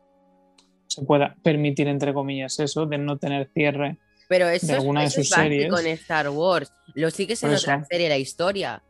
se 0.95 1.03
pueda 1.03 1.35
permitir, 1.43 1.87
entre 1.87 2.13
comillas, 2.13 2.59
eso 2.59 2.85
de 2.85 2.97
no 2.97 3.17
tener 3.17 3.49
cierre. 3.53 3.97
Pero 4.27 4.47
eso, 4.49 4.65
es- 4.67 4.71
alguna 4.71 5.01
de 5.01 5.07
eso 5.07 5.21
es 5.21 5.27
sus 5.29 5.37
básico 5.37 5.77
series. 5.77 5.85
en 5.85 5.99
Star 5.99 6.29
Wars. 6.29 6.71
Lo 6.93 7.11
sigues 7.11 7.43
en 7.43 7.53
otra 7.53 7.83
serie, 7.85 8.09
la 8.09 8.17
historia. 8.17 8.81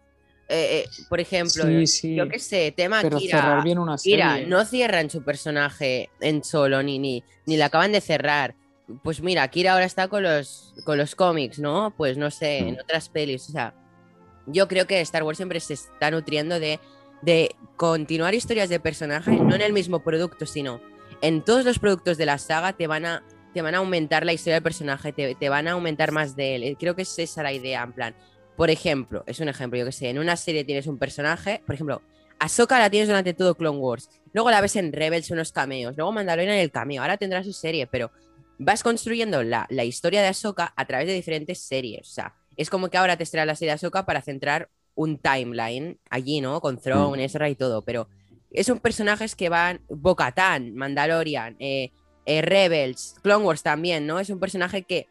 Eh, 0.48 0.84
eh, 0.86 0.90
por 1.10 1.20
ejemplo, 1.20 1.64
Sí, 1.66 1.88
sí, 1.88 2.16
yo 2.16 2.30
qué 2.30 2.38
sé, 2.38 2.72
tema 2.72 3.00
pero 3.02 3.18
Kira. 3.18 3.40
cerrar 3.42 3.64
bien 3.64 3.80
una 3.80 3.98
serie. 3.98 4.16
Mira, 4.18 4.48
no 4.48 4.64
cierran 4.64 5.10
su 5.10 5.24
personaje 5.24 6.10
en 6.22 6.44
solo, 6.44 6.84
ni, 6.84 7.00
ni, 7.00 7.24
ni 7.48 7.58
la 7.58 7.66
acaban 7.66 7.92
de 7.92 8.00
cerrar. 8.00 8.56
Pues 9.04 9.22
mira, 9.22 9.48
Kira 9.48 9.74
ahora 9.74 9.86
está 9.86 10.08
con 10.08 10.22
los, 10.22 10.76
con 10.86 11.00
los 11.00 11.16
cómics, 11.16 11.58
¿no? 11.58 11.94
Pues 11.98 12.18
no 12.18 12.30
sé, 12.30 12.60
en 12.60 12.76
Mm. 12.76 12.80
otras 12.84 13.10
pelis. 13.10 13.50
O 13.50 13.52
sea, 13.52 13.74
yo 14.46 14.68
creo 14.68 14.86
que 14.86 15.02
Star 15.02 15.24
Wars 15.24 15.38
siempre 15.38 15.60
se 15.60 15.74
está 15.74 16.12
nutriendo 16.12 16.60
de, 16.60 16.80
de 17.24 17.56
continuar 17.76 18.36
historias 18.36 18.70
de 18.70 18.80
personajes, 18.80 19.42
no 19.42 19.56
en 19.56 19.62
el 19.62 19.74
mismo 19.74 20.04
producto, 20.04 20.46
sino 20.46 20.80
en 21.26 21.42
todos 21.42 21.66
los 21.66 21.80
productos 21.80 22.18
de 22.18 22.28
la 22.28 22.38
saga 22.38 22.74
te 22.74 22.86
van 22.86 23.04
a, 23.04 23.24
te 23.52 23.64
van 23.64 23.74
a 23.74 23.80
aumentar 23.80 24.26
la 24.28 24.34
historia 24.34 24.56
del 24.56 24.64
personaje, 24.64 25.12
te, 25.12 25.34
te 25.34 25.50
van 25.50 25.68
a 25.68 25.72
aumentar 25.72 26.12
más 26.12 26.36
de 26.36 26.56
él. 26.56 26.78
Creo 26.80 26.96
que 26.96 27.02
es 27.02 27.18
esa 27.18 27.42
la 27.42 27.52
idea, 27.52 27.82
en 27.82 27.94
plan. 27.94 28.16
Por 28.56 28.70
ejemplo, 28.70 29.24
es 29.26 29.40
un 29.40 29.50
ejemplo, 29.50 29.80
yo 29.80 29.86
que 29.86 29.92
sé, 29.92 30.10
en 30.10 30.20
una 30.20 30.38
serie 30.38 30.64
tienes 30.64 30.86
un 30.86 31.00
personaje, 31.00 31.64
por 31.66 31.74
ejemplo, 31.74 32.04
Ahsoka 32.38 32.78
la 32.78 32.92
tienes 32.92 33.08
durante 33.08 33.34
todo 33.34 33.56
Clone 33.56 33.80
Wars. 33.80 34.10
Luego 34.34 34.52
la 34.52 34.62
ves 34.62 34.76
en 34.76 34.94
Rebels 34.94 35.32
unos 35.32 35.52
cameos. 35.52 35.96
Luego 35.98 36.12
Mandalorian 36.12 36.54
en 36.54 36.62
el 36.62 36.70
cameo. 36.70 37.02
Ahora 37.02 37.18
tendrá 37.18 37.44
su 37.44 37.54
serie, 37.54 37.88
pero 37.88 38.12
vas 38.60 38.84
construyendo 38.84 39.42
la, 39.42 39.66
la 39.72 39.84
historia 39.84 40.22
de 40.22 40.28
Ahsoka 40.28 40.74
a 40.76 40.86
través 40.86 41.08
de 41.08 41.14
diferentes 41.14 41.60
series. 41.60 42.08
O 42.08 42.14
sea, 42.14 42.36
es 42.56 42.70
como 42.70 42.90
que 42.90 42.98
ahora 42.98 43.18
te 43.18 43.24
extrae 43.24 43.46
la 43.48 43.56
serie 43.56 43.72
de 43.72 43.76
Ahsoka 43.76 44.06
para 44.06 44.22
centrar 44.22 44.70
un 44.94 45.18
timeline 45.18 45.98
allí, 46.10 46.40
¿no? 46.42 46.62
Con 46.62 46.78
Throne, 46.78 47.24
Ezra 47.24 47.50
y 47.50 47.56
todo, 47.56 47.82
pero 47.82 48.10
son 48.64 48.80
personajes 48.80 49.36
que 49.36 49.50
van. 49.50 49.82
Bocatan, 49.90 50.74
Mandalorian, 50.76 51.56
eh, 51.60 51.92
eh, 52.26 52.42
Rebels, 52.42 53.16
Clone 53.22 53.46
Wars 53.46 53.64
también, 53.64 54.08
¿no? 54.08 54.20
Es 54.20 54.30
un 54.30 54.40
personaje 54.40 54.84
que 54.84 55.08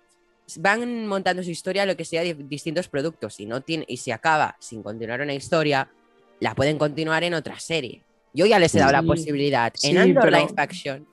van 0.58 1.06
montando 1.06 1.42
su 1.42 1.50
historia 1.50 1.86
lo 1.86 1.96
que 1.96 2.04
sea 2.04 2.22
de 2.22 2.34
distintos 2.34 2.88
productos 2.88 3.40
y 3.40 3.46
no 3.46 3.62
tiene 3.62 3.84
y 3.88 3.96
si 3.96 4.10
acaba 4.10 4.56
sin 4.58 4.82
continuar 4.82 5.20
una 5.20 5.34
historia 5.34 5.90
la 6.40 6.54
pueden 6.54 6.76
continuar 6.76 7.24
en 7.24 7.34
otra 7.34 7.58
serie 7.58 8.02
yo 8.34 8.44
ya 8.46 8.58
les 8.58 8.74
he 8.74 8.78
dado 8.78 8.92
la 8.92 9.02
posibilidad 9.02 9.72
en 9.82 9.98
Andor 9.98 10.30
Live 10.30 10.54
Action 10.56 11.06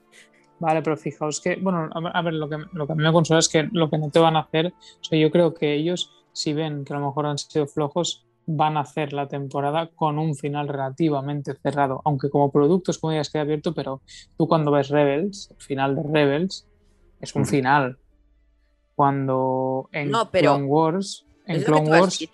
vale 0.58 0.82
pero 0.82 0.96
fijaos 0.96 1.40
que 1.40 1.56
bueno 1.56 1.88
a 1.92 2.22
ver 2.22 2.34
lo 2.34 2.48
que, 2.48 2.58
lo 2.72 2.86
que 2.86 2.92
a 2.92 2.96
mí 2.96 3.02
me 3.02 3.12
consuela 3.12 3.40
es 3.40 3.48
que 3.48 3.68
lo 3.72 3.88
que 3.88 3.96
no 3.96 4.10
te 4.10 4.18
van 4.18 4.36
a 4.36 4.40
hacer 4.40 4.66
o 4.66 5.04
sea 5.04 5.18
yo 5.18 5.30
creo 5.30 5.54
que 5.54 5.72
ellos 5.72 6.12
si 6.32 6.52
ven 6.52 6.84
que 6.84 6.92
a 6.92 6.98
lo 6.98 7.06
mejor 7.06 7.26
han 7.26 7.38
sido 7.38 7.66
flojos 7.66 8.26
van 8.46 8.76
a 8.76 8.80
hacer 8.80 9.12
la 9.12 9.28
temporada 9.28 9.88
con 9.94 10.18
un 10.18 10.34
final 10.34 10.68
relativamente 10.68 11.54
cerrado 11.62 12.02
aunque 12.04 12.28
como 12.28 12.50
productos 12.50 12.98
como 12.98 13.12
ya 13.12 13.20
esté 13.20 13.38
abierto 13.38 13.72
pero 13.72 14.02
tú 14.36 14.48
cuando 14.48 14.72
ves 14.72 14.88
Rebels 14.88 15.50
el 15.50 15.62
final 15.62 15.94
de 15.94 16.02
Rebels 16.02 16.66
es 17.20 17.34
un 17.34 17.46
final 17.46 17.98
cuando 18.94 19.88
en 19.92 20.12
Clone 20.30 20.64
Wars. 20.64 21.26
En 21.46 21.62
Clone 21.62 21.90
Wars. 21.90 22.24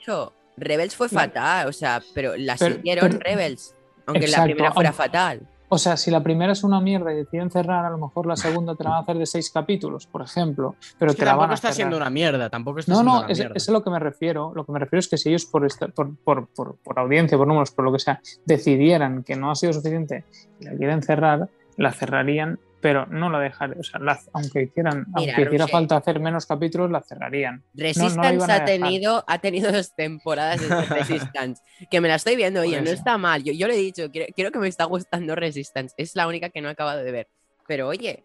Rebels 0.56 0.96
fue 0.96 1.08
fatal, 1.08 1.68
o 1.68 1.72
sea, 1.72 2.02
pero 2.14 2.36
la 2.36 2.56
siguieron 2.56 3.20
Rebels, 3.20 3.74
aunque 4.06 4.26
la 4.26 4.42
primera 4.42 4.72
fuera 4.72 4.92
fatal. 4.92 5.48
O 5.70 5.76
sea, 5.76 5.96
si 5.96 6.10
la 6.10 6.22
primera 6.22 6.52
es 6.52 6.64
una 6.64 6.80
mierda 6.80 7.12
y 7.12 7.16
deciden 7.16 7.50
cerrar, 7.50 7.84
a 7.84 7.90
lo 7.90 7.98
mejor 7.98 8.26
la 8.26 8.36
segunda 8.36 8.74
te 8.74 8.84
la 8.84 8.90
van 8.90 8.98
a 9.00 9.02
hacer 9.02 9.18
de 9.18 9.26
seis 9.26 9.50
capítulos, 9.50 10.06
por 10.06 10.22
ejemplo. 10.22 10.76
Pero 10.98 11.14
te 11.14 11.24
la 11.24 11.34
van 11.34 11.50
a 11.50 11.54
está 11.54 11.72
siendo 11.72 11.96
una 11.96 12.08
mierda, 12.08 12.48
tampoco 12.48 12.78
está 12.78 12.92
no, 12.92 12.98
siendo 12.98 13.12
no, 13.12 13.18
una 13.20 13.28
es, 13.28 13.38
mierda. 13.38 13.54
es 13.54 13.68
a 13.68 13.72
lo 13.72 13.84
que 13.84 13.90
me 13.90 13.98
refiero. 13.98 14.52
Lo 14.54 14.64
que 14.64 14.72
me 14.72 14.78
refiero 14.78 15.00
es 15.00 15.08
que 15.08 15.18
si 15.18 15.28
ellos 15.28 15.44
por, 15.44 15.66
por, 15.94 16.16
por, 16.16 16.46
por, 16.48 16.76
por 16.76 16.98
audiencia, 16.98 17.36
por 17.36 17.46
números, 17.46 17.70
por 17.70 17.84
lo 17.84 17.92
que 17.92 17.98
sea, 17.98 18.20
decidieran 18.46 19.22
que 19.24 19.36
no 19.36 19.50
ha 19.50 19.54
sido 19.54 19.74
suficiente 19.74 20.24
y 20.58 20.64
la 20.64 20.74
quieren 20.74 21.02
cerrar, 21.02 21.48
la 21.76 21.92
cerrarían 21.92 22.58
pero 22.80 23.06
no 23.06 23.30
la 23.30 23.40
dejarían, 23.40 23.80
o 23.80 23.82
sea, 23.82 24.00
aunque 24.32 24.70
quieran, 24.70 25.06
aunque 25.14 25.42
hiciera 25.42 25.66
falta 25.66 25.96
hacer 25.96 26.20
menos 26.20 26.46
capítulos, 26.46 26.90
la 26.90 27.02
cerrarían. 27.02 27.62
Resistance 27.74 28.52
ha, 28.52 28.64
tenido, 28.64 29.24
ha 29.26 29.38
tenido 29.38 29.72
dos 29.72 29.94
temporadas 29.94 30.60
de 30.60 30.68
Resistance, 30.94 31.62
que 31.90 32.00
me 32.00 32.08
la 32.08 32.16
estoy 32.16 32.36
viendo, 32.36 32.60
oye, 32.60 32.80
no 32.80 32.90
está 32.90 33.18
mal, 33.18 33.42
yo, 33.42 33.52
yo 33.52 33.66
le 33.66 33.74
he 33.74 33.78
dicho, 33.78 34.10
quiero, 34.10 34.52
que 34.52 34.58
me 34.58 34.68
está 34.68 34.84
gustando 34.84 35.34
Resistance, 35.34 35.94
es 35.96 36.14
la 36.14 36.28
única 36.28 36.50
que 36.50 36.60
no 36.60 36.68
he 36.68 36.72
acabado 36.72 37.02
de 37.02 37.10
ver, 37.10 37.28
pero 37.66 37.88
oye, 37.88 38.24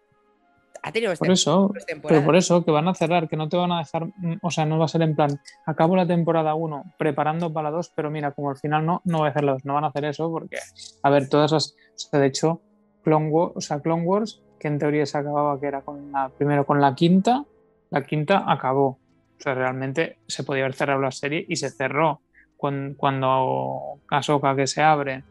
ha 0.83 0.91
tenido 0.91 1.13
por 1.15 1.31
eso, 1.31 1.71
pero 2.07 2.23
por 2.25 2.35
eso 2.35 2.63
que 2.63 2.71
van 2.71 2.87
a 2.89 2.93
cerrar, 2.93 3.29
que 3.29 3.37
no 3.37 3.47
te 3.47 3.55
van 3.57 3.71
a 3.71 3.79
dejar, 3.79 4.07
o 4.41 4.51
sea, 4.51 4.65
no 4.65 4.77
va 4.77 4.85
a 4.85 4.89
ser 4.89 5.01
en 5.01 5.15
plan, 5.15 5.39
acabo 5.65 5.95
la 5.95 6.05
temporada 6.05 6.53
1 6.55 6.95
preparando 6.97 7.51
para 7.51 7.69
la 7.69 7.77
2, 7.77 7.93
pero 7.95 8.11
mira, 8.11 8.33
como 8.33 8.49
al 8.49 8.57
final 8.57 8.85
no, 8.85 9.01
no 9.05 9.19
voy 9.19 9.27
a 9.27 9.31
hacer 9.31 9.45
la 9.45 9.53
2, 9.53 9.65
no 9.65 9.75
van 9.75 9.85
a 9.85 9.87
hacer 9.87 10.05
eso 10.05 10.29
porque, 10.29 10.57
a 11.01 11.09
ver, 11.09 11.29
todas 11.29 11.53
las, 11.53 11.69
o 11.71 11.97
sea, 11.97 12.19
de 12.19 12.27
hecho, 12.27 12.61
Clone 13.03 13.29
Wars, 13.29 13.53
o 13.55 13.61
sea, 13.61 13.79
Clone 13.79 14.03
Wars, 14.03 14.41
que 14.59 14.67
en 14.67 14.79
teoría 14.79 15.05
se 15.05 15.17
acababa, 15.17 15.59
que 15.59 15.67
era 15.67 15.81
con 15.81 16.11
la, 16.11 16.29
primero 16.29 16.65
con 16.65 16.81
la 16.81 16.95
quinta, 16.95 17.45
la 17.89 18.03
quinta 18.05 18.45
acabó. 18.47 18.87
O 18.87 19.41
sea, 19.43 19.53
realmente 19.53 20.19
se 20.27 20.43
podía 20.43 20.63
haber 20.63 20.75
cerrado 20.75 21.01
la 21.01 21.11
serie 21.11 21.45
y 21.47 21.57
se 21.57 21.69
cerró 21.69 22.21
cuando, 22.55 22.95
cuando 22.97 23.99
Ahsoka 24.09 24.55
que 24.55 24.67
se 24.67 24.81
abre. 24.81 25.23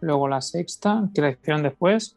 Luego 0.00 0.28
la 0.28 0.40
sexta, 0.40 1.08
que 1.14 1.20
la 1.20 1.30
hicieron 1.30 1.62
después, 1.62 2.16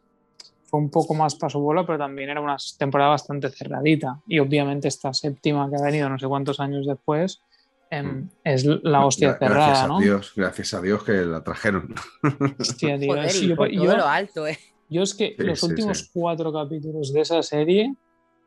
fue 0.70 0.78
un 0.78 0.90
poco 0.90 1.14
más 1.14 1.34
paso 1.34 1.58
bola, 1.58 1.84
pero 1.84 1.98
también 1.98 2.30
era 2.30 2.40
una 2.40 2.56
temporada 2.78 3.10
bastante 3.10 3.50
cerradita. 3.50 4.20
Y 4.28 4.38
obviamente 4.38 4.86
esta 4.86 5.12
séptima 5.12 5.68
que 5.68 5.76
ha 5.76 5.84
venido 5.84 6.08
no 6.08 6.18
sé 6.18 6.28
cuántos 6.28 6.60
años 6.60 6.86
después, 6.86 7.42
em, 7.90 8.06
mm. 8.06 8.30
es 8.44 8.64
la 8.64 9.04
hostia 9.04 9.36
cerrada, 9.36 9.66
gracias 9.66 9.88
¿no? 9.88 9.98
A 9.98 10.00
Dios, 10.00 10.32
gracias 10.36 10.74
a 10.74 10.80
Dios 10.80 11.02
que 11.02 11.12
la 11.12 11.42
trajeron. 11.42 11.92
Hostia, 12.60 12.96
tío, 12.98 13.12
Joder, 13.12 13.72
yo, 13.72 13.96
lo 13.96 14.06
alto, 14.06 14.46
eh. 14.46 14.58
Yo 14.90 15.02
es 15.02 15.14
que 15.14 15.34
los 15.38 15.62
últimos 15.62 16.10
cuatro 16.12 16.52
capítulos 16.52 17.12
de 17.12 17.20
esa 17.20 17.42
serie, 17.42 17.94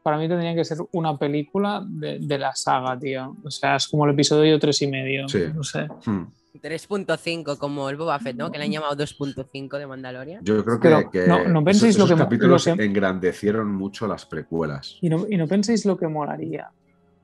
para 0.04 0.18
mí 0.18 0.28
tendrían 0.28 0.56
que 0.56 0.66
ser 0.66 0.80
una 0.92 1.18
película 1.18 1.82
de, 1.88 2.38
la 2.38 2.54
saga, 2.54 3.00
tío. 3.00 3.38
O 3.44 3.50
sea, 3.50 3.78
es 3.78 3.88
como 3.88 4.06
el 4.06 4.12
episodio 4.12 4.60
3 4.60 4.82
y 4.82 4.88
medio. 4.88 5.30
Sí. 5.30 5.44
No 5.56 5.64
sé. 5.64 5.88
3.5, 5.88 7.56
hmm. 7.56 7.58
como 7.58 7.90
el 7.90 7.96
Boba 7.96 8.20
Fett, 8.20 8.36
¿no? 8.36 8.52
Que 8.52 8.58
le 8.58 8.66
han 8.66 8.72
llamado 8.72 8.98
2.5 8.98 9.78
de 9.80 9.88
Mandalorian. 9.88 10.44
Yo 10.44 10.64
creo 10.66 11.10
que, 11.10 11.26
no, 11.26 11.64
penséis 11.64 11.98
lo 11.98 12.06
que 12.06 12.16
capítulos 12.16 12.68
engrandecieron 12.68 13.74
mucho 13.74 14.06
las 14.06 14.26
precuelas. 14.26 14.98
Y 15.00 15.10
no, 15.10 15.26
y 15.30 15.38
no 15.38 15.48
penséis 15.48 15.86
lo 15.86 15.98
que 15.98 16.08
molaría. 16.10 16.70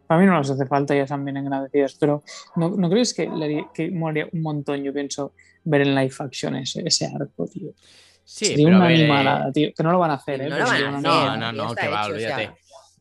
Para 0.08 0.22
mí 0.22 0.26
no 0.26 0.40
les 0.40 0.50
hace 0.50 0.66
falta, 0.66 0.96
ya 0.96 1.04
están 1.04 1.24
bien 1.24 1.38
engrandecidas, 1.38 1.96
pero 2.00 2.24
¿no, 2.56 2.70
¿no 2.70 2.90
creéis 2.90 3.14
que, 3.14 3.30
que 3.74 3.92
molaría 3.92 4.28
un 4.32 4.42
montón, 4.42 4.82
yo 4.82 4.92
pienso, 4.92 5.34
ver 5.66 5.82
en 5.82 5.94
live 5.94 6.16
action 6.18 6.56
ese, 6.56 6.82
ese 6.84 7.06
arco, 7.06 7.46
tío? 7.46 7.74
Sí, 8.32 8.54
pero 8.56 8.78
una 8.78 8.86
animalada, 8.86 9.52
tío. 9.52 9.74
Que 9.76 9.82
no 9.82 9.92
lo 9.92 9.98
van 9.98 10.12
a 10.12 10.14
hacer, 10.14 10.42
¿eh? 10.42 10.50
No, 10.50 10.58
lo 10.60 10.66
van 10.66 10.72
a 10.72 10.76
hacer, 10.76 10.92
no, 10.92 11.38
no, 11.38 11.52
no, 11.52 11.74
que 11.74 11.88
va, 11.88 12.06
olvídate. 12.06 12.52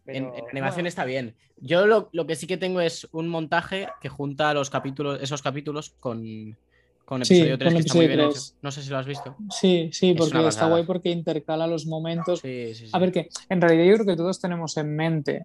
en, 0.06 0.32
animación 0.50 0.86
está 0.86 1.04
bien. 1.04 1.36
Yo 1.58 1.86
lo, 1.86 2.08
lo, 2.12 2.26
que 2.26 2.34
sí 2.34 2.46
que 2.46 2.56
tengo 2.56 2.80
es 2.80 3.06
un 3.12 3.28
montaje 3.28 3.88
que 4.00 4.08
junta 4.08 4.54
los 4.54 4.70
capítulos, 4.70 5.18
esos 5.20 5.42
capítulos 5.42 5.90
con, 6.00 6.56
con 7.04 7.20
episodio 7.20 7.58
3, 7.58 7.74
que 7.74 7.78
está 7.80 7.94
muy 7.94 8.06
bien 8.06 8.20
hecho. 8.20 8.40
No 8.62 8.70
sé 8.70 8.82
si 8.82 8.88
lo 8.88 8.96
has 8.96 9.06
visto. 9.06 9.36
Sí, 9.50 9.90
sí, 9.92 10.14
porque 10.14 10.46
está 10.48 10.66
guay 10.66 10.84
porque 10.84 11.10
intercala 11.10 11.66
los 11.66 11.84
momentos. 11.84 12.40
Sí, 12.40 12.74
sí, 12.74 12.86
sí. 12.86 12.90
A 12.94 12.98
ver, 12.98 13.12
que 13.12 13.28
en 13.50 13.60
realidad 13.60 13.84
yo 13.84 13.94
creo 13.96 14.06
que 14.06 14.16
todos 14.16 14.40
tenemos 14.40 14.78
en 14.78 14.96
mente 14.96 15.44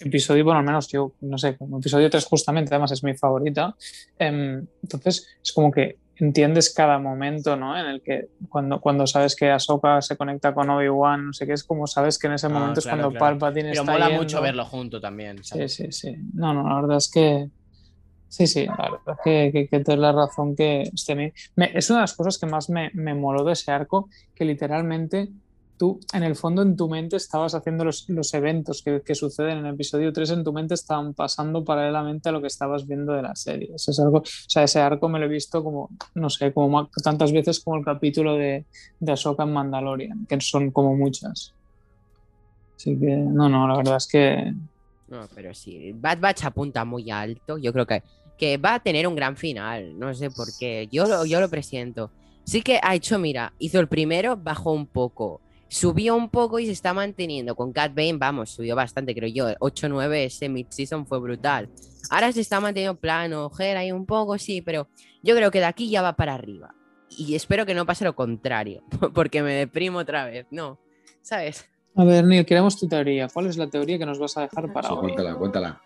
episodio, 0.00 0.42
bueno, 0.42 0.60
al 0.60 0.64
menos 0.64 0.88
yo, 0.88 1.12
no 1.20 1.36
sé, 1.36 1.58
como 1.58 1.78
episodio 1.78 2.08
3 2.08 2.24
justamente, 2.24 2.74
además 2.74 2.92
es 2.92 3.04
mi 3.04 3.14
favorita. 3.14 3.76
Em, 4.18 4.66
entonces, 4.82 5.28
es 5.42 5.52
como 5.52 5.70
que 5.70 5.98
entiendes 6.16 6.72
cada 6.72 6.98
momento, 6.98 7.56
¿no? 7.56 7.78
En 7.78 7.86
el 7.86 8.02
que 8.02 8.28
cuando, 8.48 8.80
cuando 8.80 9.06
sabes 9.06 9.34
que 9.34 9.50
Ahsoka 9.50 10.00
se 10.02 10.16
conecta 10.16 10.54
con 10.54 10.70
Obi-Wan, 10.70 11.26
no 11.26 11.32
sé 11.32 11.46
qué, 11.46 11.52
es 11.54 11.64
como 11.64 11.86
sabes 11.86 12.18
que 12.18 12.26
en 12.26 12.34
ese 12.34 12.46
ah, 12.46 12.50
momento 12.50 12.80
es 12.80 12.86
cuando 12.86 13.10
claro. 13.10 13.38
Palpatine 13.38 13.70
Pero 13.70 13.80
está 13.80 13.92
mola 13.92 14.06
yendo. 14.06 14.22
mucho 14.22 14.40
verlo 14.40 14.64
junto 14.64 15.00
también, 15.00 15.42
¿sabes? 15.42 15.74
Sí, 15.74 15.84
sí, 15.90 15.92
sí. 15.92 16.16
No, 16.34 16.52
no, 16.54 16.68
la 16.68 16.80
verdad 16.80 16.96
es 16.98 17.10
que... 17.10 17.48
Sí, 18.28 18.46
sí, 18.46 18.64
la 18.64 18.90
verdad 18.90 19.16
es 19.18 19.18
que, 19.24 19.50
que, 19.52 19.68
que 19.68 19.80
tienes 19.84 20.00
la 20.00 20.12
razón 20.12 20.56
que... 20.56 20.82
Este, 20.82 21.14
me, 21.14 21.32
es 21.56 21.90
una 21.90 21.98
de 21.98 22.02
las 22.04 22.14
cosas 22.14 22.38
que 22.38 22.46
más 22.46 22.70
me, 22.70 22.90
me 22.94 23.14
moló 23.14 23.44
de 23.44 23.52
ese 23.52 23.72
arco, 23.72 24.08
que 24.34 24.44
literalmente 24.44 25.28
tú, 25.82 25.98
en 26.12 26.22
el 26.22 26.36
fondo, 26.36 26.62
en 26.62 26.76
tu 26.76 26.88
mente 26.88 27.16
estabas 27.16 27.56
haciendo 27.56 27.84
los, 27.84 28.08
los 28.08 28.32
eventos 28.34 28.82
que, 28.84 29.02
que, 29.04 29.16
suceden 29.16 29.58
en 29.58 29.66
el 29.66 29.74
episodio 29.74 30.12
3, 30.12 30.30
en 30.30 30.44
tu 30.44 30.52
mente 30.52 30.74
estaban 30.74 31.12
pasando 31.12 31.64
paralelamente 31.64 32.28
a 32.28 32.32
lo 32.32 32.40
que 32.40 32.46
estabas 32.46 32.86
viendo 32.86 33.12
de 33.14 33.22
la 33.22 33.34
serie. 33.34 33.72
Es 33.74 33.98
algo, 33.98 34.18
o 34.18 34.24
sea, 34.24 34.62
ese 34.62 34.78
arco 34.78 35.08
me 35.08 35.18
lo 35.18 35.24
he 35.24 35.28
visto 35.28 35.64
como, 35.64 35.90
no 36.14 36.30
sé, 36.30 36.52
como 36.52 36.88
tantas 37.02 37.32
veces 37.32 37.58
como 37.58 37.78
el 37.78 37.84
capítulo 37.84 38.36
de, 38.36 38.64
de 39.00 39.12
Ahsoka 39.12 39.42
en 39.42 39.52
Mandalorian, 39.52 40.24
que 40.26 40.40
son 40.40 40.70
como 40.70 40.94
muchas. 40.94 41.52
Así 42.76 42.96
que, 42.96 43.16
no, 43.16 43.48
no, 43.48 43.66
la 43.66 43.76
verdad 43.76 43.96
es 43.96 44.06
que... 44.06 44.54
No, 45.08 45.26
pero 45.34 45.52
sí, 45.52 45.90
Bad 45.96 46.20
Batch 46.20 46.44
apunta 46.44 46.84
muy 46.84 47.10
alto. 47.10 47.58
Yo 47.58 47.72
creo 47.72 47.86
que, 47.86 48.04
que 48.38 48.56
va 48.56 48.74
a 48.74 48.80
tener 48.80 49.08
un 49.08 49.16
gran 49.16 49.36
final. 49.36 49.98
No 49.98 50.14
sé 50.14 50.30
por 50.30 50.46
qué. 50.60 50.88
Yo 50.92 51.24
yo 51.24 51.40
lo 51.40 51.48
presiento. 51.48 52.12
Sí 52.44 52.62
que 52.62 52.78
ha 52.82 52.94
hecho, 52.94 53.18
mira, 53.18 53.52
hizo 53.58 53.80
el 53.80 53.88
primero, 53.88 54.36
bajó 54.36 54.72
un 54.72 54.86
poco 54.86 55.40
subió 55.72 56.14
un 56.14 56.28
poco 56.28 56.58
y 56.58 56.66
se 56.66 56.72
está 56.72 56.92
manteniendo. 56.92 57.56
Con 57.56 57.72
Cat 57.72 57.94
Bane, 57.94 58.18
vamos, 58.18 58.50
subió 58.50 58.76
bastante, 58.76 59.14
creo 59.14 59.30
yo. 59.30 59.48
8-9 59.58 60.26
ese 60.26 60.48
mid-season 60.48 61.06
fue 61.06 61.18
brutal. 61.18 61.70
Ahora 62.10 62.30
se 62.30 62.42
está 62.42 62.60
manteniendo 62.60 63.00
plano, 63.00 63.48
Ger 63.50 63.78
ahí 63.78 63.90
un 63.90 64.04
poco, 64.04 64.36
sí, 64.36 64.60
pero 64.60 64.88
yo 65.22 65.34
creo 65.34 65.50
que 65.50 65.60
de 65.60 65.64
aquí 65.64 65.88
ya 65.88 66.02
va 66.02 66.12
para 66.14 66.34
arriba. 66.34 66.74
Y 67.08 67.34
espero 67.34 67.64
que 67.64 67.74
no 67.74 67.86
pase 67.86 68.04
lo 68.04 68.14
contrario, 68.14 68.82
porque 69.14 69.42
me 69.42 69.54
deprimo 69.54 69.98
otra 69.98 70.26
vez, 70.26 70.46
¿no? 70.50 70.78
¿Sabes? 71.22 71.68
A 71.94 72.04
ver, 72.04 72.24
Neil, 72.24 72.44
queremos 72.44 72.78
tu 72.78 72.86
teoría. 72.86 73.28
¿Cuál 73.28 73.46
es 73.46 73.56
la 73.56 73.68
teoría 73.68 73.98
que 73.98 74.06
nos 74.06 74.18
vas 74.18 74.36
a 74.36 74.42
dejar 74.42 74.72
para 74.72 74.88
sí, 74.88 74.94
hoy? 74.94 75.00
Cuéntala, 75.00 75.34
cuéntala. 75.36 75.82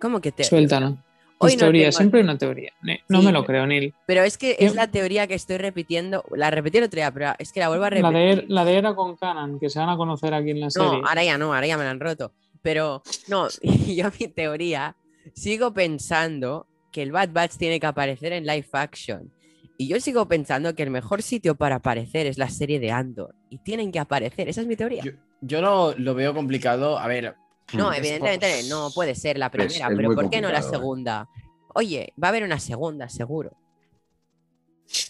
¿Cómo 0.00 0.20
que 0.20 0.32
te 0.32 0.44
Suéltala. 0.44 1.04
Hoy 1.40 1.52
no 1.52 1.58
teoría, 1.58 1.92
siempre 1.92 2.20
una 2.20 2.36
teoría. 2.36 2.72
No 3.08 3.20
sí, 3.20 3.26
me 3.26 3.32
lo 3.32 3.44
creo, 3.44 3.66
Neil. 3.66 3.94
Pero 4.06 4.22
es 4.22 4.36
que 4.36 4.56
es 4.58 4.74
la 4.74 4.88
teoría 4.88 5.26
que 5.26 5.34
estoy 5.34 5.58
repitiendo. 5.58 6.24
La 6.34 6.50
repetí 6.50 6.78
el 6.78 6.84
otro 6.84 6.96
día, 6.98 7.12
pero 7.12 7.32
es 7.38 7.52
que 7.52 7.60
la 7.60 7.68
vuelvo 7.68 7.84
a 7.84 7.90
repetir. 7.90 8.12
La 8.12 8.18
de, 8.18 8.44
la 8.48 8.64
de 8.64 8.76
era 8.76 8.94
con 8.94 9.16
Canan, 9.16 9.58
que 9.60 9.70
se 9.70 9.78
van 9.78 9.88
a 9.88 9.96
conocer 9.96 10.34
aquí 10.34 10.50
en 10.50 10.60
la 10.60 10.70
serie. 10.70 11.00
No, 11.00 11.06
ahora 11.06 11.22
ya 11.22 11.38
no, 11.38 11.54
ahora 11.54 11.66
ya 11.66 11.78
me 11.78 11.84
la 11.84 11.90
han 11.90 12.00
roto. 12.00 12.32
Pero 12.60 13.02
no, 13.28 13.48
yo 13.62 14.10
mi 14.18 14.28
teoría 14.28 14.96
sigo 15.34 15.72
pensando 15.72 16.66
que 16.90 17.02
el 17.02 17.12
Bad 17.12 17.30
Batch 17.32 17.56
tiene 17.56 17.78
que 17.78 17.86
aparecer 17.86 18.32
en 18.32 18.44
live 18.44 18.66
action. 18.72 19.32
Y 19.76 19.86
yo 19.86 20.00
sigo 20.00 20.26
pensando 20.26 20.74
que 20.74 20.82
el 20.82 20.90
mejor 20.90 21.22
sitio 21.22 21.54
para 21.54 21.76
aparecer 21.76 22.26
es 22.26 22.36
la 22.36 22.50
serie 22.50 22.80
de 22.80 22.90
Andor. 22.90 23.36
Y 23.48 23.58
tienen 23.58 23.92
que 23.92 24.00
aparecer, 24.00 24.48
esa 24.48 24.60
es 24.60 24.66
mi 24.66 24.74
teoría. 24.74 25.04
Yo, 25.04 25.12
yo 25.40 25.60
lo, 25.60 25.94
lo 25.96 26.14
veo 26.14 26.34
complicado. 26.34 26.98
A 26.98 27.06
ver, 27.06 27.36
no, 27.74 27.92
evidentemente 27.92 28.62
no 28.68 28.90
puede 28.94 29.14
ser 29.14 29.38
la 29.38 29.50
primera, 29.50 29.86
es, 29.86 29.90
es 29.90 29.96
pero 29.96 30.14
¿por 30.14 30.30
qué 30.30 30.40
no 30.40 30.50
la 30.50 30.62
segunda? 30.62 31.28
Oye, 31.74 32.12
va 32.22 32.28
a 32.28 32.30
haber 32.30 32.44
una 32.44 32.58
segunda, 32.58 33.08
seguro. 33.08 33.56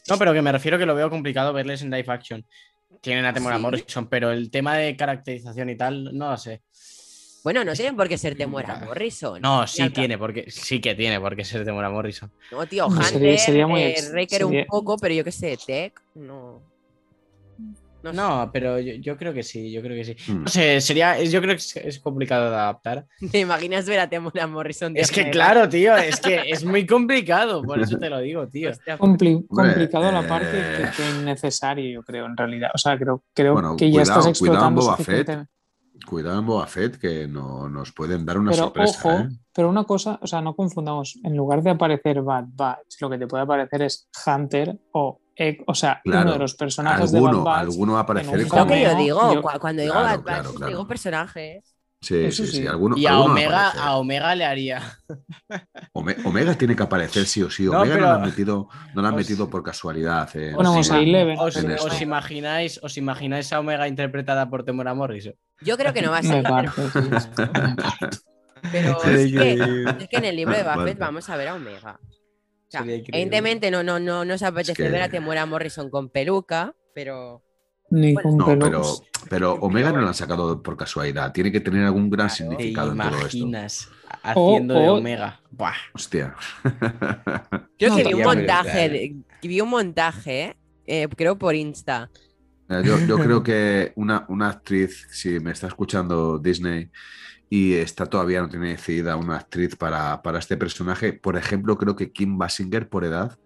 No, 0.08 0.18
pero 0.18 0.32
que 0.32 0.42
me 0.42 0.50
refiero 0.50 0.78
que 0.78 0.86
lo 0.86 0.94
veo 0.94 1.08
complicado 1.08 1.52
verles 1.52 1.82
en 1.82 1.90
live 1.90 2.04
action. 2.08 2.44
Tienen 3.00 3.24
a 3.26 3.32
Temora 3.32 3.56
¿Sí? 3.56 3.62
Morrison, 3.62 4.08
pero 4.08 4.32
el 4.32 4.50
tema 4.50 4.76
de 4.76 4.96
caracterización 4.96 5.70
y 5.70 5.76
tal, 5.76 6.16
no 6.16 6.30
lo 6.30 6.36
sé. 6.36 6.62
Bueno, 7.44 7.64
no 7.64 7.72
tienen 7.74 7.96
por 7.96 8.08
qué 8.08 8.18
ser 8.18 8.36
Temuera 8.36 8.76
Morrison. 8.76 9.40
No, 9.40 9.66
sí 9.66 9.88
tiene, 9.90 10.18
porque 10.18 10.50
sí 10.50 10.80
que 10.80 10.94
tiene, 10.94 11.20
porque 11.20 11.44
ser 11.44 11.64
Temuera 11.64 11.88
Morrison. 11.90 12.32
No, 12.50 12.66
tío, 12.66 12.88
No, 12.88 12.96
Hunter, 12.96 13.04
sería- 13.12 13.38
sería 13.38 13.66
muy 13.66 13.82
eh, 13.82 14.44
un 14.44 14.66
poco, 14.66 14.96
pero 14.96 15.14
yo 15.14 15.22
qué 15.22 15.32
sé, 15.32 15.56
Tech, 15.64 15.94
no. 16.14 16.60
No, 18.02 18.10
sé. 18.10 18.16
No, 18.16 18.50
pero 18.52 18.78
yo, 18.78 18.94
yo 18.94 19.16
creo 19.16 19.34
que 19.34 19.42
sí, 19.42 19.72
yo 19.72 19.82
creo 19.82 19.96
que 19.96 20.04
sí. 20.04 20.32
Mm. 20.32 20.42
No 20.42 20.48
sé, 20.48 20.80
sería, 20.80 21.22
yo 21.22 21.40
creo 21.40 21.54
que 21.54 21.58
es, 21.60 21.76
es 21.76 21.98
complicado 22.00 22.48
de 22.50 22.56
adaptar. 22.56 23.06
¿Te 23.32 23.40
imaginas 23.40 23.86
ver 23.86 24.00
a 24.00 24.08
Temuera 24.08 24.46
Morrison? 24.46 24.92
Es 24.96 25.10
que 25.10 25.30
claro, 25.30 25.68
tío, 25.68 25.96
es 25.96 26.20
que 26.20 26.42
es 26.50 26.64
muy 26.64 26.86
complicado, 26.86 27.62
por 27.62 27.80
eso 27.80 27.98
te 27.98 28.08
lo 28.08 28.20
digo, 28.20 28.46
tío. 28.48 28.70
Compli- 28.98 29.44
Hombre, 29.48 29.72
complicado 29.72 30.12
la 30.12 30.20
eh, 30.20 30.28
parte 30.28 30.50
que, 30.52 30.90
que 31.02 31.10
innecesario, 31.20 31.90
yo 31.90 32.02
creo, 32.02 32.26
en 32.26 32.36
realidad. 32.36 32.70
O 32.74 32.78
sea, 32.78 32.96
creo, 32.98 33.24
creo 33.34 33.52
Bueno, 33.54 33.76
que 33.76 33.90
ya 33.90 34.02
cuidado, 34.02 34.20
estás 34.20 34.38
cuidado 34.38 34.58
en 34.68 34.72
explotando 34.72 34.80
Boba 34.80 34.96
Fett. 34.96 35.04
suficientemente. 35.06 35.52
Cuidado 36.06 36.38
en 36.38 36.46
Boba 36.46 36.66
Fett 36.68 36.96
que 36.98 37.26
no, 37.26 37.68
nos 37.68 37.92
pueden 37.92 38.24
dar 38.24 38.38
una 38.38 38.52
Pero 38.52 38.62
sorpresa. 38.64 38.98
ojo, 39.08 39.18
¿eh? 39.18 39.28
pero 39.52 39.68
una 39.68 39.82
cosa, 39.84 40.18
o 40.22 40.26
sea, 40.28 40.40
no 40.40 40.54
confundamos, 40.54 41.18
en 41.24 41.36
lugar 41.36 41.62
de 41.62 41.70
aparecer 41.70 42.22
Bad 42.22 42.44
Batch, 42.54 43.00
lo 43.00 43.10
que 43.10 43.18
te 43.18 43.26
puede 43.26 43.42
aparecer 43.42 43.82
es 43.82 44.08
Hunter 44.24 44.78
o 44.92 45.20
Egg, 45.40 45.62
o 45.66 45.74
sea, 45.74 46.00
Claro, 46.04 46.22
uno 46.22 46.32
de 46.32 46.38
los 46.40 46.54
personajes 46.54 47.14
Alguno, 47.14 47.30
de 47.30 47.36
Bad 47.38 47.44
Batch. 47.44 47.60
alguno 47.60 47.92
va 47.92 47.98
a 48.00 48.02
aparecer 48.02 48.38
lo 48.40 48.66
que 48.66 48.82
yo 48.82 48.94
digo, 48.96 49.34
yo- 49.34 49.42
cuando 49.60 49.82
digo 49.82 49.94
Claro, 49.94 50.08
Bad 50.08 50.22
claro, 50.24 50.42
Batch, 50.44 50.56
claro. 50.56 50.70
digo 50.70 50.86
personajes. 50.88 51.74
Sí, 52.00 52.30
sí, 52.30 52.46
sí. 52.46 52.58
sí. 52.58 52.66
Alguno, 52.68 52.96
Y 52.96 53.06
a 53.06 53.10
alguno 53.10 53.24
va 53.24 53.30
a 53.30 53.32
Omega, 53.32 53.58
aparecer. 53.68 53.88
a 53.88 53.96
Omega 53.96 54.34
le 54.36 54.44
haría. 54.44 54.82
Ome- 55.94 56.16
Omega 56.24 56.54
tiene 56.54 56.76
que 56.76 56.82
aparecer 56.84 57.26
sí 57.26 57.42
o 57.42 57.50
sí. 57.50 57.64
No, 57.64 57.70
Omega 57.80 57.84
no, 57.86 57.92
pero- 57.94 58.06
lo 58.06 58.12
han 58.14 58.22
metido, 58.22 58.68
no 58.94 59.02
lo 59.02 59.08
han 59.08 59.14
os- 59.14 59.18
metido 59.20 59.50
por 59.50 59.62
casualidad. 59.64 60.28
eh. 60.34 60.54
A 60.56 60.98
Eleven. 61.00 61.38
¿Os, 61.40 61.56
en 61.56 61.72
os 61.72 61.86
esto. 61.86 62.02
imagináis, 62.02 62.78
¿Os 62.84 62.96
imagináis 62.96 63.52
a 63.52 63.58
Omega 63.60 63.88
interpretada 63.88 64.48
por 64.48 64.64
Temuera 64.64 64.94
Morrison? 64.94 65.34
Yo 65.60 65.76
creo 65.76 65.92
que 65.92 66.02
no 66.02 66.10
va 66.12 66.18
a 66.18 66.22
ser, 66.22 66.44
pero, 68.72 69.02
es, 69.04 69.32
que, 69.32 69.84
es 70.00 70.08
que 70.08 70.16
en 70.16 70.24
el 70.24 70.36
libro 70.36 70.56
de 70.56 70.62
Buffett 70.64 70.98
vamos 70.98 71.28
a 71.30 71.36
ver 71.36 71.48
a 71.48 71.54
Omega. 71.54 71.98
O 72.68 72.70
sea, 72.70 72.82
evidentemente 72.82 73.70
no, 73.70 73.82
no, 73.82 73.98
no 73.98 74.24
nos 74.26 74.42
apetece 74.42 74.74
que- 74.74 74.90
ver 74.90 75.02
a 75.02 75.08
Temuera 75.08 75.46
Morrison 75.46 75.88
con 75.90 76.10
peluca, 76.10 76.74
pero 76.94 77.42
Ni 77.90 78.12
Bueno, 78.12 78.28
con 78.28 78.36
No, 78.36 78.44
pelos. 78.46 79.02
pero, 79.24 79.28
pero 79.30 79.52
Omega 79.62 79.90
no 79.92 80.02
lo 80.02 80.08
han 80.08 80.12
sacado 80.14 80.62
por 80.62 80.76
casualidad. 80.76 81.32
Tiene 81.32 81.50
que 81.50 81.60
tener 81.60 81.86
algún 81.86 82.10
gran 82.10 82.28
Claro. 82.28 82.34
¿Te 82.34 82.36
significado 82.56 82.92
en 82.92 82.98
todo 82.98 83.08
esto. 83.08 83.36
imaginas 83.38 83.88
haciendo 84.22 84.74
de 84.74 84.88
O- 84.88 84.92
o- 84.92 84.98
Omega? 84.98 85.40
Buah. 85.50 85.72
Hostia. 85.94 86.34
creo 87.78 87.90
No, 87.90 87.96
que 87.96 88.04
vi 88.04 88.12
un 88.14 88.22
montaje, 88.22 88.88
de- 88.90 89.16
que 89.40 89.48
vi 89.48 89.60
un 89.62 89.70
montaje, 89.70 90.56
eh, 90.86 91.08
creo 91.16 91.38
por 91.38 91.54
Insta. 91.54 92.10
Yo, 92.68 92.98
yo 93.06 93.16
creo 93.18 93.42
que 93.42 93.92
una, 93.96 94.26
una 94.28 94.50
actriz, 94.50 95.06
si 95.10 95.40
me 95.40 95.52
está 95.52 95.68
escuchando 95.68 96.38
Disney 96.38 96.90
y 97.50 97.74
está 97.74 98.06
todavía 98.06 98.40
no 98.40 98.48
tiene 98.48 98.70
decidida 98.70 99.16
una 99.16 99.36
actriz 99.36 99.76
para, 99.76 100.22
para 100.22 100.38
este 100.38 100.56
personaje, 100.56 101.12
por 101.12 101.36
ejemplo, 101.36 101.78
creo 101.78 101.96
que 101.96 102.12
Kim 102.12 102.38
Basinger 102.38 102.88
por 102.88 103.04
edad 103.04 103.38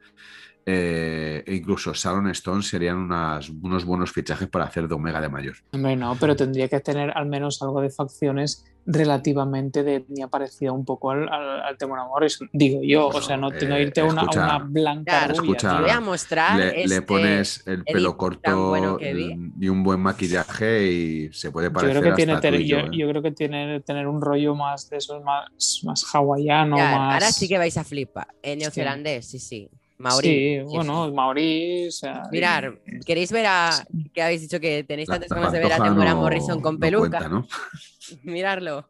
eh, 0.66 1.42
e 1.46 1.54
incluso 1.54 1.92
Sharon 1.92 2.28
Stone 2.28 2.62
serían 2.62 2.98
unas, 2.98 3.48
unos 3.48 3.84
buenos 3.84 4.12
fichajes 4.12 4.48
para 4.48 4.64
hacer 4.66 4.86
de 4.88 4.94
Omega 4.94 5.20
de 5.20 5.28
mayor. 5.28 5.56
Hombre, 5.72 5.96
no, 5.96 6.16
pero 6.20 6.36
tendría 6.36 6.68
que 6.68 6.80
tener 6.80 7.10
al 7.16 7.26
menos 7.26 7.60
algo 7.62 7.80
de 7.80 7.90
facciones 7.90 8.64
relativamente 8.84 9.82
de 9.84 9.96
etnia 9.96 10.26
parecida 10.28 10.72
un 10.72 10.84
poco 10.84 11.10
al, 11.12 11.28
al, 11.28 11.60
al 11.62 11.76
Temuera 11.78 12.04
Morrison. 12.04 12.48
Digo 12.52 12.80
yo, 12.82 13.06
Bueno, 13.06 13.18
o 13.18 13.22
sea, 13.22 13.36
no 13.36 13.48
eh, 13.50 13.56
tengo 13.58 13.74
que 13.76 13.82
irte 13.82 14.00
a 14.00 14.04
una, 14.04 14.22
a 14.22 14.58
blanca 14.58 15.04
Claro, 15.04 15.34
rubia. 15.34 15.52
escucha, 15.52 15.80
voy 15.80 15.90
a 15.90 16.00
mostrar 16.00 16.58
Le, 16.58 16.72
le 16.72 16.82
este- 16.82 17.02
pones 17.02 17.66
el 17.66 17.84
pelo 17.84 18.16
corto 18.16 18.68
bueno 18.70 18.96
que 18.98 19.36
y 19.60 19.68
un 19.68 19.82
buen 19.84 20.00
maquillaje 20.00 20.84
y 20.90 21.32
se 21.32 21.50
puede 21.52 21.68
Yo 21.68 21.72
parecer 21.72 22.00
creo 22.00 22.10
que 22.12 22.16
tiene 22.16 22.32
hasta 22.32 22.40
tú 22.40 22.46
tener, 22.54 22.60
y 22.62 22.66
yo, 22.68 22.78
yo, 22.80 22.86
¿eh? 22.86 22.90
yo 22.92 23.08
creo 23.08 23.22
que 23.22 23.30
tiene 23.32 23.80
tener 23.80 24.06
un 24.08 24.20
rollo 24.20 24.54
más 24.54 24.88
de 24.88 24.96
esos 24.96 25.22
más, 25.22 25.80
más 25.84 26.04
hawaiano, 26.12 26.76
Ya, 26.76 26.90
más. 26.96 27.14
Ahora 27.14 27.32
sí 27.32 27.48
que 27.48 27.58
vais 27.58 27.76
a 27.76 27.84
flipar. 27.84 28.26
En 28.42 28.58
neozelandés, 28.58 29.28
sí, 29.28 29.38
sí. 29.38 29.68
Sí, 30.10 30.58
sí, 30.58 30.76
bueno. 30.76 31.04
O 31.06 31.90
sea, 31.90 32.22
Mirar, 32.30 32.80
¿queréis 33.06 33.30
ver 33.32 33.46
a. 33.46 33.70
que 34.12 34.22
habéis 34.22 34.40
dicho 34.42 34.58
que 34.60 34.84
tenéis 34.84 35.08
La- 35.08 35.20
tantas 35.20 35.36
ganas 35.36 35.52
de 35.52 35.58
ver 35.60 35.72
a 35.72 35.82
Temuera 35.82 36.10
no- 36.14 36.20
Morrison 36.20 36.60
con 36.60 36.74
no 36.74 36.80
peluca? 36.80 37.18
cuenta, 37.18 37.28
¿no? 37.28 37.46
Mirarlo. 38.24 38.88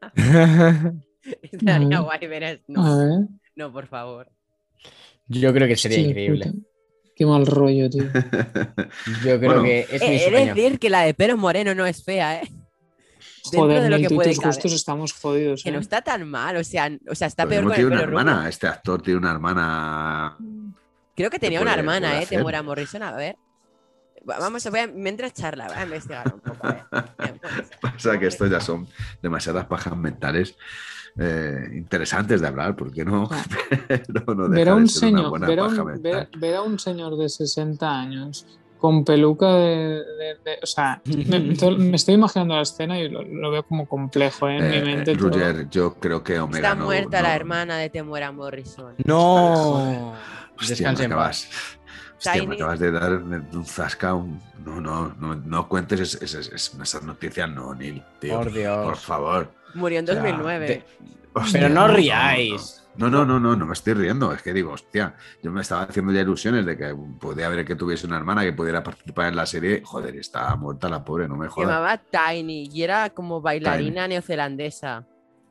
Estaría 1.42 2.00
guay 2.00 2.26
ver 2.26 2.42
esto. 2.42 2.72
A 2.76 2.82
No, 2.82 2.98
ver. 2.98 3.26
no, 3.56 3.72
por 3.72 3.86
favor. 3.86 4.28
Yo 5.26 5.52
creo 5.52 5.68
que 5.68 5.76
sería 5.76 5.98
increíble. 6.00 6.46
puta. 6.46 6.58
Qué 7.16 7.26
mal 7.26 7.46
rollo, 7.46 7.90
tío. 7.90 8.04
Yo 9.24 9.38
creo 9.38 9.40
Bueno. 9.40 9.62
que 9.64 9.80
es 9.90 10.00
mi 10.02 10.08
Eh, 10.16 10.28
sueño. 10.30 10.54
decir 10.54 10.78
que 10.78 10.88
la 10.88 11.02
de 11.02 11.14
pelo 11.14 11.36
moreno 11.36 11.74
no 11.74 11.84
es 11.84 12.04
fea, 12.04 12.42
¿eh? 12.42 12.48
Joder, 13.56 13.82
de 13.82 13.90
lo 13.90 13.96
que 13.96 14.08
tú 14.08 14.14
y 14.14 14.16
puede 14.16 14.30
tus 14.30 14.38
caber. 14.40 14.54
gustos 14.54 14.72
estamos 14.72 15.12
jodidos. 15.12 15.62
Que 15.64 15.70
no 15.72 15.78
¿eh? 15.78 15.80
está 15.80 16.02
tan 16.02 16.28
mal, 16.28 16.56
o 16.56 16.64
sea, 16.64 16.90
o 17.10 17.14
sea 17.14 17.26
está 17.28 17.44
Lo 17.44 17.50
peor 17.50 17.64
mismo 17.64 17.70
con 17.74 17.80
el 17.80 17.86
tiene 17.88 17.94
una 17.96 18.00
pelo 18.06 18.08
hermana, 18.18 18.36
rubio. 18.38 18.48
este 18.48 18.66
actor 18.68 19.02
tiene 19.02 19.18
una 19.20 19.30
hermana. 19.30 20.36
Creo 21.16 21.30
que 21.30 21.38
tenía 21.38 21.60
puede- 21.60 21.72
una 21.72 21.78
hermana, 21.80 22.22
¿eh? 22.22 22.26
Temuera 22.26 22.62
Morrison, 22.62 23.02
a 23.02 23.12
ver. 23.12 23.36
Va- 24.28 24.38
Vamos 24.38 24.64
a 24.66 24.70
ver, 24.70 24.92
mientras 24.92 25.32
charla, 25.32 25.66
voy 25.68 25.76
a 25.76 25.82
investigar 25.84 26.32
un 26.34 26.40
poco. 26.40 26.66
A 26.66 26.72
ver. 26.90 27.04
Bien, 27.18 27.40
pues. 27.40 27.70
Pasa 27.80 28.18
que 28.18 28.26
esto 28.26 28.46
ya 28.46 28.60
son 28.60 28.86
demasiadas 29.22 29.66
pajas 29.66 29.96
mentales 29.96 30.56
eh, 31.18 31.68
interesantes 31.74 32.40
de 32.40 32.46
hablar, 32.46 32.76
¿por 32.76 32.92
qué 32.92 33.04
no? 33.04 33.28
Pero 33.88 34.34
no 34.34 34.48
de 34.48 34.62
una 34.72 34.86
señor, 34.86 35.30
buena 35.30 35.46
un 36.62 36.78
señor 36.78 37.16
de 37.16 37.28
60 37.28 37.90
años 38.00 38.46
con 38.78 39.04
peluca 39.04 39.46
de, 39.54 39.68
de- 40.04 40.34
de- 40.44 40.58
o 40.62 40.66
sea, 40.66 41.02
me, 41.04 41.54
to- 41.56 41.72
me 41.72 41.96
estoy 41.96 42.14
imaginando 42.14 42.54
la 42.56 42.62
escena 42.62 42.98
y 42.98 43.08
lo, 43.08 43.22
lo 43.22 43.50
veo 43.50 43.62
como 43.64 43.86
complejo 43.86 44.48
¿eh? 44.48 44.56
en 44.58 44.64
Eh, 44.72 44.80
mi 44.80 44.86
mente. 44.94 45.14
todo. 45.16 45.28
Roger, 45.30 45.68
yo 45.68 45.94
creo 45.94 46.22
que 46.24 46.38
Omega 46.40 46.68
Está 46.68 46.74
no- 46.74 46.84
muerta 46.86 47.20
no- 47.20 47.28
la 47.28 47.34
hermana 47.36 47.76
de 47.78 47.90
Temuera 47.90 48.32
Morrison. 48.32 48.94
No. 49.04 50.14
Hostia, 50.60 50.74
Descanse 50.76 51.02
me 51.08 51.14
en 51.14 51.18
hostia, 52.18 52.42
me 52.46 52.54
acabas 52.56 52.78
de 52.80 52.90
dar 52.92 53.12
un 53.14 53.64
zasca. 53.64 54.14
un- 54.14 54.40
no, 54.64 54.80
no, 54.80 55.14
no, 55.18 55.34
no 55.34 55.68
cuentes 55.68 56.00
es- 56.00 56.14
es- 56.22 56.34
es- 56.34 56.52
es- 56.52 56.74
esas 56.82 57.02
noticias, 57.02 57.48
no, 57.50 57.74
Neil, 57.74 58.02
tío. 58.20 58.36
Por 58.36 58.52
Dios. 58.52 58.84
Por 58.84 58.96
favor. 58.96 59.52
Murió 59.74 60.00
en 60.00 60.04
O 60.04 60.12
sea, 60.12 60.16
2009. 60.16 60.66
de- 60.68 60.84
Hostia, 61.34 61.60
Pero 61.60 61.74
no 61.74 61.88
riáis. 61.88 62.74
No, 62.96 63.08
no, 63.08 63.24
no, 63.24 63.38
no, 63.38 63.54
no 63.54 63.64
me 63.66 63.74
estoy 63.74 63.94
riendo. 63.94 64.32
Es 64.32 64.42
que 64.42 64.52
digo, 64.52 64.72
hostia, 64.72 65.14
yo 65.40 65.52
me 65.52 65.60
estaba 65.60 65.82
haciendo 65.82 66.10
ya 66.12 66.22
ilusiones 66.22 66.66
de 66.66 66.76
que 66.76 66.96
podía 67.20 67.46
haber 67.46 67.64
que 67.64 67.76
tuviese 67.76 68.06
una 68.08 68.16
hermana 68.16 68.42
que 68.42 68.52
pudiera 68.52 68.82
participar 68.82 69.28
en 69.28 69.36
la 69.36 69.46
serie. 69.46 69.82
Joder, 69.84 70.16
está 70.16 70.56
muerta 70.56 70.88
la 70.88 71.04
pobre, 71.04 71.28
no 71.28 71.36
me 71.36 71.46
Se 71.46 71.52
jodas. 71.52 71.68
llamaba 71.68 71.98
Tiny 71.98 72.68
y 72.72 72.82
era 72.82 73.10
como 73.10 73.40
bailarina 73.40 74.08
neozelandesa. 74.08 75.04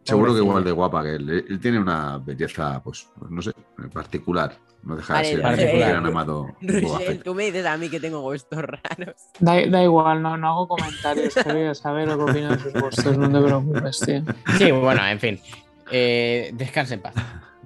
Seguro 0.07 0.33
que 0.33 0.39
igual 0.39 0.63
de 0.63 0.71
guapa 0.71 1.03
que 1.03 1.15
él. 1.15 1.45
Él 1.49 1.59
tiene 1.59 1.79
una 1.79 2.17
belleza, 2.17 2.81
pues, 2.83 3.09
no 3.29 3.41
sé, 3.41 3.51
particular. 3.93 4.57
No 4.83 4.95
deja 4.95 5.15
Vale, 5.15 5.27
de 5.27 5.55
ser 5.55 5.79
gran 5.79 6.05
eh, 6.05 6.07
amado 6.07 6.55
Rochelle, 6.61 7.17
tú 7.17 7.33
me 7.33 7.45
dices 7.45 7.65
a 7.65 7.75
mí 7.75 7.89
que 7.89 7.99
tengo 7.99 8.21
gustos 8.21 8.61
raros. 8.61 9.15
Da, 9.39 9.65
da 9.67 9.83
igual, 9.83 10.21
no, 10.21 10.37
no 10.37 10.47
hago 10.47 10.67
comentarios, 10.69 11.33
quería 11.43 11.75
saber 11.75 12.07
lo 12.07 12.17
que 12.17 12.31
opinan 12.31 12.51
de 12.51 12.59
sus 12.59 12.73
gustos, 12.73 13.17
no 13.17 13.29
te 13.29 13.45
preocupes, 13.45 13.99
tío. 13.99 14.23
Sí, 14.57 14.71
bueno, 14.71 15.05
en 15.05 15.19
fin. 15.19 15.39
Eh, 15.91 16.51
descanse 16.53 16.93
en 16.93 17.01
paz. 17.01 17.15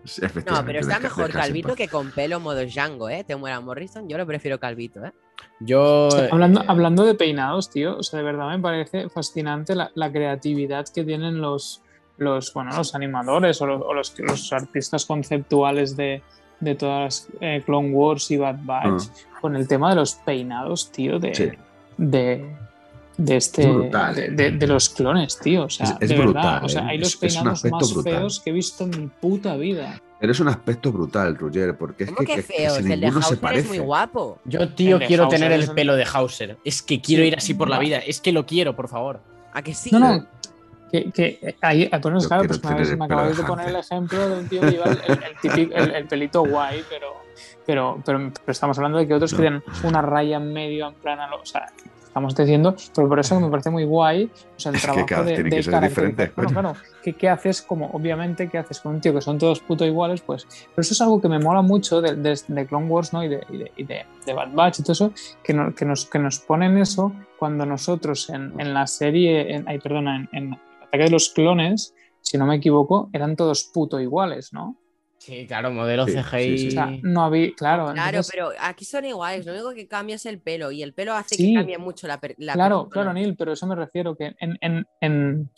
Sí, 0.04 0.24
No, 0.48 0.66
pero 0.66 0.80
está 0.80 1.00
mejor 1.00 1.32
Calvito 1.32 1.76
que 1.76 1.88
con 1.88 2.10
pelo 2.12 2.40
modo 2.40 2.66
Django, 2.66 3.08
¿eh? 3.10 3.24
Temuera 3.24 3.62
Morrison, 3.62 4.10
yo 4.10 4.18
lo 4.18 4.26
prefiero 4.26 4.60
Calvito, 4.60 5.06
¿eh? 5.06 5.12
Yo. 5.60 6.10
Hablando, 6.32 6.62
eh, 6.62 6.66
hablando 6.68 7.06
de 7.06 7.14
peinados, 7.14 7.70
tío, 7.70 7.98
o 7.98 8.04
sea, 8.04 8.18
de 8.18 8.26
verdad 8.26 8.50
me 8.50 8.60
parece 8.60 9.10
fascinante 9.10 9.76
la, 9.76 9.92
la 9.94 10.12
creatividad 10.12 10.88
que 10.88 11.04
tienen 11.04 11.40
los, 11.40 11.84
los, 12.18 12.54
bueno, 12.54 12.72
los 12.76 12.94
animadores 12.96 13.62
o 13.62 13.66
los, 13.68 13.82
o 13.82 13.94
los, 13.94 14.18
los 14.20 14.54
artistas 14.54 15.06
conceptuales 15.06 15.96
de, 15.98 16.22
de 16.60 16.76
todas 16.76 17.02
las 17.04 17.28
eh, 17.42 17.64
Clone 17.66 17.90
Wars 17.92 18.30
y 18.32 18.38
Bad 18.38 18.60
Batch 18.64 19.04
con 19.42 19.56
el 19.56 19.68
tema 19.68 19.90
de 19.90 19.96
los 19.96 20.14
peinados, 20.16 20.92
tío, 20.92 21.18
de, 21.20 21.30
Ah. 21.32 21.36
Sí. 21.36 21.50
de, 21.98 22.56
de 23.18 23.36
este 23.38 23.62
Es 23.64 24.16
de, 24.16 24.26
eh. 24.26 24.32
de- 24.32 24.52
de 24.52 24.68
los 24.68 24.90
clones, 24.90 25.40
tío. 25.40 25.64
O 25.66 25.70
sea, 25.70 25.86
Es- 25.88 25.96
es 26.00 26.10
de 26.10 26.16
brutal, 26.16 26.34
verdad. 26.44 26.66
O 26.66 26.70
sea, 26.70 26.82
eh. 26.84 26.88
hay 26.90 26.98
los 27.00 27.16
peinados 27.16 27.66
más 27.66 27.94
brutal. 27.94 28.14
feos 28.14 28.40
que 28.40 28.50
he 28.50 28.54
visto 28.54 28.84
en 28.86 28.90
mi 28.92 29.08
puta 29.08 29.56
vida. 29.58 30.00
Pero 30.20 30.32
es 30.34 30.40
un 30.40 30.48
aspecto 30.50 30.92
brutal, 30.92 31.36
Roger, 31.36 31.76
porque 31.76 32.04
es 32.04 32.12
¿Cómo 32.12 32.20
que, 32.28 32.36
que 32.36 32.44
que- 32.44 32.70
si 32.70 32.92
el 32.94 33.02
de 33.02 33.12
se 33.24 33.40
es 33.60 33.68
muy 33.68 33.80
guapo. 33.80 34.38
Yo, 34.46 34.70
tío, 34.70 35.00
quiero 35.00 35.24
Hauser 35.24 35.40
tener 35.40 35.52
el 35.60 35.72
pelo 35.72 35.96
de 35.96 36.06
Hauser. 36.12 36.58
Es 36.64 36.84
que 36.84 37.02
quiero 37.02 37.24
Sí. 37.24 37.28
ir 37.30 37.36
así 37.36 37.54
por 37.56 37.68
la 37.70 37.80
vida. 37.80 37.98
Es 37.98 38.22
que 38.22 38.32
lo 38.32 38.46
quiero, 38.46 38.76
por 38.76 38.88
favor. 38.88 39.20
¿A 39.52 39.64
que 39.64 39.74
sí? 39.74 39.90
No, 39.92 39.98
no. 40.00 40.26
Que, 40.92 41.10
que 41.12 41.56
ahí, 41.62 41.84
Yo 41.90 42.00
claro, 42.28 42.48
pues 42.48 42.64
me, 42.64 42.96
me 42.98 43.06
acabáis 43.06 43.38
de 43.38 43.44
poner 43.44 43.70
el 43.70 43.76
ejemplo 43.78 44.28
de 44.28 44.40
un 44.40 44.48
tío 44.50 44.62
que 44.62 44.72
lleva 44.72 44.86
el, 44.92 44.98
típico- 45.42 45.74
el- 45.76 45.92
el 45.96 46.08
pelito 46.08 46.44
guay, 46.46 46.84
pero, 46.90 47.08
pero, 47.66 48.00
pero, 48.06 48.20
pero 48.34 48.52
estamos 48.52 48.78
hablando 48.78 48.98
de 48.98 49.08
que 49.08 49.14
otros 49.14 49.32
No. 49.32 49.38
que 49.38 49.42
tienen 49.44 49.64
una 49.84 50.02
raya 50.02 50.38
en 50.38 50.52
medio 50.52 50.90
en 50.90 50.94
plan, 50.96 51.20
a 51.22 51.28
lo- 51.28 51.40
o 51.42 51.46
sea, 51.46 51.68
estamos 52.04 52.36
diciendo, 52.36 52.76
pero 52.94 53.08
por 53.08 53.20
eso 53.22 53.40
me 53.40 53.50
parece 53.50 53.70
muy 53.70 53.86
guay, 53.86 54.30
o 54.58 54.60
sea, 54.60 54.72
el 54.72 54.76
Es 54.76 54.82
que, 54.86 54.92
trabajo 55.06 55.24
de, 55.24 55.34
tiene 55.36 55.50
de 55.50 55.56
que 55.56 55.64
ser 55.64 55.74
caracterizar- 55.74 55.88
diferente, 55.90 56.32
Bueno, 56.36 56.52
claro, 56.52 56.74
¿qué, 57.02 57.14
qué 57.14 57.30
haces 57.30 57.62
como, 57.62 57.86
obviamente, 57.92 58.50
qué 58.50 58.58
haces 58.58 58.82
con 58.82 58.96
un 58.96 59.00
tío 59.00 59.14
que 59.14 59.22
son 59.22 59.38
todos 59.38 59.62
puto 59.62 59.86
iguales? 59.86 60.20
Pues, 60.20 60.46
pero 60.76 60.82
eso 60.82 60.94
es 60.94 61.00
algo 61.00 61.22
que 61.22 61.30
me 61.30 61.40
mola 61.40 61.62
mucho 61.62 62.02
de, 62.02 62.16
de- 62.18 62.38
de 62.50 62.66
Clone 62.68 62.88
Wars, 62.88 63.14
¿no? 63.14 63.24
Y 63.24 63.30
de, 63.30 63.46
y 63.50 63.58
de, 63.60 63.72
y 63.78 63.84
de- 63.86 64.06
de 64.26 64.34
Bad 64.34 64.50
Batch 64.52 64.80
y 64.80 64.84
todo 64.84 64.92
eso, 64.92 65.14
que, 65.42 65.54
no- 65.54 65.74
que, 65.74 65.86
nos, 65.86 66.06
que 66.06 66.20
nos 66.20 66.40
ponen 66.40 66.78
eso 66.78 67.14
cuando 67.40 67.66
nosotros 67.66 68.30
en, 68.30 68.60
en 68.60 68.74
la 68.74 68.88
serie, 68.88 69.56
en, 69.56 69.70
ay, 69.70 69.80
perdona, 69.80 70.18
en, 70.18 70.30
en 70.34 70.60
Ataque 70.92 71.06
de 71.06 71.10
los 71.10 71.30
Clones, 71.30 71.94
si 72.22 72.38
no 72.38 72.46
me 72.46 72.56
equivoco, 72.58 73.10
eran 73.14 73.36
todos 73.38 73.64
puto 73.64 74.00
iguales, 74.00 74.52
¿no? 74.54 74.78
Sí, 75.18 75.46
claro, 75.48 75.72
modelo 75.72 76.06
Sí, 76.08 76.14
CGI. 76.14 76.44
sí, 76.44 76.58
sí. 76.58 76.68
O 76.70 76.72
sea, 76.72 76.92
no 77.04 77.24
había, 77.24 77.54
claro, 77.56 77.94
Claro, 77.94 78.10
entonces- 78.10 78.32
pero 78.34 78.50
aquí 78.60 78.86
son 78.86 79.06
iguales, 79.06 79.46
lo 79.46 79.54
único 79.54 79.72
que 79.74 79.88
cambia 79.88 80.16
es 80.16 80.26
el 80.26 80.40
pelo 80.40 80.72
y 80.72 80.82
el 80.84 80.94
pelo 80.94 81.14
hace 81.14 81.36
Sí. 81.36 81.50
que 81.54 81.60
cambie 81.60 81.78
mucho 81.78 82.08
la, 82.08 82.20
la 82.38 82.54
Claro, 82.54 82.84
persona. 82.86 82.90
claro, 82.92 83.14
Neil, 83.14 83.36
pero 83.38 83.52
a 83.52 83.54
eso 83.54 83.68
me 83.68 83.76
refiero 83.76 84.16
que 84.18 84.36
en, 84.40 84.58
en, 84.62 84.88
en, 85.00 85.50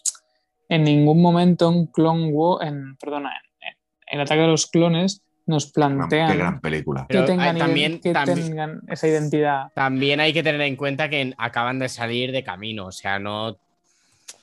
en 0.69 0.84
ningún 0.84 1.21
momento 1.21 1.71
en 1.71 1.86
Clone 1.88 2.27
Wars, 2.31 2.67
en, 2.67 2.95
perdona, 2.97 3.31
en, 3.61 3.73
en 4.07 4.19
el 4.19 4.21
ataque 4.25 4.41
de 4.41 4.47
los 4.47 4.67
clones 4.67 5.23
nos 5.45 5.71
plantean 5.71 6.31
Qué 6.31 6.38
gran 6.38 6.59
película. 6.61 7.01
que, 7.07 7.13
Pero 7.15 7.25
tengan, 7.25 7.57
también- 7.57 7.99
que 8.01 8.11
también- 8.13 8.47
tengan 8.47 8.81
esa 8.88 9.07
identidad. 9.07 9.71
También 9.75 10.19
hay 10.19 10.34
que 10.34 10.43
tener 10.43 10.61
en 10.61 10.75
cuenta 10.75 11.09
que 11.09 11.34
acaban 11.38 11.79
de 11.79 11.88
salir 11.89 12.31
de 12.34 12.43
camino, 12.43 12.88
o 12.88 12.91
sea, 12.91 13.17
no, 13.19 13.57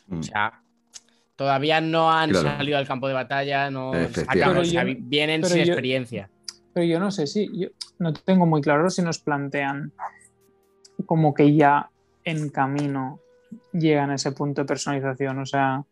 Mm. 0.08 0.18
o 0.18 0.22
sea, 0.22 0.62
todavía 1.40 1.80
no 1.80 2.12
han 2.12 2.28
Claro. 2.32 2.48
salido 2.58 2.76
al 2.76 2.86
campo 2.86 3.08
de 3.08 3.14
batalla, 3.14 3.70
no 3.70 3.92
acaban- 4.28 4.62
yo- 4.62 4.80
vienen 4.98 5.42
sin 5.42 5.56
yo- 5.64 5.72
experiencia. 5.72 6.28
Pero 6.74 6.84
yo 6.84 7.00
no 7.00 7.10
sé 7.10 7.26
si, 7.26 7.48
yo 7.58 7.68
no 7.98 8.12
tengo 8.12 8.44
muy 8.44 8.60
claro 8.60 8.90
si 8.90 9.00
nos 9.00 9.20
plantean 9.20 9.90
como 11.06 11.32
que 11.32 11.54
ya 11.56 11.88
en 12.24 12.50
camino 12.50 13.20
llegan 13.72 14.10
a 14.10 14.16
ese 14.16 14.32
punto 14.32 14.60
de 14.60 14.66
personalización. 14.66 15.38
O 15.38 15.46
sea, 15.46 15.82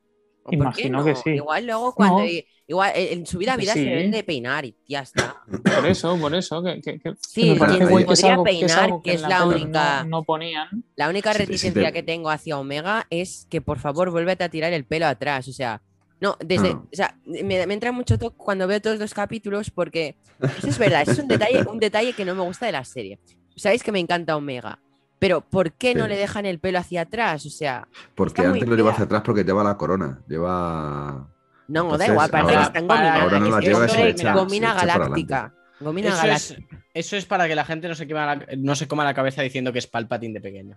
¿O 0.49 0.51
por 0.51 0.75
qué 0.75 0.83
imagino 0.83 0.99
no? 0.99 1.05
que 1.05 1.15
sí. 1.15 1.31
Igual 1.31 1.67
luego 1.67 1.95
cuando... 1.95 2.21
No. 2.25 2.31
Igual 2.71 2.93
eh, 2.97 3.15
en 3.15 3.25
su 3.25 3.39
vida 3.39 3.57
vida 3.57 3.73
se 3.73 3.79
sí. 3.79 3.85
deben 3.87 4.11
de 4.11 4.23
peinar 4.23 4.67
y 4.67 4.75
ya 4.87 5.01
está. 5.01 5.37
por 5.75 5.87
eso, 5.87 6.19
por 6.21 6.35
eso, 6.35 6.63
que, 6.63 6.83
que- 6.83 6.99
que- 6.99 7.15
Sí, 7.27 7.55
que 7.55 7.61
me 7.61 7.67
quien 7.67 7.89
podría 7.89 8.33
algo- 8.35 8.45
que 8.45 8.61
es 8.67 8.69
peinar, 8.69 8.91
que 9.03 9.13
es 9.15 9.23
la 9.23 9.47
única- 9.47 10.05
No, 10.05 10.19
no 10.19 10.25
ponían. 10.25 10.69
La 10.95 11.09
única 11.09 11.33
Sí, 11.33 11.39
sí, 11.39 11.45
reticencia 11.47 11.87
te- 11.87 11.93
que 11.95 12.03
tengo 12.03 12.29
hacia 12.29 12.59
Omega 12.59 13.07
es 13.09 13.47
que 13.49 13.63
por 13.63 13.79
favor 13.79 14.11
vuélvete 14.11 14.45
a 14.45 14.51
tirar 14.51 14.75
el 14.75 14.85
pelo 14.85 15.07
atrás. 15.07 15.49
O 15.49 15.53
sea, 15.55 15.81
no, 16.21 16.37
desde. 16.45 16.69
Ah. 16.73 16.83
O 16.93 16.95
sea, 16.97 17.17
me, 17.25 17.43
me 17.67 17.73
entra 17.73 17.91
mucho 17.91 18.19
toque 18.19 18.37
cuando 18.37 18.67
veo 18.67 18.83
todos 18.83 18.99
los 18.99 19.15
capítulos 19.15 19.71
porque 19.71 20.17
eso 20.59 20.69
es 20.69 20.77
verdad, 20.79 21.01
eso 21.03 21.13
es 21.13 21.19
un 21.21 21.29
detalle, 21.29 21.63
un 21.71 21.79
detalle 21.79 22.13
que 22.13 22.27
no 22.27 22.35
me 22.35 22.43
gusta 22.43 22.67
de 22.67 22.73
la 22.73 22.85
serie. 22.85 23.19
Sabéis 23.57 23.83
que 23.83 23.93
me 23.93 23.99
encanta 23.99 24.37
Omega, 24.37 24.79
pero 25.19 25.41
¿por 25.41 25.73
qué 25.73 25.95
no 25.95 26.05
Sí. 26.05 26.11
le 26.11 26.17
dejan 26.17 26.47
el 26.47 26.59
pelo 26.59 26.79
hacia 26.79 27.03
atrás? 27.03 27.45
O 27.47 27.51
sea, 27.51 27.87
Porque 28.15 28.43
antes 28.43 28.69
lo 28.69 28.77
lleva 28.77 28.89
fea. 28.91 28.95
hacia 28.95 29.05
atrás 29.07 29.23
porque 29.25 29.45
lleva 29.45 29.63
la 29.65 29.77
corona. 29.77 30.21
Lleva. 30.29 31.29
no, 31.69 31.83
Entonces, 31.83 31.99
da 32.09 32.13
igual, 32.13 32.31
parece 32.31 32.51
ahora- 32.55 32.61
que 32.61 32.67
está 32.67 32.79
en 32.79 32.87
para- 32.87 33.01
gomina. 33.11 33.23
ahora 33.25 33.39
no 33.41 33.47
es 33.47 33.53
la 33.53 33.61
lleva 33.61 33.85
es 33.87 33.95
echa- 34.21 34.33
gomina 34.35 34.75
galáctica. 34.75 35.55
Gomina 35.81 36.09
Eso 36.09 36.17
es, 36.17 36.23
galáctica. 36.51 36.85
eso 36.95 37.17
es 37.17 37.25
para 37.27 37.47
que 37.47 37.55
la 37.55 37.65
gente 37.65 37.89
no 37.89 37.95
se, 37.95 38.07
quema 38.07 38.27
la, 38.35 38.47
no 38.57 38.75
se 38.75 38.89
coma 38.89 39.05
la 39.05 39.15
cabeza 39.15 39.43
diciendo 39.43 39.73
que 39.73 39.79
es 39.79 39.87
Palpatine 39.87 40.35
de 40.35 40.41
pequeño. 40.41 40.77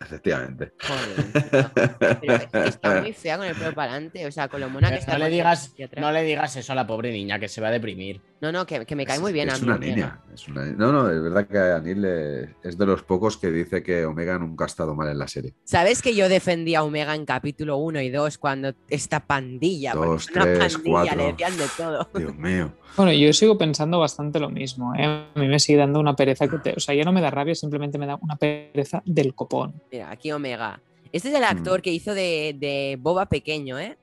Efectivamente. 0.00 0.72
Joder, 0.80 2.48
pero 2.52 2.64
está 2.64 3.00
muy 3.00 3.12
fea 3.12 3.36
con 3.36 3.46
el 3.46 3.54
pelo 3.56 3.74
para 3.74 3.92
adelante. 3.92 4.26
O 4.26 4.32
sea, 4.32 4.48
con 4.48 4.60
lo 4.60 4.70
mona 4.70 4.90
que 4.90 4.96
está. 4.96 5.12
no 5.12 5.18
le 5.18 5.28
digas, 5.30 5.74
no 5.96 6.12
le 6.12 6.22
digas 6.22 6.56
eso 6.56 6.72
a 6.72 6.76
la 6.76 6.86
pobre 6.86 7.10
niña 7.12 7.38
que 7.38 7.48
se 7.48 7.60
va 7.60 7.68
a 7.68 7.70
deprimir. 7.72 8.20
No, 8.40 8.52
no, 8.52 8.64
que, 8.64 8.86
que 8.86 8.94
me 8.94 9.04
cae 9.04 9.18
muy 9.18 9.32
bien 9.32 9.48
Es 9.48 9.54
a 9.54 9.58
mí. 9.58 9.64
una 9.64 9.74
Omega. 9.76 9.94
niña. 9.94 10.20
es 10.32 10.46
una- 10.48 10.64
No, 10.66 10.92
no, 10.92 11.10
es 11.10 11.20
verdad 11.20 11.48
que 11.48 11.58
Anil 11.58 12.04
eh, 12.06 12.54
es 12.62 12.78
de 12.78 12.86
los 12.86 13.02
pocos 13.02 13.36
que 13.36 13.50
dice 13.50 13.82
que 13.82 14.04
Omega 14.04 14.38
nunca 14.38 14.64
ha 14.64 14.66
estado 14.68 14.94
mal 14.94 15.08
en 15.08 15.18
la 15.18 15.26
serie. 15.26 15.54
¿Sabes 15.64 16.00
que 16.02 16.14
yo 16.14 16.28
defendía 16.28 16.78
a 16.78 16.82
Omega 16.84 17.16
en 17.16 17.24
capítulo 17.26 17.78
1 17.78 18.00
y 18.02 18.10
2 18.10 18.38
cuando 18.38 18.72
esta 18.88 19.26
pandilla, 19.26 19.92
Dos, 19.94 20.28
es 20.28 20.36
una 20.36 20.44
tres, 20.44 20.74
pandilla, 20.74 20.90
cuatro. 20.92 21.16
le 21.16 21.24
decían 21.32 21.56
de 21.56 21.64
todo? 21.76 22.08
Dios 22.14 22.36
mío. 22.36 22.72
Bueno, 22.96 23.12
yo 23.12 23.32
sigo 23.32 23.56
pensando 23.56 23.98
bastante 24.00 24.40
lo 24.40 24.48
mismo. 24.50 24.92
¿eh? 24.94 25.04
A 25.04 25.38
mí 25.38 25.46
me 25.46 25.60
sigue 25.60 25.78
dando 25.78 26.00
una 26.00 26.16
pereza 26.16 26.48
que 26.48 26.58
te- 26.58 26.74
O 26.76 26.80
sea, 26.80 26.94
ya 26.94 27.04
no 27.04 27.12
me 27.12 27.20
da 27.20 27.30
rabia, 27.30 27.54
simplemente 27.54 27.96
me 27.98 28.06
da 28.06 28.16
una 28.20 28.36
pereza 28.36 29.02
del 29.04 29.34
copón. 29.34 29.74
Mira, 29.92 30.10
aquí 30.10 30.32
Omega. 30.32 30.80
Este 31.12 31.28
es 31.28 31.34
el 31.34 31.44
actor 31.44 31.80
que 31.80 31.92
hizo 31.92 32.12
de, 32.14 32.56
de 32.58 32.98
Boba 33.00 33.26
pequeño, 33.26 33.78
¿eh? 33.78 33.96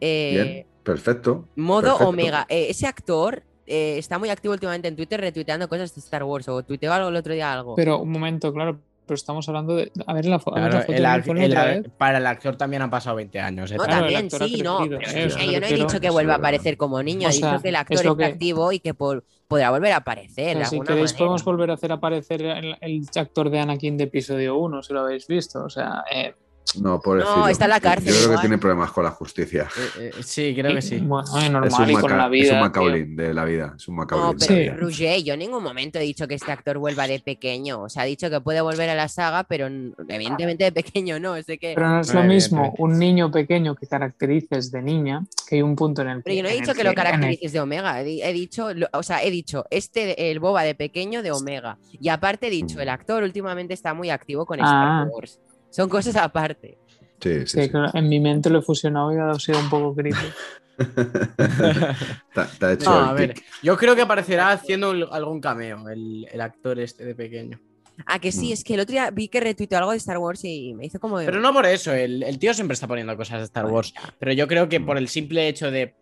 Eh, 0.00 0.30
Bien, 0.32 0.66
perfecto. 0.82 1.48
Modo 1.56 1.82
perfecto. 1.82 2.08
Omega. 2.08 2.46
Eh, 2.48 2.66
ese 2.70 2.86
actor 2.86 3.42
eh, 3.66 3.96
está 3.98 4.18
muy 4.18 4.30
activo 4.30 4.52
últimamente 4.54 4.88
en 4.88 4.96
Twitter 4.96 5.20
retuiteando 5.20 5.68
cosas 5.68 5.94
de 5.94 6.00
Star 6.00 6.24
Wars 6.24 6.48
o 6.48 6.62
tuiteó 6.62 6.92
algo 6.92 7.08
el 7.08 7.16
otro 7.16 7.34
día 7.34 7.52
algo. 7.52 7.74
Pero 7.76 7.98
un 8.00 8.10
momento, 8.10 8.52
claro, 8.52 8.80
pero 9.06 9.14
estamos 9.16 9.48
hablando 9.48 9.74
de. 9.76 9.90
A 10.06 10.14
ver 10.14 10.26
la, 10.26 10.38
fo- 10.38 10.52
a 10.56 10.60
ver 10.60 10.70
Claro, 10.70 10.74
la 10.74 10.80
foto 10.82 10.92
el 10.92 11.44
el 11.44 11.50
otra 11.52 11.64
ac- 11.64 11.82
vez. 11.82 11.92
para 11.98 12.18
el 12.18 12.26
actor 12.26 12.56
también 12.56 12.82
han 12.82 12.90
pasado 12.90 13.16
20 13.16 13.40
años. 13.40 13.70
¿eh? 13.70 13.76
No, 13.76 13.84
Claro, 13.84 14.00
también, 14.00 14.30
sí, 14.30 14.62
no. 14.62 14.84
eh, 14.84 14.98
es 15.26 15.36
que 15.36 15.52
yo 15.52 15.60
no 15.60 15.66
he 15.66 15.74
dicho 15.74 16.00
que 16.00 16.10
vuelva 16.10 16.34
a 16.34 16.36
aparecer 16.36 16.76
como 16.76 17.02
niño, 17.02 17.28
O 17.28 17.30
he 17.30 17.34
dicho 17.34 17.60
que 17.62 17.68
el 17.68 17.76
actor 17.76 17.94
es 17.96 18.00
está 18.04 18.16
que- 18.16 18.24
activo 18.24 18.72
y 18.72 18.80
que 18.80 18.94
por- 18.94 19.24
podrá 19.48 19.70
volver 19.70 19.92
a 19.92 19.96
aparecer. 19.96 20.56
De 20.58 20.64
si 20.64 20.76
alguna 20.76 20.88
queréis, 20.88 21.10
manera. 21.12 21.18
podemos 21.18 21.44
volver 21.44 21.70
a 21.70 21.74
hacer 21.74 21.92
aparecer 21.92 22.42
el, 22.42 22.76
el 22.80 23.02
actor 23.16 23.50
de 23.50 23.58
Anakin 23.60 23.96
de 23.96 24.04
episodio 24.04 24.56
1, 24.56 24.82
si 24.82 24.92
lo 24.92 25.00
habéis 25.00 25.26
visto. 25.26 25.64
O 25.64 25.68
sea, 25.70 26.04
eh, 26.10 26.34
No, 26.80 27.00
pobrecillo. 27.00 27.36
No, 27.36 27.48
está 27.48 27.64
en 27.64 27.70
la 27.70 27.80
cárcel 27.80 28.14
Yo 28.14 28.18
creo 28.20 28.30
que 28.36 28.40
tiene 28.40 28.56
problemas 28.58 28.90
con 28.92 29.04
la 29.04 29.10
justicia. 29.10 29.68
Eh, 29.98 30.10
eh, 30.16 30.22
sí, 30.22 30.54
creo 30.56 30.74
que 30.74 30.80
sí. 30.80 30.94
Es 30.94 31.00
Es 31.02 31.50
normal 31.50 31.82
un, 31.82 31.90
y 31.90 31.92
con 31.94 32.02
Maca- 32.02 32.16
la 32.16 32.28
vida. 32.28 32.44
es 32.44 32.50
un 32.50 32.56
tío. 32.56 32.60
Macaulay 32.62 33.02
de 33.14 33.34
la 33.34 33.44
vida. 33.44 33.74
Es 33.76 33.88
un 33.88 33.96
Macaulay 33.96 34.26
No, 34.32 34.38
de 34.38 34.46
pero. 34.46 34.76
Rouget, 34.78 35.22
yo 35.22 35.34
en 35.34 35.40
ningún 35.40 35.62
momento 35.62 35.98
he 35.98 36.02
dicho 36.02 36.26
que 36.26 36.34
este 36.34 36.50
actor 36.50 36.78
vuelva 36.78 37.06
de 37.06 37.20
pequeño. 37.20 37.82
O 37.82 37.88
sea, 37.90 38.02
ha 38.02 38.06
dicho 38.06 38.30
que 38.30 38.40
puede 38.40 38.60
volver 38.62 38.88
a 38.88 38.94
la 38.94 39.08
saga, 39.08 39.44
pero 39.44 39.66
evidentemente 40.08 40.64
de 40.64 40.72
pequeño 40.72 41.20
no. 41.20 41.34
Sé 41.42 41.58
que... 41.58 41.72
Pero 41.74 41.88
no 41.88 42.00
es 42.00 42.14
lo 42.14 42.22
mismo 42.22 42.74
un 42.78 42.98
niño 42.98 43.30
pequeño 43.30 43.74
que 43.74 43.86
caracterices 43.86 44.70
de 44.70 44.82
niña, 44.82 45.24
que 45.48 45.56
hay 45.56 45.62
un 45.62 45.76
punto 45.76 46.02
en 46.02 46.08
el 46.08 46.16
que. 46.18 46.22
Pero 46.24 46.36
yo 46.36 46.42
no 46.42 46.48
he 46.48 46.54
dicho 46.54 46.74
que 46.74 46.84
lo 46.84 46.90
el- 46.90 46.96
caracterices 46.96 47.52
de 47.52 47.60
Omega. 47.60 48.00
He, 48.00 48.04
di- 48.04 48.22
he 48.22 48.32
dicho, 48.32 48.72
lo- 48.72 48.88
o 48.92 49.02
sea, 49.02 49.22
he 49.22 49.30
dicho 49.30 49.66
este, 49.70 50.30
el 50.30 50.38
boba 50.38 50.62
de 50.62 50.74
pequeño 50.74 51.22
de 51.22 51.32
Omega. 51.32 51.76
Y 52.00 52.08
aparte 52.08 52.46
he 52.46 52.50
dicho, 52.50 52.80
el 52.80 52.88
actor 52.88 53.22
últimamente 53.22 53.74
está 53.74 53.92
muy 53.94 54.08
activo 54.10 54.46
con 54.46 54.58
Ah. 54.60 54.64
Star 54.64 55.08
Wars. 55.08 55.38
Son 55.72 55.88
cosas 55.88 56.14
aparte. 56.16 56.78
Sí, 57.20 57.40
sí, 57.40 57.46
Sí, 57.46 57.62
sí. 57.64 57.68
claro, 57.70 57.90
en 57.94 58.08
mi 58.08 58.20
mente 58.20 58.48
lo 58.50 58.60
he 58.60 58.62
fusionado 58.62 59.12
y 59.12 59.16
ha 59.18 59.34
sido 59.40 59.58
un 59.58 59.68
poco 59.70 59.94
creepy. 59.94 60.16
Te- 60.76 62.44
te 62.58 62.66
ha 62.66 62.72
hecho 62.72 62.90
No, 62.90 62.96
a 63.10 63.12
ver, 63.12 63.34
yo 63.62 63.76
creo 63.76 63.94
que 63.94 64.02
aparecerá 64.02 64.50
haciendo 64.52 64.90
un- 64.90 65.06
algún 65.10 65.40
cameo 65.40 65.88
el, 65.88 66.26
el 66.30 66.40
actor 66.40 66.78
este 66.80 67.04
de 67.04 67.14
pequeño. 67.14 67.60
Ah, 68.06 68.18
que 68.18 68.32
sí, 68.32 68.48
Mm. 68.48 68.52
es 68.52 68.64
que 68.64 68.74
el 68.74 68.80
otro 68.80 68.92
día 68.92 69.10
vi 69.10 69.28
que 69.28 69.38
retuiteó 69.40 69.78
algo 69.78 69.90
de 69.92 69.98
Star 69.98 70.18
Wars 70.18 70.44
y 70.44 70.74
me 70.74 70.86
hizo 70.86 70.98
como. 70.98 71.18
de- 71.18 71.26
Pero 71.26 71.40
no 71.40 71.52
por 71.52 71.66
eso, 71.66 71.92
el, 71.92 72.22
el 72.22 72.38
tío 72.38 72.54
siempre 72.54 72.74
está 72.74 72.86
poniendo 72.88 73.16
cosas 73.16 73.38
de 73.38 73.44
Star 73.44 73.66
Wars. 73.66 73.92
Pero 74.18 74.32
yo 74.32 74.48
creo 74.48 74.68
que 74.68 74.80
Mm. 74.80 74.86
por 74.86 74.96
el 74.98 75.08
simple 75.08 75.46
hecho 75.48 75.70
de, 75.70 75.94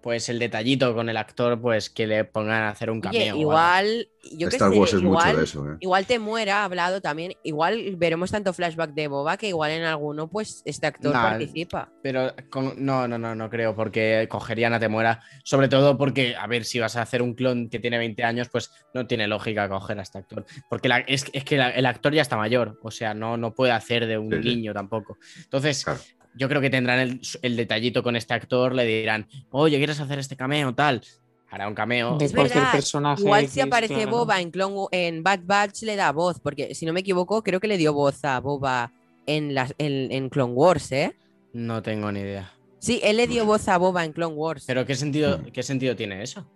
pues, 0.00 0.28
el 0.28 0.38
detallito 0.38 0.94
con 0.94 1.08
el 1.08 1.16
actor, 1.16 1.60
pues, 1.60 1.90
que 1.90 2.06
le 2.06 2.24
pongan 2.24 2.62
a 2.62 2.68
hacer 2.70 2.90
un 2.90 3.00
cameo. 3.00 3.36
igual. 3.36 4.08
Yo 4.32 4.48
Star 4.48 4.70
sé, 4.72 4.78
Wars 4.78 4.92
es 4.92 5.00
igual, 5.00 5.26
mucho 5.26 5.38
de 5.38 5.44
eso. 5.44 5.72
¿eh? 5.72 5.76
Igual 5.80 6.06
te 6.06 6.18
muera, 6.18 6.60
ha 6.60 6.64
hablado 6.64 7.00
también. 7.00 7.32
Igual 7.44 7.94
veremos 7.96 8.30
tanto 8.30 8.52
flashback 8.52 8.90
de 8.92 9.08
Boba 9.08 9.36
que 9.38 9.48
igual 9.48 9.70
en 9.70 9.84
alguno, 9.84 10.28
pues, 10.28 10.62
este 10.66 10.86
actor 10.86 11.12
Nah, 11.14 11.22
participa. 11.30 11.90
Pero 12.02 12.34
con- 12.50 12.74
no, 12.84 13.08
no, 13.08 13.16
no, 13.18 13.34
no 13.34 13.48
creo, 13.48 13.74
porque 13.74 14.26
cogerían 14.30 14.74
a 14.74 14.80
Temuera. 14.80 15.20
Sobre 15.44 15.68
todo 15.68 15.96
porque, 15.96 16.36
a 16.36 16.46
ver, 16.46 16.64
si 16.64 16.78
vas 16.78 16.96
a 16.96 17.02
hacer 17.02 17.22
un 17.22 17.34
clon 17.34 17.70
que 17.70 17.78
tiene 17.78 17.96
20 17.98 18.22
años, 18.24 18.48
pues 18.50 18.70
no 18.92 19.06
tiene 19.06 19.26
lógica 19.28 19.68
coger 19.68 19.98
a 19.98 20.02
este 20.02 20.18
actor. 20.18 20.44
Porque 20.68 20.88
la- 20.88 20.98
es, 21.00 21.24
es 21.32 21.44
que 21.44 21.56
la- 21.56 21.70
el 21.70 21.86
actor 21.86 22.12
ya 22.12 22.22
está 22.22 22.36
mayor, 22.36 22.78
o 22.82 22.90
sea, 22.90 23.14
no, 23.14 23.36
no 23.36 23.54
puede 23.54 23.72
hacer 23.72 24.06
de 24.06 24.18
un 24.18 24.30
Sí, 24.30 24.42
sí. 24.42 24.48
niño 24.56 24.74
tampoco. 24.74 25.16
Entonces, 25.44 25.84
Claro. 25.84 26.00
Yo 26.38 26.48
creo 26.48 26.60
que 26.60 26.70
tendrán 26.70 26.98
el, 27.00 27.20
el 27.42 27.56
detallito 27.56 28.02
con 28.02 28.16
este 28.16 28.32
actor, 28.34 28.74
le 28.74 28.84
dirán, 28.86 29.26
oye, 29.50 29.76
¿quieres 29.78 30.00
hacer 30.00 30.18
este 30.18 30.36
cameo? 30.36 30.74
Tal. 30.74 31.02
Hará 31.50 31.66
un 31.66 31.74
cameo. 31.74 32.18
De 32.18 32.26
Es 32.26 32.32
cualquier 32.34 32.58
verdad, 32.58 32.72
personaje. 32.72 33.22
Igual 33.22 33.48
si 33.48 33.60
aparece 33.60 33.94
claro. 33.94 34.10
Boba 34.10 34.40
en, 34.40 34.50
Clone 34.50 34.86
en 34.92 35.22
Bad 35.22 35.40
Batch 35.44 35.82
le 35.82 35.96
da 35.96 36.12
voz, 36.12 36.40
porque 36.40 36.74
si 36.74 36.84
no 36.86 36.92
me 36.92 37.00
equivoco, 37.00 37.42
creo 37.42 37.58
que 37.58 37.68
le 37.68 37.78
dio 37.78 37.92
voz 37.94 38.22
a 38.24 38.38
Boba 38.40 38.92
en, 39.26 39.54
las, 39.54 39.74
en, 39.78 40.12
en 40.12 40.28
Clone 40.28 40.52
Wars, 40.52 40.92
¿eh? 40.92 41.16
No 41.54 41.82
tengo 41.82 42.12
ni 42.12 42.20
idea. 42.20 42.52
Sí, 42.80 43.00
él 43.02 43.16
le 43.16 43.26
dio 43.26 43.44
voz 43.46 43.66
a 43.68 43.78
Boba 43.78 44.04
en 44.04 44.12
Clone 44.12 44.34
Wars. 44.34 44.64
Pero 44.66 44.84
¿qué 44.86 44.94
sentido, 44.94 45.38
Mm. 45.38 45.44
¿qué 45.50 45.62
sentido 45.62 45.96
tiene 45.96 46.22
eso? 46.22 46.46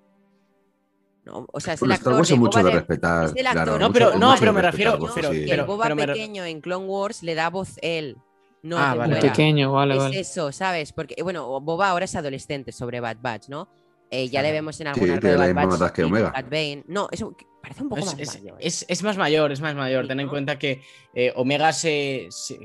No, 1.24 1.46
o 1.52 1.60
sea, 1.60 1.74
es 1.74 1.80
Bueno, 1.80 1.94
el 1.94 1.98
actor 1.98 2.16
de 2.16 2.22
es 2.22 2.38
mucho 2.38 2.58
Boba 2.58 2.62
de 2.62 2.70
de- 2.74 2.76
respetar. 2.80 3.24
es 3.26 3.32
el 3.36 3.46
actor- 3.46 3.64
claro, 3.64 3.78
No, 3.78 3.92
pero- 3.92 4.18
no, 4.18 4.28
mucho 4.30 4.40
pero 4.40 4.52
me 4.52 4.62
refiero- 4.62 4.98
pero- 5.14 5.32
sí. 5.32 5.44
que 5.46 5.52
el 5.52 5.62
Boba 5.64 5.84
pero 5.84 5.96
pequeño 5.96 6.44
en 6.44 6.60
Clone 6.60 6.86
Wars 6.86 7.22
le 7.22 7.34
da 7.34 7.48
voz 7.48 7.78
él. 7.80 8.16
No 8.62 8.78
Ah, 8.78 8.94
vale, 8.94 9.14
muera. 9.14 9.28
Pequeño, 9.28 9.72
vale, 9.72 9.94
es 9.94 10.00
vale. 10.00 10.20
eso, 10.20 10.52
¿sabes? 10.52 10.92
Porque, 10.92 11.20
bueno, 11.22 11.60
Boba 11.60 11.88
ahora 11.90 12.04
es 12.04 12.14
adolescente 12.14 12.70
sobre 12.72 13.00
Bad 13.00 13.16
Batch, 13.20 13.48
¿no? 13.48 13.68
Eh, 14.10 14.28
ya 14.28 14.42
le 14.42 14.52
vemos 14.52 14.78
en 14.80 14.86
Sí, 14.86 14.88
algún 14.92 15.10
arco 15.10 15.20
tiene 15.20 15.32
de 15.32 15.38
la 15.38 15.52
Bad 15.54 15.66
misma 15.66 15.84
Batch. 15.86 15.94
que 15.94 16.04
Omega. 16.04 16.32
Bane. 16.50 16.84
No, 16.86 17.08
eso 17.10 17.34
parece 17.62 17.82
un 17.82 17.88
poco 17.88 18.00
Es, 18.02 18.06
más 18.06 18.18
es- 18.20 18.42
mayor. 18.42 18.56
es- 18.60 18.84
es 18.88 19.02
más 19.02 19.16
mayor, 19.16 19.50
es 19.52 19.60
más 19.60 19.74
mayor. 19.74 20.04
Sí, 20.04 20.08
Ten 20.08 20.20
en 20.20 20.26
¿no? 20.26 20.30
cuenta 20.30 20.58
que 20.58 20.80
eh, 21.14 21.32
Omega 21.34 21.72
se, 21.72 22.26
se- 22.30 22.58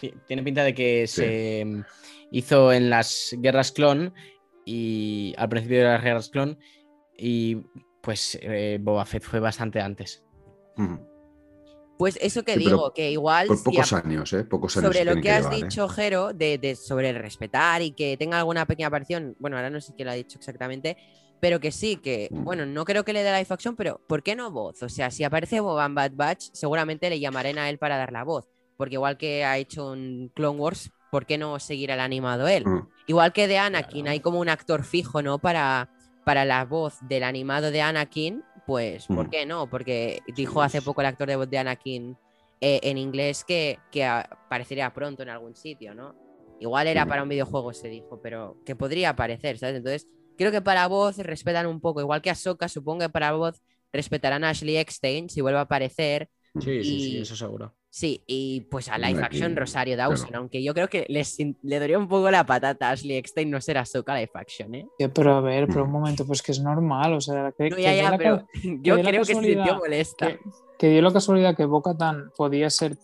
ti- 0.00 0.14
tiene 0.26 0.42
pinta 0.42 0.62
de 0.64 0.74
que 0.74 1.06
Sí. 1.06 1.16
se 1.16 1.64
mm, 1.66 1.82
hizo 2.30 2.72
en 2.72 2.88
las 2.88 3.34
guerras 3.38 3.72
clon 3.72 4.14
y 4.64 5.34
al 5.36 5.48
principio 5.48 5.78
de 5.78 5.84
las 5.84 6.02
guerras 6.02 6.28
clon 6.30 6.58
y 7.18 7.56
pues 8.00 8.38
eh, 8.40 8.78
Boba 8.80 9.04
Fett 9.04 9.22
fue 9.24 9.40
bastante 9.40 9.80
antes. 9.80 10.24
Ujú. 10.78 10.98
Pues 12.02 12.18
eso 12.20 12.42
que 12.42 12.54
Sí, 12.54 12.58
digo, 12.58 12.92
que 12.92 13.12
igual 13.12 13.46
Por 13.46 13.58
si 13.58 13.62
pocos 13.62 13.92
a- 13.92 13.98
años, 13.98 14.32
¿eh? 14.32 14.42
Pocos 14.42 14.76
años. 14.76 14.92
sobre 14.92 15.04
lo 15.04 15.20
que 15.20 15.30
has 15.30 15.42
llevar, 15.44 15.52
¿eh? 15.54 15.62
dicho, 15.62 15.88
Jero, 15.88 16.32
de, 16.32 16.58
de- 16.58 16.74
sobre 16.74 17.10
el 17.10 17.14
respetar 17.14 17.80
y 17.80 17.92
que 17.92 18.16
tenga 18.16 18.38
alguna 18.38 18.66
pequeña 18.66 18.88
aparición, 18.88 19.36
bueno, 19.38 19.56
ahora 19.56 19.70
no 19.70 19.80
sé 19.80 19.92
quién 19.94 20.06
lo 20.06 20.10
ha 20.10 20.16
dicho 20.16 20.36
exactamente, 20.36 20.96
pero 21.38 21.60
que 21.60 21.70
sí, 21.70 21.98
que, 21.98 22.26
Mm. 22.32 22.42
bueno, 22.42 22.66
no 22.66 22.84
creo 22.84 23.04
que 23.04 23.12
le 23.12 23.22
dé 23.22 23.30
live 23.30 23.46
action, 23.48 23.76
pero 23.76 24.00
¿por 24.08 24.24
qué 24.24 24.34
no 24.34 24.50
voz? 24.50 24.82
O 24.82 24.88
sea, 24.88 25.12
si 25.12 25.22
aparece 25.22 25.60
Boban 25.60 25.94
Bad 25.94 26.10
Batch, 26.16 26.46
seguramente 26.52 27.08
le 27.08 27.20
llamarán 27.20 27.56
a 27.58 27.70
él 27.70 27.78
para 27.78 27.96
dar 27.96 28.10
la 28.10 28.24
voz, 28.24 28.48
porque 28.76 28.94
igual 28.96 29.16
que 29.16 29.44
ha 29.44 29.56
hecho 29.58 29.94
en 29.94 30.28
Clone 30.34 30.58
Wars, 30.58 30.90
¿por 31.12 31.24
qué 31.24 31.38
no 31.38 31.60
seguir 31.60 31.92
al 31.92 32.00
animado 32.00 32.48
él? 32.48 32.66
Mm. 32.66 32.88
Igual 33.06 33.32
que 33.32 33.46
de 33.46 33.58
Anakin, 33.58 34.00
Claro. 34.02 34.10
hay 34.10 34.18
como 34.18 34.40
un 34.40 34.48
actor 34.48 34.82
fijo, 34.82 35.22
¿no? 35.22 35.38
Para, 35.38 35.88
para 36.24 36.44
la 36.44 36.64
voz 36.64 36.94
del 37.02 37.22
animado 37.22 37.70
de 37.70 37.80
Anakin, 37.80 38.42
pues, 38.66 39.06
¿por 39.06 39.26
Mm. 39.26 39.30
qué 39.30 39.46
no? 39.46 39.68
Porque 39.68 40.20
dijo 40.34 40.62
hace 40.62 40.82
poco 40.82 41.00
el 41.00 41.06
actor 41.08 41.28
de 41.28 41.36
voz 41.36 41.50
de 41.50 41.58
Anakin 41.58 42.16
eh, 42.60 42.80
en 42.82 42.98
inglés 42.98 43.44
que, 43.44 43.78
que 43.90 44.04
aparecería 44.04 44.92
pronto 44.92 45.22
en 45.22 45.28
algún 45.30 45.56
sitio, 45.56 45.94
¿no? 45.94 46.14
Igual 46.60 46.86
era 46.86 47.06
para 47.06 47.24
un 47.24 47.28
videojuego, 47.28 47.72
se 47.72 47.88
dijo, 47.88 48.20
pero 48.22 48.56
que 48.64 48.76
podría 48.76 49.10
aparecer, 49.10 49.58
¿sabes? 49.58 49.76
Entonces, 49.76 50.06
creo 50.38 50.52
que 50.52 50.62
para 50.62 50.86
voz 50.86 51.18
respetan 51.18 51.66
un 51.66 51.80
poco, 51.80 52.00
igual 52.00 52.22
que 52.22 52.30
a 52.30 52.36
Soka, 52.36 52.68
supongo 52.68 53.00
que 53.00 53.08
para 53.08 53.32
voz 53.32 53.60
respetarán 53.92 54.44
a 54.44 54.50
Ashley 54.50 54.76
Eckstein 54.76 55.28
si 55.28 55.40
vuelve 55.40 55.58
a 55.58 55.62
aparecer. 55.62 56.30
Sí, 56.60 56.84
sí, 56.84 57.00
sí, 57.00 57.18
eso 57.18 57.34
seguro. 57.34 57.74
Sí, 57.94 58.22
y 58.26 58.62
pues 58.70 58.88
a 58.88 58.94
aquí, 58.94 59.14
action 59.20 59.54
Rosario 59.54 59.98
Dawson, 59.98 60.28
claro. 60.28 60.38
aunque 60.40 60.62
yo 60.62 60.72
creo 60.72 60.88
que 60.88 61.04
les, 61.10 61.36
le 61.62 61.78
daría 61.78 61.98
un 61.98 62.08
poco 62.08 62.30
la 62.30 62.46
patata 62.46 62.88
a 62.88 62.92
Ashley 62.92 63.16
Eckstein 63.16 63.50
no 63.50 63.60
ser 63.60 63.76
Ahsoka 63.76 64.14
live 64.16 64.30
action, 64.32 64.74
¿eh? 64.74 64.86
Pero 65.14 65.34
a 65.34 65.42
ver, 65.42 65.66
pero 65.68 65.84
un 65.84 65.90
momento, 65.90 66.26
pues 66.26 66.40
que 66.40 66.52
es 66.52 66.60
normal, 66.60 67.12
o 67.12 67.20
sea, 67.20 67.52
que, 67.54 67.68
No, 67.68 67.76
que 67.76 67.82
ya, 67.82 67.90
dé 67.90 67.96
ya, 67.98 68.10
la 68.12 68.16
pero 68.16 68.46
yo 68.82 68.98
creo 69.02 69.20
que 69.20 69.26
se 69.26 69.32
sintió 69.34 69.56
casualidad 69.58 69.76
molesta. 69.76 70.26
que, 70.28 70.38
que 70.78 70.88
dio 70.88 71.02
la 71.02 71.12
casualidad 71.12 71.54
que 71.54 71.66
Bo-Katan 71.66 72.30
podía 72.34 72.70
ser 72.70 72.96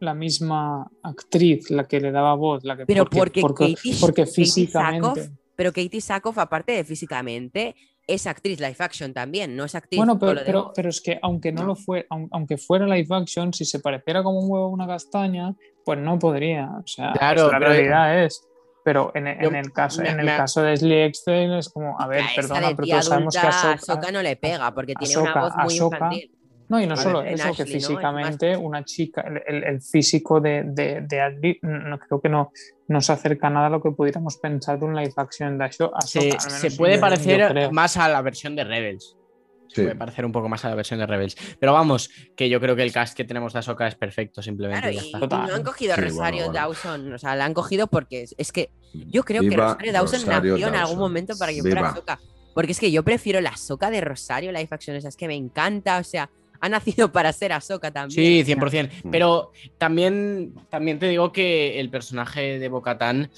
la 0.00 0.12
misma 0.12 0.90
actriz 1.02 1.70
la 1.70 1.84
que 1.88 1.98
le 1.98 2.12
daba 2.12 2.34
voz, 2.34 2.62
la 2.64 2.76
que 2.76 2.84
Pero 2.84 3.06
porque, 3.06 3.40
porque 3.40 3.40
porque, 3.40 3.74
Katie- 3.76 3.96
porque 3.98 4.22
Katie 4.24 4.34
físicamente. 4.44 5.08
Sackhoff- 5.22 5.38
Pero 5.56 5.72
Katie 5.72 6.00
Sackhoff, 6.02 6.36
aparte 6.36 6.72
de 6.72 6.84
físicamente, 6.84 7.74
es 8.08 8.26
actriz 8.26 8.58
live 8.58 8.76
action 8.80 9.12
también, 9.14 9.54
no 9.54 9.64
es 9.64 9.74
actriz. 9.74 9.98
Bueno, 9.98 10.18
pero, 10.18 10.34
de 10.34 10.44
pero, 10.44 10.72
pero 10.74 10.88
es 10.88 11.00
que 11.00 11.18
aunque 11.22 11.52
no, 11.52 11.60
No. 11.62 11.66
lo 11.68 11.76
fuera, 11.76 12.06
aunque 12.32 12.56
fuera 12.56 12.86
live 12.86 13.06
action, 13.14 13.52
si 13.52 13.64
se 13.64 13.78
pareciera 13.80 14.22
como 14.22 14.40
un 14.40 14.50
huevo 14.50 14.64
a 14.66 14.70
una 14.70 14.86
castaña, 14.86 15.54
pues 15.84 15.98
no 15.98 16.18
podría. 16.18 16.70
O 16.82 16.86
sea, 16.86 17.12
Claro, 17.12 17.52
la 17.52 17.58
pero- 17.58 17.70
realidad 17.72 18.24
es. 18.24 18.44
Pero 18.84 19.12
en, 19.14 19.26
en 19.26 19.42
Yo- 19.42 19.50
el 19.50 19.70
caso, 19.72 20.00
me- 20.00 20.08
en 20.08 20.20
el 20.20 20.26
me- 20.26 20.36
caso 20.36 20.62
de 20.62 20.72
Ashley 20.72 21.02
Eckstein 21.02 21.52
es 21.52 21.68
como, 21.68 22.00
a 22.00 22.06
ver, 22.06 22.24
perdona, 22.34 22.68
pero 22.74 22.88
todos 22.88 23.04
sabemos 23.04 23.34
que 23.34 23.46
Ahsoka, 23.46 23.72
Ahsoka 23.74 24.10
no 24.12 24.22
le 24.22 24.36
pega 24.36 24.72
porque 24.72 24.94
tiene 24.94 25.18
una 25.18 25.34
voz 25.42 25.52
muy 25.56 25.74
Ahsoka- 25.78 25.94
infantil. 25.96 26.37
No, 26.68 26.78
y 26.80 26.86
no 26.86 26.94
Vale, 26.96 27.02
solo 27.02 27.22
eso, 27.22 27.54
que 27.54 27.64
físicamente 27.64 28.56
una 28.56 28.84
chica, 28.84 29.22
el, 29.46 29.64
el- 29.64 29.80
físico 29.82 30.40
de, 30.40 30.64
de, 30.66 31.00
de 31.00 31.20
Ashley, 31.20 31.58
no, 31.62 31.98
creo 31.98 32.20
que 32.20 32.28
no, 32.28 32.52
no 32.88 33.00
se 33.00 33.12
acerca 33.12 33.48
nada 33.48 33.68
a 33.68 33.70
lo 33.70 33.80
que 33.82 33.90
pudiéramos 33.90 34.36
pensar 34.36 34.78
de 34.78 34.84
un 34.84 34.94
live 34.94 35.12
action 35.16 35.56
de 35.56 35.64
Asho- 35.64 35.90
Ahsoka. 35.94 36.40
Se, 36.40 36.68
se 36.70 36.76
puede 36.76 36.96
yo 36.96 37.00
parecer 37.00 37.72
más 37.72 37.96
a 37.96 38.08
la 38.08 38.20
versión 38.20 38.54
de 38.54 38.64
Rebels. 38.64 39.14
Se 39.68 39.74
Sí. 39.74 39.82
puede 39.82 39.96
parecer 39.96 40.24
un 40.24 40.32
poco 40.32 40.48
más 40.48 40.64
a 40.64 40.70
la 40.70 40.74
versión 40.74 40.98
de 40.98 41.06
Rebels. 41.06 41.36
Pero 41.60 41.74
vamos, 41.74 42.08
que 42.34 42.48
yo 42.48 42.58
creo 42.58 42.74
que 42.74 42.82
el 42.82 42.90
cast 42.92 43.14
que 43.16 43.24
tenemos 43.24 43.52
de 43.52 43.58
Ahsoka 43.58 43.86
es 43.86 43.94
perfecto, 43.96 44.40
simplemente. 44.42 44.80
Claro, 44.80 44.92
y 44.94 44.96
ya 44.96 45.02
y, 45.02 45.06
está. 45.06 45.18
y 45.18 45.20
Total. 45.20 45.46
no 45.48 45.54
han 45.54 45.62
cogido 45.62 45.92
a 45.92 45.96
Sí, 45.96 46.02
Rosario 46.02 46.16
bueno, 46.20 46.52
bueno. 46.52 46.52
Dawson, 46.52 47.12
o 47.12 47.18
sea, 47.18 47.36
la 47.36 47.44
han 47.44 47.52
cogido 47.54 47.86
porque 47.86 48.22
es, 48.22 48.34
es 48.38 48.50
que 48.52 48.70
yo 48.94 49.22
creo 49.24 49.42
que 49.42 49.54
Rosario 49.56 49.92
Dawson 49.92 50.20
Rosario 50.20 50.52
nació 50.52 50.68
en 50.68 50.74
algún 50.74 50.98
momento 50.98 51.34
para 51.38 51.52
que 51.52 51.60
fuera. 51.60 51.88
Ahsoka. 51.90 52.18
Porque 52.54 52.72
es 52.72 52.80
que 52.80 52.90
yo 52.90 53.04
prefiero 53.04 53.40
la 53.42 53.50
Ahsoka 53.50 53.90
de 53.90 54.00
Rosario 54.00 54.52
live 54.52 54.68
action, 54.70 54.96
esa 54.96 55.08
es 55.08 55.16
que 55.16 55.28
me 55.28 55.34
encanta, 55.36 55.98
o 55.98 56.02
sea, 56.04 56.30
ha 56.60 56.68
nacido 56.68 57.10
para 57.12 57.32
ser 57.32 57.52
Ahsoka 57.52 57.90
también. 57.90 58.44
Sí, 58.44 58.52
o 58.52 58.56
sea, 58.56 58.56
100%. 58.56 58.90
Mm. 59.04 59.10
Pero 59.10 59.52
también, 59.78 60.54
también 60.70 60.98
te 60.98 61.08
digo 61.08 61.32
que 61.32 61.78
el 61.80 61.90
personaje 61.90 62.58
de 62.58 62.68
Bocatán, 62.68 63.30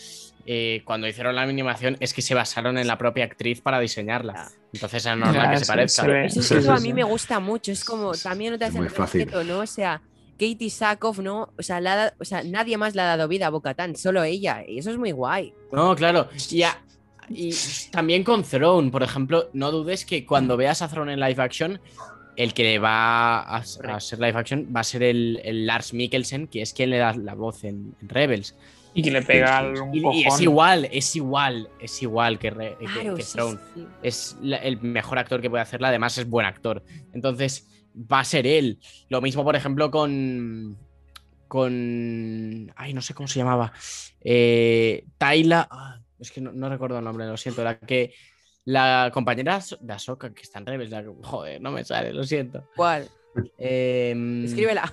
cuando 0.84 1.06
hicieron 1.06 1.36
la 1.36 1.42
animación, 1.42 1.96
es 2.00 2.12
que 2.12 2.22
se 2.22 2.34
basaron 2.34 2.76
en 2.76 2.86
la 2.88 2.98
propia 2.98 3.24
actriz 3.24 3.60
para 3.60 3.78
diseñarla. 3.78 4.50
Entonces 4.72 5.06
es 5.06 5.16
normal 5.16 5.50
que 5.50 5.58
se 5.58 5.66
parezca. 5.66 6.24
Eso, 6.24 6.42
Sí, 6.42 6.54
eso 6.54 6.62
sí, 6.62 6.68
a 6.68 6.80
mí 6.80 6.92
me 6.92 7.04
gusta 7.04 7.38
mucho, 7.38 7.70
es 7.70 7.84
como 7.84 8.12
también 8.12 8.54
otra 8.54 8.66
Es 8.66 8.72
vez 8.72 8.80
muy 8.80 8.88
el 8.88 8.92
fácil. 8.92 9.20
respeto, 9.26 9.44
¿no? 9.44 9.60
O 9.60 9.66
sea, 9.66 10.02
Katie 10.32 10.70
Sackhoff, 10.70 11.18
¿no? 11.20 11.52
O 11.56 11.62
sea, 11.62 11.80
le 11.80 11.88
ha 11.90 11.96
dado- 11.96 12.12
o 12.18 12.24
sea, 12.24 12.42
nadie 12.42 12.76
más 12.78 12.94
le 12.96 13.02
ha 13.02 13.04
dado 13.04 13.28
vida 13.28 13.46
a 13.46 13.50
Bocatán, 13.50 13.94
solo 13.94 14.24
ella, 14.24 14.64
y 14.66 14.78
eso 14.78 14.90
es 14.90 14.96
muy 14.96 15.12
guay. 15.12 15.52
No, 15.70 15.94
claro. 15.94 16.28
Y, 16.50 16.62
a- 16.62 16.82
y 17.28 17.54
también 17.92 18.24
con 18.24 18.42
Throne, 18.42 18.90
por 18.90 19.04
ejemplo, 19.04 19.50
no 19.52 19.70
dudes 19.70 20.04
que 20.04 20.26
cuando 20.26 20.56
veas 20.56 20.82
a 20.82 20.88
Throne 20.88 21.12
en 21.12 21.20
live 21.20 21.40
action, 21.42 21.80
el 22.42 22.54
que 22.54 22.78
va 22.78 23.40
a, 23.40 23.56
a 23.56 24.00
ser 24.00 24.18
live 24.18 24.38
action 24.38 24.66
va 24.74 24.80
a 24.80 24.84
ser 24.84 25.02
el, 25.02 25.40
el 25.44 25.66
Lars 25.66 25.92
Mikkelsen, 25.94 26.46
que 26.46 26.62
es 26.62 26.72
quien 26.72 26.90
le 26.90 26.98
da 26.98 27.12
la 27.14 27.34
voz 27.34 27.64
en, 27.64 27.94
en 28.00 28.08
Rebels. 28.08 28.54
Y 28.92 29.02
que 29.02 29.10
le 29.12 29.22
pega 29.22 29.58
al- 29.58 29.80
un 29.80 29.94
Y, 29.94 30.24
es 30.26 30.40
igual, 30.40 30.88
es 30.90 31.14
igual, 31.14 31.68
es 31.80 32.02
igual 32.02 32.38
que, 32.40 32.50
Re- 32.50 32.76
que- 32.80 32.86
Claro, 32.86 33.14
que 33.14 33.22
sí, 33.22 33.32
Throne. 33.34 33.58
sí. 33.74 33.86
Es 34.02 34.36
la- 34.42 34.56
el 34.56 34.80
mejor 34.80 35.18
actor 35.18 35.40
que 35.40 35.48
puede 35.50 35.62
hacerla, 35.62 35.88
además 35.88 36.18
es 36.18 36.28
buen 36.28 36.44
actor. 36.46 36.82
Entonces, 37.12 37.68
va 37.94 38.20
a 38.20 38.24
ser 38.24 38.46
él. 38.48 38.78
Lo 39.08 39.20
mismo, 39.20 39.44
por 39.44 39.54
ejemplo, 39.54 39.90
con. 39.90 40.76
Con. 41.46 42.72
Ay, 42.76 42.94
no 42.94 43.02
sé 43.02 43.14
cómo 43.14 43.26
se 43.28 43.38
llamaba. 43.38 43.72
Eh, 44.22 45.04
Tayla. 45.18 45.68
ah, 45.70 46.00
es 46.18 46.30
que 46.30 46.40
no, 46.40 46.52
no 46.52 46.68
recuerdo 46.68 46.98
el 46.98 47.04
nombre, 47.04 47.26
lo 47.26 47.36
siento. 47.36 47.62
La 47.64 47.78
que. 47.78 48.12
La 48.70 49.10
compañera 49.12 49.58
de 49.80 49.92
Ahsoka, 49.92 50.32
que 50.32 50.42
está 50.42 50.58
en 50.60 50.66
Rebels. 50.66 50.90
la 50.90 51.04
joder, 51.22 51.60
no 51.60 51.70
me 51.72 51.82
sale, 51.84 52.12
lo 52.12 52.22
siento. 52.24 52.64
¿Cuál? 52.76 53.08
Eh, 53.58 54.42
Escríbela. 54.44 54.92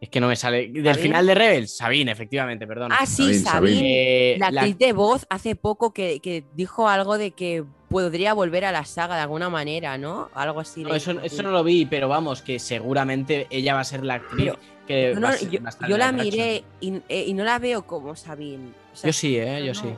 Es 0.00 0.10
que 0.10 0.20
no 0.20 0.28
me 0.28 0.36
sale. 0.36 0.68
Del 0.68 0.84
¿Sabine? 0.84 1.02
final 1.02 1.26
de 1.26 1.34
Rebels, 1.34 1.76
Sabine, 1.76 2.12
efectivamente, 2.12 2.66
perdón. 2.66 2.92
Ah, 2.92 3.06
sí, 3.06 3.34
Sabine. 3.40 4.34
Eh, 4.34 4.38
La 4.38 4.50
la- 4.50 4.60
actriz 4.60 4.78
de 4.78 4.92
voz 4.92 5.26
hace 5.30 5.56
poco 5.56 5.92
que, 5.92 6.20
que 6.20 6.44
dijo 6.54 6.88
algo 6.88 7.18
de 7.18 7.32
que 7.32 7.64
podría 7.88 8.32
volver 8.34 8.64
a 8.66 8.72
la 8.72 8.84
saga 8.84 9.16
de 9.16 9.22
alguna 9.22 9.48
manera, 9.48 9.96
¿no? 9.98 10.28
Algo 10.34 10.60
así. 10.60 10.84
No, 10.84 10.94
eso, 10.94 11.12
eso 11.22 11.42
no 11.42 11.50
lo 11.50 11.64
vi, 11.64 11.86
pero 11.86 12.08
vamos, 12.08 12.42
que 12.42 12.58
seguramente 12.58 13.46
ella 13.50 13.74
va 13.74 13.80
a 13.80 13.84
ser 13.84 14.04
la 14.04 14.14
actriz 14.14 14.52
Pero- 14.52 14.58
que 14.86 15.14
No, 15.14 15.20
va 15.22 15.28
no, 15.30 15.34
a 15.34 15.38
ser- 15.38 15.50
yo, 15.50 15.62
va 15.62 15.68
a 15.68 15.70
estar 15.70 15.88
yo 15.88 15.96
la 15.98 16.12
miré 16.12 16.62
y, 16.80 17.02
eh, 17.08 17.24
y 17.26 17.32
no 17.34 17.42
la 17.42 17.58
veo 17.58 17.86
como 17.86 18.14
Sabine. 18.14 18.70
O 18.92 18.96
sea, 18.96 19.08
Yo 19.08 19.12
sí, 19.12 19.36
eh, 19.36 19.60
yo 19.64 19.72
no. 19.72 19.80
sí. 19.80 19.88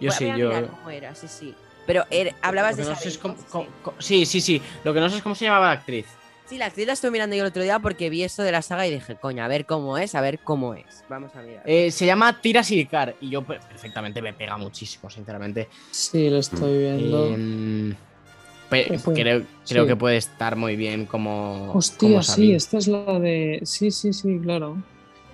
Yo 0.00 0.10
sí, 0.10 0.24
voy 0.24 0.32
a 0.32 0.36
yo. 0.36 0.48
mirar 0.48 0.66
cómo 0.66 0.90
era, 0.90 1.14
sí, 1.14 1.26
sí. 1.28 1.54
Pero 1.86 2.04
er- 2.10 2.34
hablabas 2.42 2.76
de 2.76 2.84
no 2.84 2.90
sé 2.90 2.94
Sabine, 2.96 3.10
es 3.12 3.18
cómo- 3.18 3.34
¿no? 3.34 3.40
Sí, 3.40 3.46
cómo- 3.50 3.64
sí. 3.64 3.70
cómo- 3.82 3.96
sí, 4.00 4.26
sí, 4.26 4.40
sí. 4.40 4.62
Lo 4.84 4.92
que 4.92 5.00
no 5.00 5.08
sé 5.08 5.16
es 5.16 5.22
cómo 5.22 5.34
se 5.34 5.44
llamaba 5.44 5.66
la 5.66 5.72
actriz. 5.72 6.06
Sí, 6.48 6.58
la 6.58 6.66
actriz 6.66 6.86
la 6.86 6.92
estuve 6.92 7.10
mirando 7.10 7.34
yo 7.34 7.42
el 7.42 7.48
otro 7.48 7.62
día 7.62 7.80
porque 7.80 8.08
vi 8.08 8.22
eso 8.22 8.42
de 8.44 8.52
la 8.52 8.62
saga 8.62 8.86
y 8.86 8.92
dije, 8.92 9.16
coño, 9.16 9.42
a 9.42 9.48
ver 9.48 9.66
cómo 9.66 9.98
es, 9.98 10.14
a 10.14 10.20
ver 10.20 10.38
cómo 10.38 10.74
es. 10.74 11.02
Vamos 11.08 11.34
a 11.34 11.42
mirar. 11.42 11.62
Eh, 11.66 11.90
se 11.90 12.06
llama 12.06 12.40
Tira 12.40 12.62
Sirikar 12.62 13.16
y 13.20 13.30
yo 13.30 13.42
pe- 13.42 13.58
perfectamente 13.58 14.22
me 14.22 14.32
pega 14.32 14.56
muchísimo, 14.56 15.10
sinceramente. 15.10 15.68
Sí, 15.90 16.30
lo 16.30 16.38
estoy 16.38 16.78
viendo. 16.78 17.26
Em, 17.26 17.96
pe- 18.70 18.92
Ojo, 18.94 19.12
creo 19.12 19.42
creo 19.68 19.82
sí. 19.84 19.88
que 19.88 19.96
puede 19.96 20.18
estar 20.18 20.54
muy 20.54 20.76
bien 20.76 21.06
como. 21.06 21.72
Hostia, 21.72 22.08
como 22.10 22.22
sí, 22.22 22.52
esta 22.54 22.78
es 22.78 22.86
la 22.86 23.18
de. 23.18 23.60
Sí, 23.64 23.90
sí, 23.90 24.12
sí, 24.12 24.38
claro. 24.40 24.76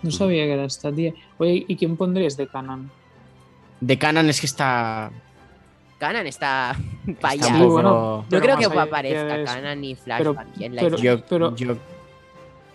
No 0.02 0.10
sabía 0.10 0.44
que 0.44 0.52
era 0.54 0.64
esta 0.64 0.90
tía. 0.90 1.12
Oye, 1.36 1.64
¿y 1.68 1.76
quién 1.76 1.98
pondrías 1.98 2.38
de 2.38 2.48
Canon? 2.48 2.90
De 3.80 3.98
Canon 3.98 4.30
es 4.30 4.40
que 4.40 4.46
está. 4.46 5.10
Canan 6.02 6.26
está 6.26 6.70
allá. 7.22 7.44
Sí, 7.44 7.62
bueno, 7.64 8.26
No 8.28 8.40
creo 8.40 8.56
que 8.56 8.64
aparezca. 8.64 9.44
Canan 9.44 9.80
ni 9.80 9.94
Pero- 9.94 10.34
Flashback 10.34 10.60
en 10.60 10.74
la 10.74 10.82
pero-. 10.82 10.96
Yo, 10.98 11.20
pero- 11.26 11.54
yo- 11.54 11.76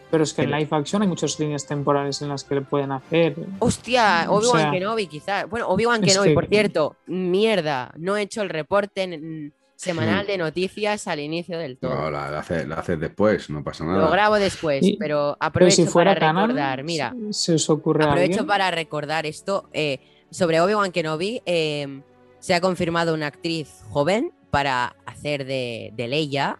Pero 0.10 0.24
es 0.24 0.34
que 0.34 0.44
en 0.44 0.52
live 0.52 0.70
action 0.72 1.02
hay 1.02 1.08
muchas 1.10 1.38
líneas 1.38 1.66
temporales 1.66 2.22
en 2.22 2.30
las 2.30 2.46
que 2.46 2.56
le 2.56 2.62
pueden 2.62 2.94
hacer. 2.94 3.36
Hostia, 3.60 4.28
O 4.30 4.36
Obi-Wan 4.38 4.62
sea, 4.62 4.72
Kenobi 4.72 5.08
quizás. 5.08 5.50
Bueno, 5.50 5.68
Obi-Wan 5.68 6.00
Kenobi, 6.24 6.30
que- 6.30 6.34
por 6.34 6.46
cierto, 6.48 6.96
mierda, 7.08 7.92
no 7.98 8.16
he 8.16 8.22
hecho 8.22 8.42
el 8.42 8.48
reporte 8.50 9.04
en- 9.04 9.52
semanal 9.76 10.24
Mm. 10.24 10.28
de 10.28 10.38
noticias 10.38 11.08
al 11.10 11.20
inicio 11.20 11.60
del 11.60 11.78
todo. 11.78 11.94
No, 11.94 12.10
la, 12.10 12.32
la 12.32 12.40
haces 12.40 12.66
la 12.68 12.76
haces 12.76 12.98
después, 13.00 13.50
no 13.50 13.64
pasa 13.64 13.84
Lo 13.84 13.92
nada. 13.92 14.10
grabo 14.10 14.36
después, 14.40 14.82
Y- 14.84 14.96
pero 14.98 15.36
Pero 15.36 15.38
aprovecho 15.42 15.76
si 15.76 15.86
fuera 15.86 16.14
para 16.14 16.28
Canon, 16.28 16.44
recordar, 16.52 16.84
mira, 16.86 17.14
¿se 17.32 17.54
os 17.56 17.70
ocurre 17.70 18.06
aprovecho 18.06 18.24
alguien? 18.40 18.48
para 18.48 18.72
recordar 18.72 19.26
esto 19.28 19.70
eh, 19.74 20.00
sobre 20.32 20.62
Obi-Wan 20.62 20.92
Kenobi. 20.94 21.42
eh, 21.46 22.02
se 22.48 22.54
ha 22.54 22.62
confirmado 22.62 23.14
una 23.14 23.28
actriz 23.28 23.84
joven 23.90 24.32
para 24.52 24.96
hacer 25.06 25.44
de, 25.46 25.92
de 25.98 26.08
Leia. 26.08 26.60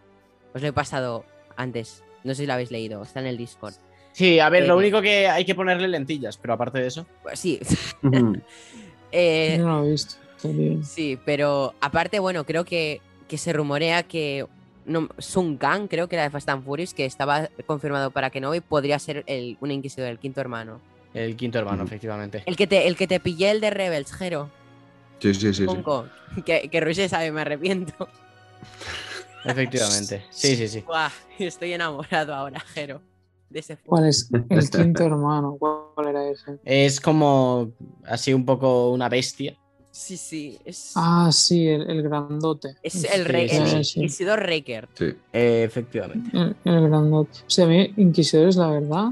Os 0.52 0.60
lo 0.60 0.68
he 0.68 0.72
pasado 0.74 1.24
antes, 1.56 2.04
no 2.24 2.34
sé 2.34 2.42
si 2.42 2.46
lo 2.46 2.52
habéis 2.52 2.70
leído, 2.70 3.02
está 3.02 3.20
en 3.20 3.26
el 3.26 3.38
Discord. 3.38 3.72
Sí, 4.12 4.38
a 4.38 4.50
ver, 4.50 4.66
lo 4.66 4.74
Eh, 4.74 4.76
único 4.76 5.00
que 5.00 5.28
hay 5.28 5.46
que 5.46 5.54
ponerle 5.54 5.88
lentillas, 5.88 6.36
pero 6.36 6.52
aparte 6.52 6.78
de 6.78 6.88
eso. 6.88 7.06
Pues 7.22 7.40
sí, 7.40 7.58
eh, 9.12 9.56
no 9.58 9.80
lo 9.80 9.86
he 9.86 9.90
visto. 9.92 10.16
Sí, 10.82 11.18
pero 11.24 11.72
aparte, 11.80 12.18
bueno, 12.18 12.44
creo 12.44 12.66
que, 12.66 13.00
que 13.26 13.38
se 13.38 13.54
rumorea 13.54 14.02
que 14.02 14.44
no, 14.84 15.08
Sun 15.16 15.56
Kang, 15.56 15.88
creo 15.88 16.06
que 16.06 16.16
era 16.16 16.24
de 16.24 16.30
Fast 16.30 16.50
and 16.50 16.66
Furious, 16.66 16.92
que 16.92 17.06
estaba 17.06 17.48
confirmado 17.64 18.10
para 18.10 18.28
que 18.28 18.42
no 18.42 18.54
y 18.54 18.60
podría 18.60 18.98
ser 18.98 19.24
el, 19.26 19.56
un 19.62 19.70
inquisidor, 19.70 20.10
el 20.10 20.18
quinto 20.18 20.42
hermano. 20.42 20.82
El 21.14 21.34
quinto 21.34 21.58
hermano, 21.58 21.82
efectivamente. 21.84 22.42
El 22.44 22.56
que 22.56 22.66
te, 22.66 22.86
el 22.86 22.94
que 22.94 23.06
te 23.06 23.20
pillé 23.20 23.50
el 23.50 23.62
de 23.62 23.70
Rebels, 23.70 24.12
Jero. 24.12 24.50
Sí, 25.20 25.34
sí, 25.34 25.52
sí. 25.54 25.66
Que, 26.44 26.68
que 26.70 26.80
Roger 26.80 27.08
sabe, 27.08 27.30
me 27.32 27.40
arrepiento. 27.40 28.08
Efectivamente. 29.44 30.24
Sí, 30.30 30.56
sí, 30.56 30.68
sí. 30.68 30.80
Buah, 30.86 31.10
estoy 31.38 31.72
enamorado 31.72 32.34
ahora, 32.34 32.60
Jero. 32.74 33.00
de 33.50 33.60
ese 33.60 33.76
¿Cuál 33.78 34.08
es 34.08 34.28
el 34.50 34.70
quinto 34.70 35.04
hermano? 35.04 35.56
¿Cuál 35.58 36.08
era 36.08 36.28
ese? 36.28 36.58
Es 36.64 37.00
como 37.00 37.72
así 38.04 38.32
un 38.34 38.44
poco 38.44 38.90
una 38.90 39.08
bestia. 39.08 39.56
Sí, 39.90 40.16
sí. 40.16 40.58
Es, 40.64 40.92
Ah, 40.94 41.30
sí, 41.32 41.66
el, 41.66 41.88
el 41.90 42.02
grandote. 42.02 42.76
es 42.82 43.02
el 43.04 43.24
rey. 43.24 43.48
sí, 43.48 43.56
el 43.56 43.68
sí, 43.68 43.84
sí. 43.84 44.00
Inquisidor 44.00 44.40
Raker. 44.46 44.88
Sí. 44.94 45.14
Eh, 45.32 45.64
efectivamente. 45.66 46.30
El, 46.36 46.56
el 46.64 46.88
grandote. 46.88 47.40
O 47.40 47.50
sea, 47.50 47.64
a 47.64 47.68
mí, 47.68 47.92
Inquisidores, 47.96 48.56
la 48.56 48.68
verdad. 48.68 49.06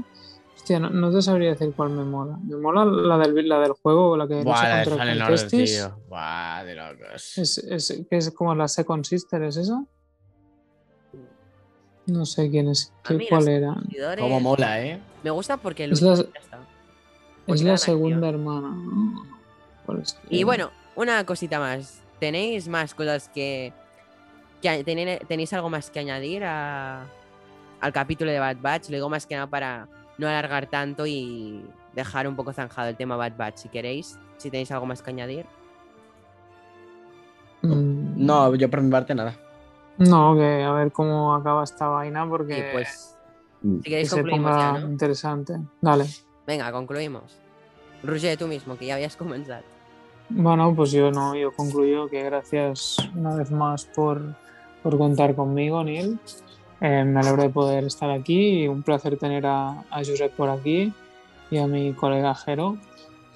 Hostia, 0.67 0.79
no, 0.81 0.89
no 0.89 1.09
te 1.13 1.21
sabría 1.21 1.51
decir 1.51 1.71
cuál 1.73 1.91
me 1.91 2.03
mola. 2.03 2.37
Me 2.43 2.57
mola 2.57 2.83
la 2.83 3.17
del, 3.19 3.47
la 3.47 3.57
del 3.61 3.71
juego, 3.71 4.17
la 4.17 4.27
que 4.27 4.43
Buah, 4.43 4.43
lucha 4.43 4.67
la 4.69 4.75
contra 4.83 4.97
Fallen 4.97 5.15
el 5.15 5.21
Order, 5.21 5.39
Contestis. 5.39 5.75
tío. 5.77 5.99
Buah, 6.09 6.63
de 6.65 6.75
locos. 6.75 7.37
Es, 7.37 7.57
es, 7.59 8.05
que 8.09 8.17
es 8.17 8.31
como 8.31 8.53
la 8.53 8.67
Second 8.67 9.05
Sister, 9.05 9.41
¿es 9.43 9.55
esa? 9.55 9.81
No 12.07 12.25
sé 12.25 12.49
quién 12.49 12.67
es, 12.67 12.91
qué, 13.05 13.13
mí 13.13 13.27
cuál 13.29 13.47
era. 13.47 13.75
Como 14.19 14.41
mola, 14.41 14.81
¿eh? 14.85 14.99
Me 15.23 15.29
gusta 15.29 15.55
porque 15.55 15.85
Es 15.85 16.01
lucha 16.01 16.23
la- 16.23 17.53
Es 17.53 17.61
la 17.61 17.77
segunda 17.77 18.27
hermana. 18.27 18.67
¿no? 18.67 19.25
¿Cuál 19.85 19.99
es? 20.01 20.19
Y 20.29 20.43
bueno, 20.43 20.71
una 20.97 21.25
cosita 21.25 21.59
más. 21.61 22.01
¿Tenéis 22.19 22.67
más 22.67 22.93
cosas 22.93 23.29
que. 23.29 23.71
que 24.61 24.67
a- 24.67 24.83
tené- 24.83 25.25
¿Tenéis 25.29 25.53
algo 25.53 25.69
más 25.69 25.89
que 25.89 25.99
añadir 25.99 26.43
a- 26.43 27.05
al 27.79 27.93
capítulo 27.93 28.31
de 28.31 28.39
Bad 28.39 28.57
Batch? 28.59 28.89
Lo 28.89 28.95
digo 28.97 29.07
más 29.09 29.25
que 29.25 29.35
nada 29.35 29.47
para 29.47 29.87
no 30.17 30.27
alargar 30.27 30.67
tanto 30.67 31.05
y 31.05 31.63
dejar 31.93 32.27
un 32.27 32.35
poco 32.35 32.53
zanjado 32.53 32.89
el 32.89 32.95
tema 32.95 33.15
Bad 33.15 33.37
Batch 33.37 33.57
si 33.57 33.69
queréis. 33.69 34.19
Si 34.37 34.49
tenéis 34.51 34.71
algo 34.71 34.85
más 34.85 35.01
que 35.01 35.09
añadir. 35.09 35.45
Mm, 37.61 38.25
No, 38.25 38.53
yo 38.55 38.69
por 38.69 38.81
mi 38.81 38.91
parte 38.91 39.15
nada. 39.15 39.35
No, 39.97 40.35
que 40.35 40.63
a 40.63 40.71
ver 40.73 40.91
cómo 40.91 41.33
acaba 41.33 41.63
esta 41.63 41.87
vaina 41.87 42.27
porque 42.29 42.59
Y 42.59 42.63
pues. 42.73 43.17
Mm. 43.61 43.77
Si 43.77 43.81
que 43.83 43.89
queréis 43.89 44.09
se 44.09 44.15
concluimos 44.15 44.51
ponga 44.51 44.73
ya, 44.73 44.79
¿no? 44.79 44.89
interesante. 44.91 45.59
Dale. 45.81 46.05
Venga, 46.45 46.71
concluimos. 46.71 47.37
Roger, 48.03 48.37
tú 48.37 48.47
mismo, 48.47 48.77
que 48.77 48.85
ya 48.85 48.93
habías 48.95 49.15
comenzado. 49.17 49.63
Bueno, 50.29 50.73
pues 50.75 50.91
yo 50.91 51.09
no, 51.09 51.35
yo 51.35 51.51
concluyo 51.51 52.07
que 52.09 52.21
gracias 52.23 52.97
una 53.15 53.35
vez 53.35 53.49
más 53.49 53.85
por, 53.85 54.21
por 54.83 54.97
contar 54.97 55.35
conmigo, 55.35 55.83
Neil. 55.83 56.19
Eh, 56.79 57.03
me 57.03 57.19
alegro 57.19 57.43
de 57.43 57.49
poder 57.49 57.85
estar 57.85 58.09
aquí 58.11 58.63
y 58.63 58.67
un 58.67 58.83
placer 58.83 59.17
tener 59.17 59.45
a, 59.45 59.83
a 59.89 59.97
Josep 59.97 60.31
por 60.33 60.49
aquí 60.49 60.93
y 61.49 61.57
a 61.57 61.67
mi 61.67 61.93
colega 61.93 62.35
Jero, 62.35 62.77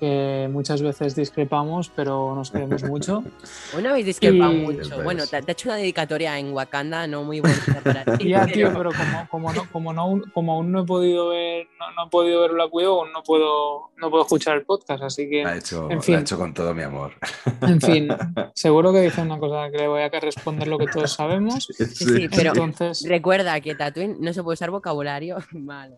que 0.02 0.50
muchas 0.52 0.82
veces 0.82 1.16
discrepamos, 1.16 1.92
pero 1.96 2.34
nos 2.36 2.50
queremos 2.50 2.82
mucho. 2.84 3.24
Hoy 3.78 3.84
no 3.84 3.92
habéis 3.92 4.08
discrepado 4.08 4.52
Y- 4.52 4.58
mucho. 4.58 5.04
Bueno, 5.04 5.28
te, 5.28 5.42
te 5.44 5.52
he 5.52 5.54
hecho 5.54 5.70
una 5.70 5.76
dedicatoria 5.78 6.40
en 6.40 6.52
Wakanda, 6.52 7.06
no 7.06 7.24
muy 7.24 7.40
bonita 7.40 7.80
para 7.84 8.04
ti. 8.18 8.28
Ya, 8.30 8.48
tío, 8.48 8.70
pero- 8.76 8.90
pero 8.90 8.92
como, 8.92 9.30
como, 9.30 9.54
no, 9.54 9.72
como, 9.72 9.94
no, 9.94 10.22
como 10.34 10.54
aún 10.54 10.72
no 10.72 10.82
he 10.82 10.86
podido 10.86 11.30
ver, 11.30 11.68
no, 11.80 11.86
no 11.96 12.08
he 12.08 12.10
podido 12.10 12.42
ver 12.42 12.52
Black 12.54 12.74
Widow, 12.74 13.00
aún 13.02 13.12
no 13.14 13.22
puedo, 13.22 13.92
no 13.98 14.10
puedo 14.10 14.24
escuchar 14.24 14.58
el 14.58 14.66
podcast, 14.66 15.04
así 15.04 15.30
que, 15.30 15.44
Lo 15.44 15.50
ha 15.50 15.56
hecho, 15.58 15.88
En 15.92 15.98
lo 15.98 16.02
fin. 16.02 16.16
ha 16.16 16.20
hecho 16.22 16.38
con 16.38 16.52
todo 16.54 16.74
mi 16.74 16.82
amor. 16.82 17.14
en 17.62 17.80
fin, 17.80 18.08
seguro 18.56 18.92
que 18.92 19.02
dice 19.02 19.22
una 19.22 19.38
cosa 19.38 19.70
que 19.72 19.78
le 19.78 19.88
voy 19.88 20.02
a 20.02 20.10
que 20.10 20.20
responder 20.20 20.68
lo 20.68 20.80
que 20.80 20.88
todos 20.88 21.14
sabemos. 21.14 21.70
Sí, 21.72 21.86
sí, 21.86 22.28
pero 22.28 22.52
Entonces, 22.56 23.08
recuerda 23.08 23.62
que 23.62 23.76
Tatooine 23.76 24.18
no 24.20 24.34
se 24.34 24.42
puede 24.42 24.56
usar 24.56 24.72
vocabulario 24.72 25.38
malo. 25.52 25.98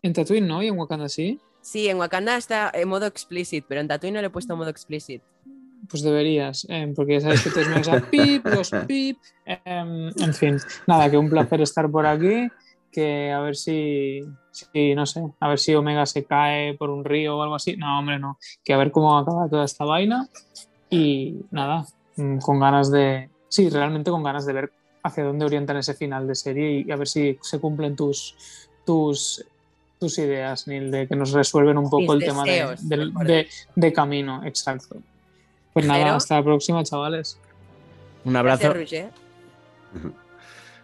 en 0.00 0.14
Tatooine 0.14 0.46
no 0.48 0.62
y 0.62 0.68
en 0.68 0.78
Wakanda 0.78 1.10
sí. 1.10 1.38
Sí, 1.68 1.86
en 1.86 1.98
Wakanda 1.98 2.38
está 2.38 2.70
en 2.72 2.88
modo 2.88 3.04
explicit, 3.04 3.62
pero 3.68 3.82
en 3.82 3.88
Tatooine 3.88 4.14
no 4.14 4.20
le 4.22 4.28
he 4.28 4.30
puesto 4.30 4.56
modo 4.56 4.70
explicit. 4.70 5.20
Pues 5.86 6.02
deberías, 6.02 6.66
eh, 6.70 6.90
porque 6.96 7.12
ya 7.12 7.20
sabes 7.20 7.44
que 7.44 7.50
te 7.50 7.62
metes 7.66 7.88
a 7.88 8.00
pip, 8.00 8.46
los 8.46 8.70
pip. 8.86 9.18
em, 9.44 10.08
en 10.08 10.32
fin, 10.32 10.56
nada, 10.86 11.10
que 11.10 11.18
un 11.18 11.28
placer 11.28 11.60
estar 11.60 11.90
por 11.90 12.06
aquí. 12.06 12.48
Que 12.90 13.32
a 13.32 13.40
ver 13.40 13.54
si, 13.54 14.22
si, 14.50 14.94
no 14.94 15.04
sé, 15.04 15.22
a 15.38 15.48
ver 15.48 15.58
si 15.58 15.74
Omega 15.74 16.06
se 16.06 16.24
cae 16.24 16.72
por 16.72 16.88
un 16.88 17.04
río 17.04 17.36
o 17.36 17.42
algo 17.42 17.56
así. 17.56 17.76
No, 17.76 17.98
hombre, 17.98 18.18
no. 18.18 18.38
Que 18.64 18.72
a 18.72 18.78
ver 18.78 18.90
cómo 18.90 19.18
acaba 19.18 19.46
toda 19.50 19.66
esta 19.66 19.84
vaina. 19.84 20.26
Y 20.88 21.36
nada, 21.50 21.84
mm, 22.16 22.38
con 22.38 22.60
ganas 22.60 22.90
de. 22.90 23.28
Sí, 23.50 23.68
realmente 23.68 24.10
con 24.10 24.22
ganas 24.22 24.46
de 24.46 24.54
ver 24.54 24.72
hacia 25.02 25.22
dónde 25.22 25.44
orientan 25.44 25.76
ese 25.76 25.92
final 25.92 26.26
de 26.26 26.34
serie 26.34 26.82
y 26.86 26.90
a 26.90 26.96
ver 26.96 27.08
si 27.08 27.38
se 27.42 27.60
cumplen 27.60 27.94
tus, 27.94 28.34
tus, 28.86 29.44
tus 29.98 30.18
ideas, 30.18 30.66
Neil, 30.66 30.90
de 30.90 31.06
que 31.08 31.16
nos 31.16 31.32
resuelven 31.32 31.78
un 31.78 31.90
poco 31.90 32.14
Mis 32.14 32.22
el 32.22 32.28
tema 32.28 32.44
de, 32.44 33.92
camino. 33.92 34.44
Exacto. 34.44 34.96
Pues 35.72 35.86
nada, 35.86 36.16
hasta 36.16 36.36
la 36.36 36.44
próxima, 36.44 36.82
chavales. 36.84 37.38
Un 38.24 38.36
abrazo. 38.36 38.72
Gracias. 38.72 39.12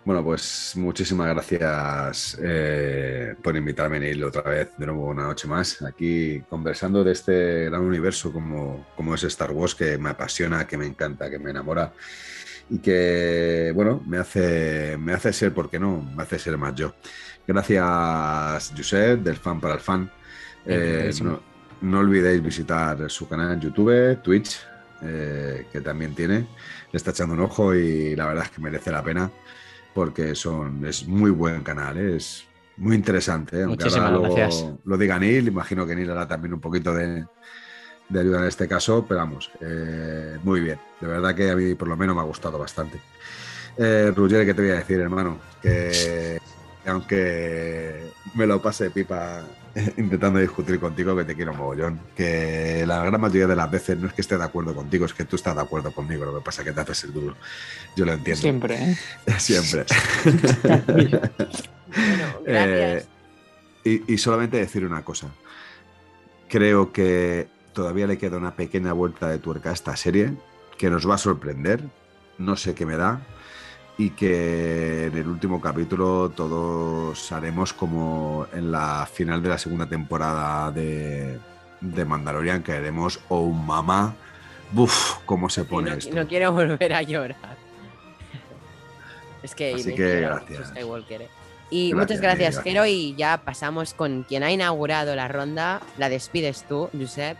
Bueno, 0.05 0.23
pues 0.23 0.75
muchísimas 0.77 1.29
gracias 1.29 2.39
eh, 2.43 3.35
por 3.43 3.57
invitarme, 3.57 3.99
Neil, 3.99 4.23
otra 4.23 4.43
vez, 4.43 4.69
de 4.77 4.85
nuevo 4.85 5.07
una 5.07 5.23
noche 5.23 5.49
más, 5.49 5.81
aquí 5.81 6.43
conversando 6.51 7.03
de 7.03 7.12
este 7.12 7.65
gran 7.65 7.81
universo 7.81 8.31
como, 8.31 8.87
como 8.97 9.15
es 9.15 9.25
Star 9.25 9.51
Wars, 9.53 9.75
que 9.75 9.97
me 9.97 10.11
apasiona, 10.11 10.67
que 10.67 10.77
me 10.77 10.85
encanta, 10.85 11.31
que 11.31 11.39
me 11.39 11.51
enamora 11.51 11.95
y 12.69 12.81
que, 12.81 13.73
bueno, 13.75 14.03
me 14.07 14.19
hace, 14.19 14.99
me 14.99 15.15
hace 15.15 15.33
ser, 15.33 15.55
¿por 15.55 15.71
qué 15.71 15.79
no? 15.79 16.03
Me 16.15 16.23
hace 16.23 16.39
ser 16.39 16.59
más 16.59 16.75
yo. 16.75 16.95
Gracias, 17.47 18.72
Josep, 18.76 19.20
del 19.20 19.36
fan 19.36 19.61
para 19.61 19.74
el 19.74 19.80
fan. 19.80 20.11
Eh, 20.64 21.12
no, 21.22 21.40
no 21.82 21.99
olvidéis 21.99 22.42
visitar 22.42 23.11
su 23.11 23.28
canal 23.28 23.53
en 23.53 23.61
YouTube, 23.61 24.20
Twitch, 24.22 24.61
eh, 25.03 25.66
que 25.70 25.80
también 25.80 26.14
tiene. 26.14 26.47
Le 26.90 26.97
está 26.97 27.11
echando 27.11 27.34
un 27.34 27.40
ojo 27.40 27.74
y 27.74 28.16
la 28.16 28.26
verdad 28.26 28.45
es 28.45 28.51
que 28.51 28.61
merece 28.61 28.90
la 28.90 29.03
pena 29.03 29.30
porque 29.92 30.34
son, 30.34 30.84
es 30.86 31.07
muy 31.07 31.30
buen 31.30 31.62
canal, 31.62 31.97
¿eh? 31.99 32.16
es 32.16 32.45
muy 32.76 32.97
interesante. 32.97 33.62
Aunque 33.62 33.84
Muchísimas 33.84 34.11
ahora 34.11 34.18
luego 34.18 34.34
gracias. 34.34 34.66
Lo 34.84 34.97
diga 34.97 35.18
Neil, 35.18 35.47
imagino 35.47 35.86
que 35.86 35.95
Neil 35.95 36.11
hará 36.11 36.26
también 36.26 36.55
un 36.55 36.61
poquito 36.61 36.92
de, 36.92 37.24
de 38.09 38.20
ayuda 38.20 38.40
en 38.40 38.47
este 38.47 38.66
caso, 38.66 39.05
pero 39.07 39.20
vamos, 39.20 39.51
muy 40.42 40.61
bien. 40.61 40.80
De 41.01 41.07
verdad 41.07 41.34
que 41.34 41.51
a 41.51 41.57
mí 41.57 41.74
por 41.74 41.88
lo 41.88 41.97
menos 41.97 42.16
me 42.16 42.22
ha 42.22 42.24
gustado 42.24 42.59
bastante. 42.59 43.01
Eh, 43.76 44.12
Ruggeri, 44.14 44.47
¿qué 44.47 44.55
te 44.55 44.62
voy 44.62 44.70
a 44.70 44.76
decir, 44.76 45.01
hermano? 45.01 45.38
Que 45.61 46.38
aunque 46.87 48.11
me 48.35 48.47
lo 48.47 48.61
pase 48.61 48.91
pipa 48.91 49.45
intentando 49.97 50.39
discutir 50.39 50.78
contigo, 50.78 51.16
que 51.16 51.24
te 51.24 51.35
quiero 51.35 51.55
mogollón. 51.55 52.01
Que 52.16 52.85
la 52.87 53.05
gran 53.05 53.20
mayoría 53.20 53.47
de 53.47 53.57
las 53.57 53.70
veces 53.70 53.99
no 53.99 54.07
es 54.09 54.12
que 54.12 54.20
esté 54.22 54.37
de 54.37 54.45
acuerdo 54.45 54.74
contigo, 54.74 55.07
es 55.07 55.14
que 55.14 55.24
tú 55.24 55.37
estás 55.37 55.55
de 55.55 55.62
acuerdo 55.62 55.93
conmigo. 55.93 56.24
Lo 56.24 56.39
que 56.39 56.45
pasa 56.45 56.62
es 56.62 56.68
que 56.68 56.74
te 56.74 56.80
haces 56.80 57.05
el 57.05 57.12
duro. 57.12 57.37
Yo 57.97 58.05
lo 58.05 58.12
entiendo. 58.12 58.41
Siempre, 58.41 58.76
¿eh? 58.76 58.97
Siempre. 59.39 59.85
Bueno, 61.97 62.41
gracias. 62.45 63.05
Eh, 63.05 63.07
y, 63.85 64.14
y 64.14 64.18
solamente 64.18 64.57
decir 64.57 64.85
una 64.85 65.05
cosa. 65.05 65.28
Creo 66.49 66.93
que 66.93 67.47
todavía 67.72 68.09
le 68.09 68.18
queda 68.18 68.37
una 68.37 68.57
pequeña 68.57 68.93
vuelta 68.93 69.28
de 69.28 69.39
tuerca 69.39 69.70
a 69.70 69.74
esta 69.74 69.95
serie 69.95 70.35
que 70.76 70.91
nos 70.91 71.09
va 71.09 71.14
a 71.14 71.18
sorprender. 71.18 71.85
No 72.37 72.57
sé 72.57 72.74
qué 72.74 72.85
me 72.85 72.97
da. 72.97 73.24
Y 73.97 74.11
que 74.11 75.07
en 75.07 75.16
el 75.16 75.28
último 75.28 75.61
capítulo 75.61 76.30
todos 76.30 77.30
haremos 77.30 77.72
como 77.72 78.47
en 78.53 78.72
la 78.72 79.07
final 79.11 79.40
de 79.40 79.49
la 79.51 79.59
segunda 79.59 79.86
temporada 79.86 80.72
de, 80.72 81.38
de 81.80 82.05
Mandalorian, 82.05 82.62
que 82.62 82.72
haremos 82.72 83.20
Oh 83.28 83.51
Mamá. 83.51 84.14
Buf, 84.72 85.18
cómo 85.24 85.49
se 85.49 85.64
pone 85.64 85.90
no, 85.90 85.97
esto. 85.97 86.14
no 86.14 86.26
quiero 86.26 86.53
volver 86.53 86.92
a 86.92 87.03
llorar. 87.03 87.57
Es 89.45 89.55
que 89.55 89.74
Así 89.74 89.95
que 89.95 90.22
gracias. 90.22 90.68
Skywalker, 90.68 91.22
¿eh? 91.22 91.28
Y 91.70 91.90
Gracias, 91.90 92.01
muchas 92.01 92.20
gracias, 92.20 92.55
gracias. 92.55 92.64
Jero. 92.64 92.86
Y 92.86 93.14
ya 93.16 93.42
pasamos 93.45 93.95
con 93.95 94.22
quien 94.24 94.42
ha 94.42 94.51
inaugurado 94.51 95.14
la 95.14 95.28
ronda. 95.28 95.80
La 95.99 96.09
despides 96.09 96.64
tú, 96.66 96.88
Josep. 96.99 97.36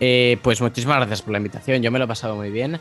Eh, 0.00 0.38
pues 0.42 0.60
muchísimas 0.60 0.96
gracias 0.98 1.22
por 1.22 1.32
la 1.32 1.38
invitación. 1.38 1.82
Yo 1.82 1.90
me 1.90 1.98
lo 1.98 2.04
he 2.04 2.08
pasado 2.08 2.36
muy 2.36 2.50
bien. 2.50 2.78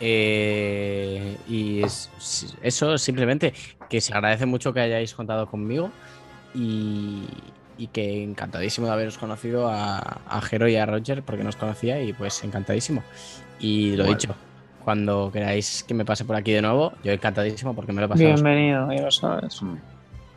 Eh, 0.00 1.36
y 1.48 1.82
es- 1.82 2.10
es- 2.18 2.56
eso 2.62 2.98
simplemente 2.98 3.52
que 3.88 4.00
se 4.00 4.12
agradece 4.14 4.46
mucho 4.46 4.72
que 4.72 4.80
hayáis 4.80 5.14
contado 5.14 5.46
conmigo 5.46 5.90
y, 6.54 7.24
y 7.78 7.86
que 7.88 8.22
encantadísimo 8.22 8.86
de 8.86 8.92
haberos 8.92 9.18
conocido 9.18 9.68
a, 9.68 9.98
a 10.26 10.40
Jero 10.40 10.68
y 10.68 10.76
a 10.76 10.86
Roger 10.86 11.22
porque 11.22 11.44
nos 11.44 11.56
conocía 11.56 12.02
y 12.02 12.12
pues 12.12 12.42
encantadísimo. 12.44 13.02
Y 13.58 13.96
lo 13.96 14.04
dicho, 14.04 14.34
cuando 14.84 15.30
queráis 15.32 15.84
que 15.86 15.92
me 15.94 16.04
pase 16.04 16.24
por 16.24 16.36
aquí 16.36 16.52
de 16.52 16.62
nuevo, 16.62 16.92
yo 17.04 17.12
encantadísimo 17.12 17.74
porque 17.74 17.92
me 17.92 18.00
lo 18.00 18.06
he 18.06 18.08
pasado. 18.08 18.26
Bienvenido, 18.32 18.90
ya 18.92 19.02
lo 19.02 19.10
sabes. 19.10 19.60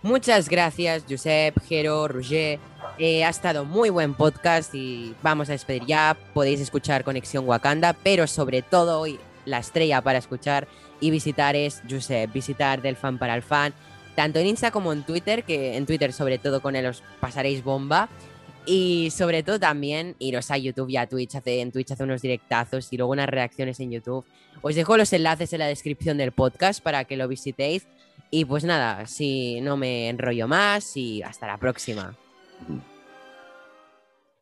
Muchas 0.01 0.49
gracias, 0.49 1.05
Josep, 1.09 1.55
Jero, 1.67 2.07
Roger. 2.09 2.59
Eh, 2.99 3.23
ha 3.23 3.29
estado 3.29 3.63
muy 3.65 3.89
buen 3.89 4.13
podcast 4.13 4.75
y 4.75 5.15
vamos 5.23 5.47
a 5.49 5.53
despedir 5.53 5.85
ya. 5.85 6.17
Podéis 6.33 6.59
escuchar 6.59 7.03
Conexión 7.05 7.47
Wakanda, 7.47 7.93
pero 7.93 8.27
sobre 8.27 8.61
todo 8.61 8.99
hoy 8.99 9.17
la 9.45 9.59
estrella 9.59 10.01
para 10.01 10.19
escuchar 10.19 10.67
y 10.99 11.11
visitar 11.11 11.55
es 11.55 11.81
Josep. 11.89 12.31
Visitar 12.31 12.81
del 12.81 12.95
fan 12.95 13.17
para 13.17 13.35
el 13.35 13.43
fan, 13.43 13.73
tanto 14.15 14.39
en 14.39 14.47
Insta 14.47 14.71
como 14.71 14.93
en 14.93 15.03
Twitter, 15.03 15.43
que 15.43 15.75
en 15.75 15.85
Twitter 15.85 16.13
sobre 16.13 16.37
todo 16.37 16.61
con 16.61 16.75
él 16.75 16.85
os 16.85 17.03
pasaréis 17.19 17.63
bomba. 17.63 18.09
Y 18.65 19.09
sobre 19.11 19.43
todo 19.43 19.59
también 19.59 20.15
iros 20.19 20.49
a 20.49 20.57
YouTube 20.57 20.89
y 20.89 20.95
a 20.95 21.07
Twitch. 21.07 21.35
Hace, 21.35 21.59
en 21.59 21.73
Twitch 21.73 21.91
hace 21.91 22.03
unos 22.03 22.21
directazos 22.21 22.93
y 22.93 22.97
luego 22.97 23.11
unas 23.11 23.27
reacciones 23.27 23.79
en 23.81 23.91
YouTube. 23.91 24.25
Os 24.61 24.75
dejo 24.75 24.95
los 24.95 25.11
enlaces 25.11 25.51
en 25.51 25.59
la 25.59 25.67
descripción 25.67 26.17
del 26.17 26.31
podcast 26.31 26.81
para 26.81 27.03
que 27.03 27.17
lo 27.17 27.27
visitéis. 27.27 27.87
Y 28.31 28.45
pues 28.45 28.63
nada, 28.63 29.05
si 29.05 29.59
no 29.59 29.75
me 29.75 30.07
enrollo 30.07 30.47
más 30.47 30.95
y 30.95 31.21
hasta 31.21 31.45
la 31.45 31.57
próxima. 31.57 32.15
Ujú. 32.61 32.92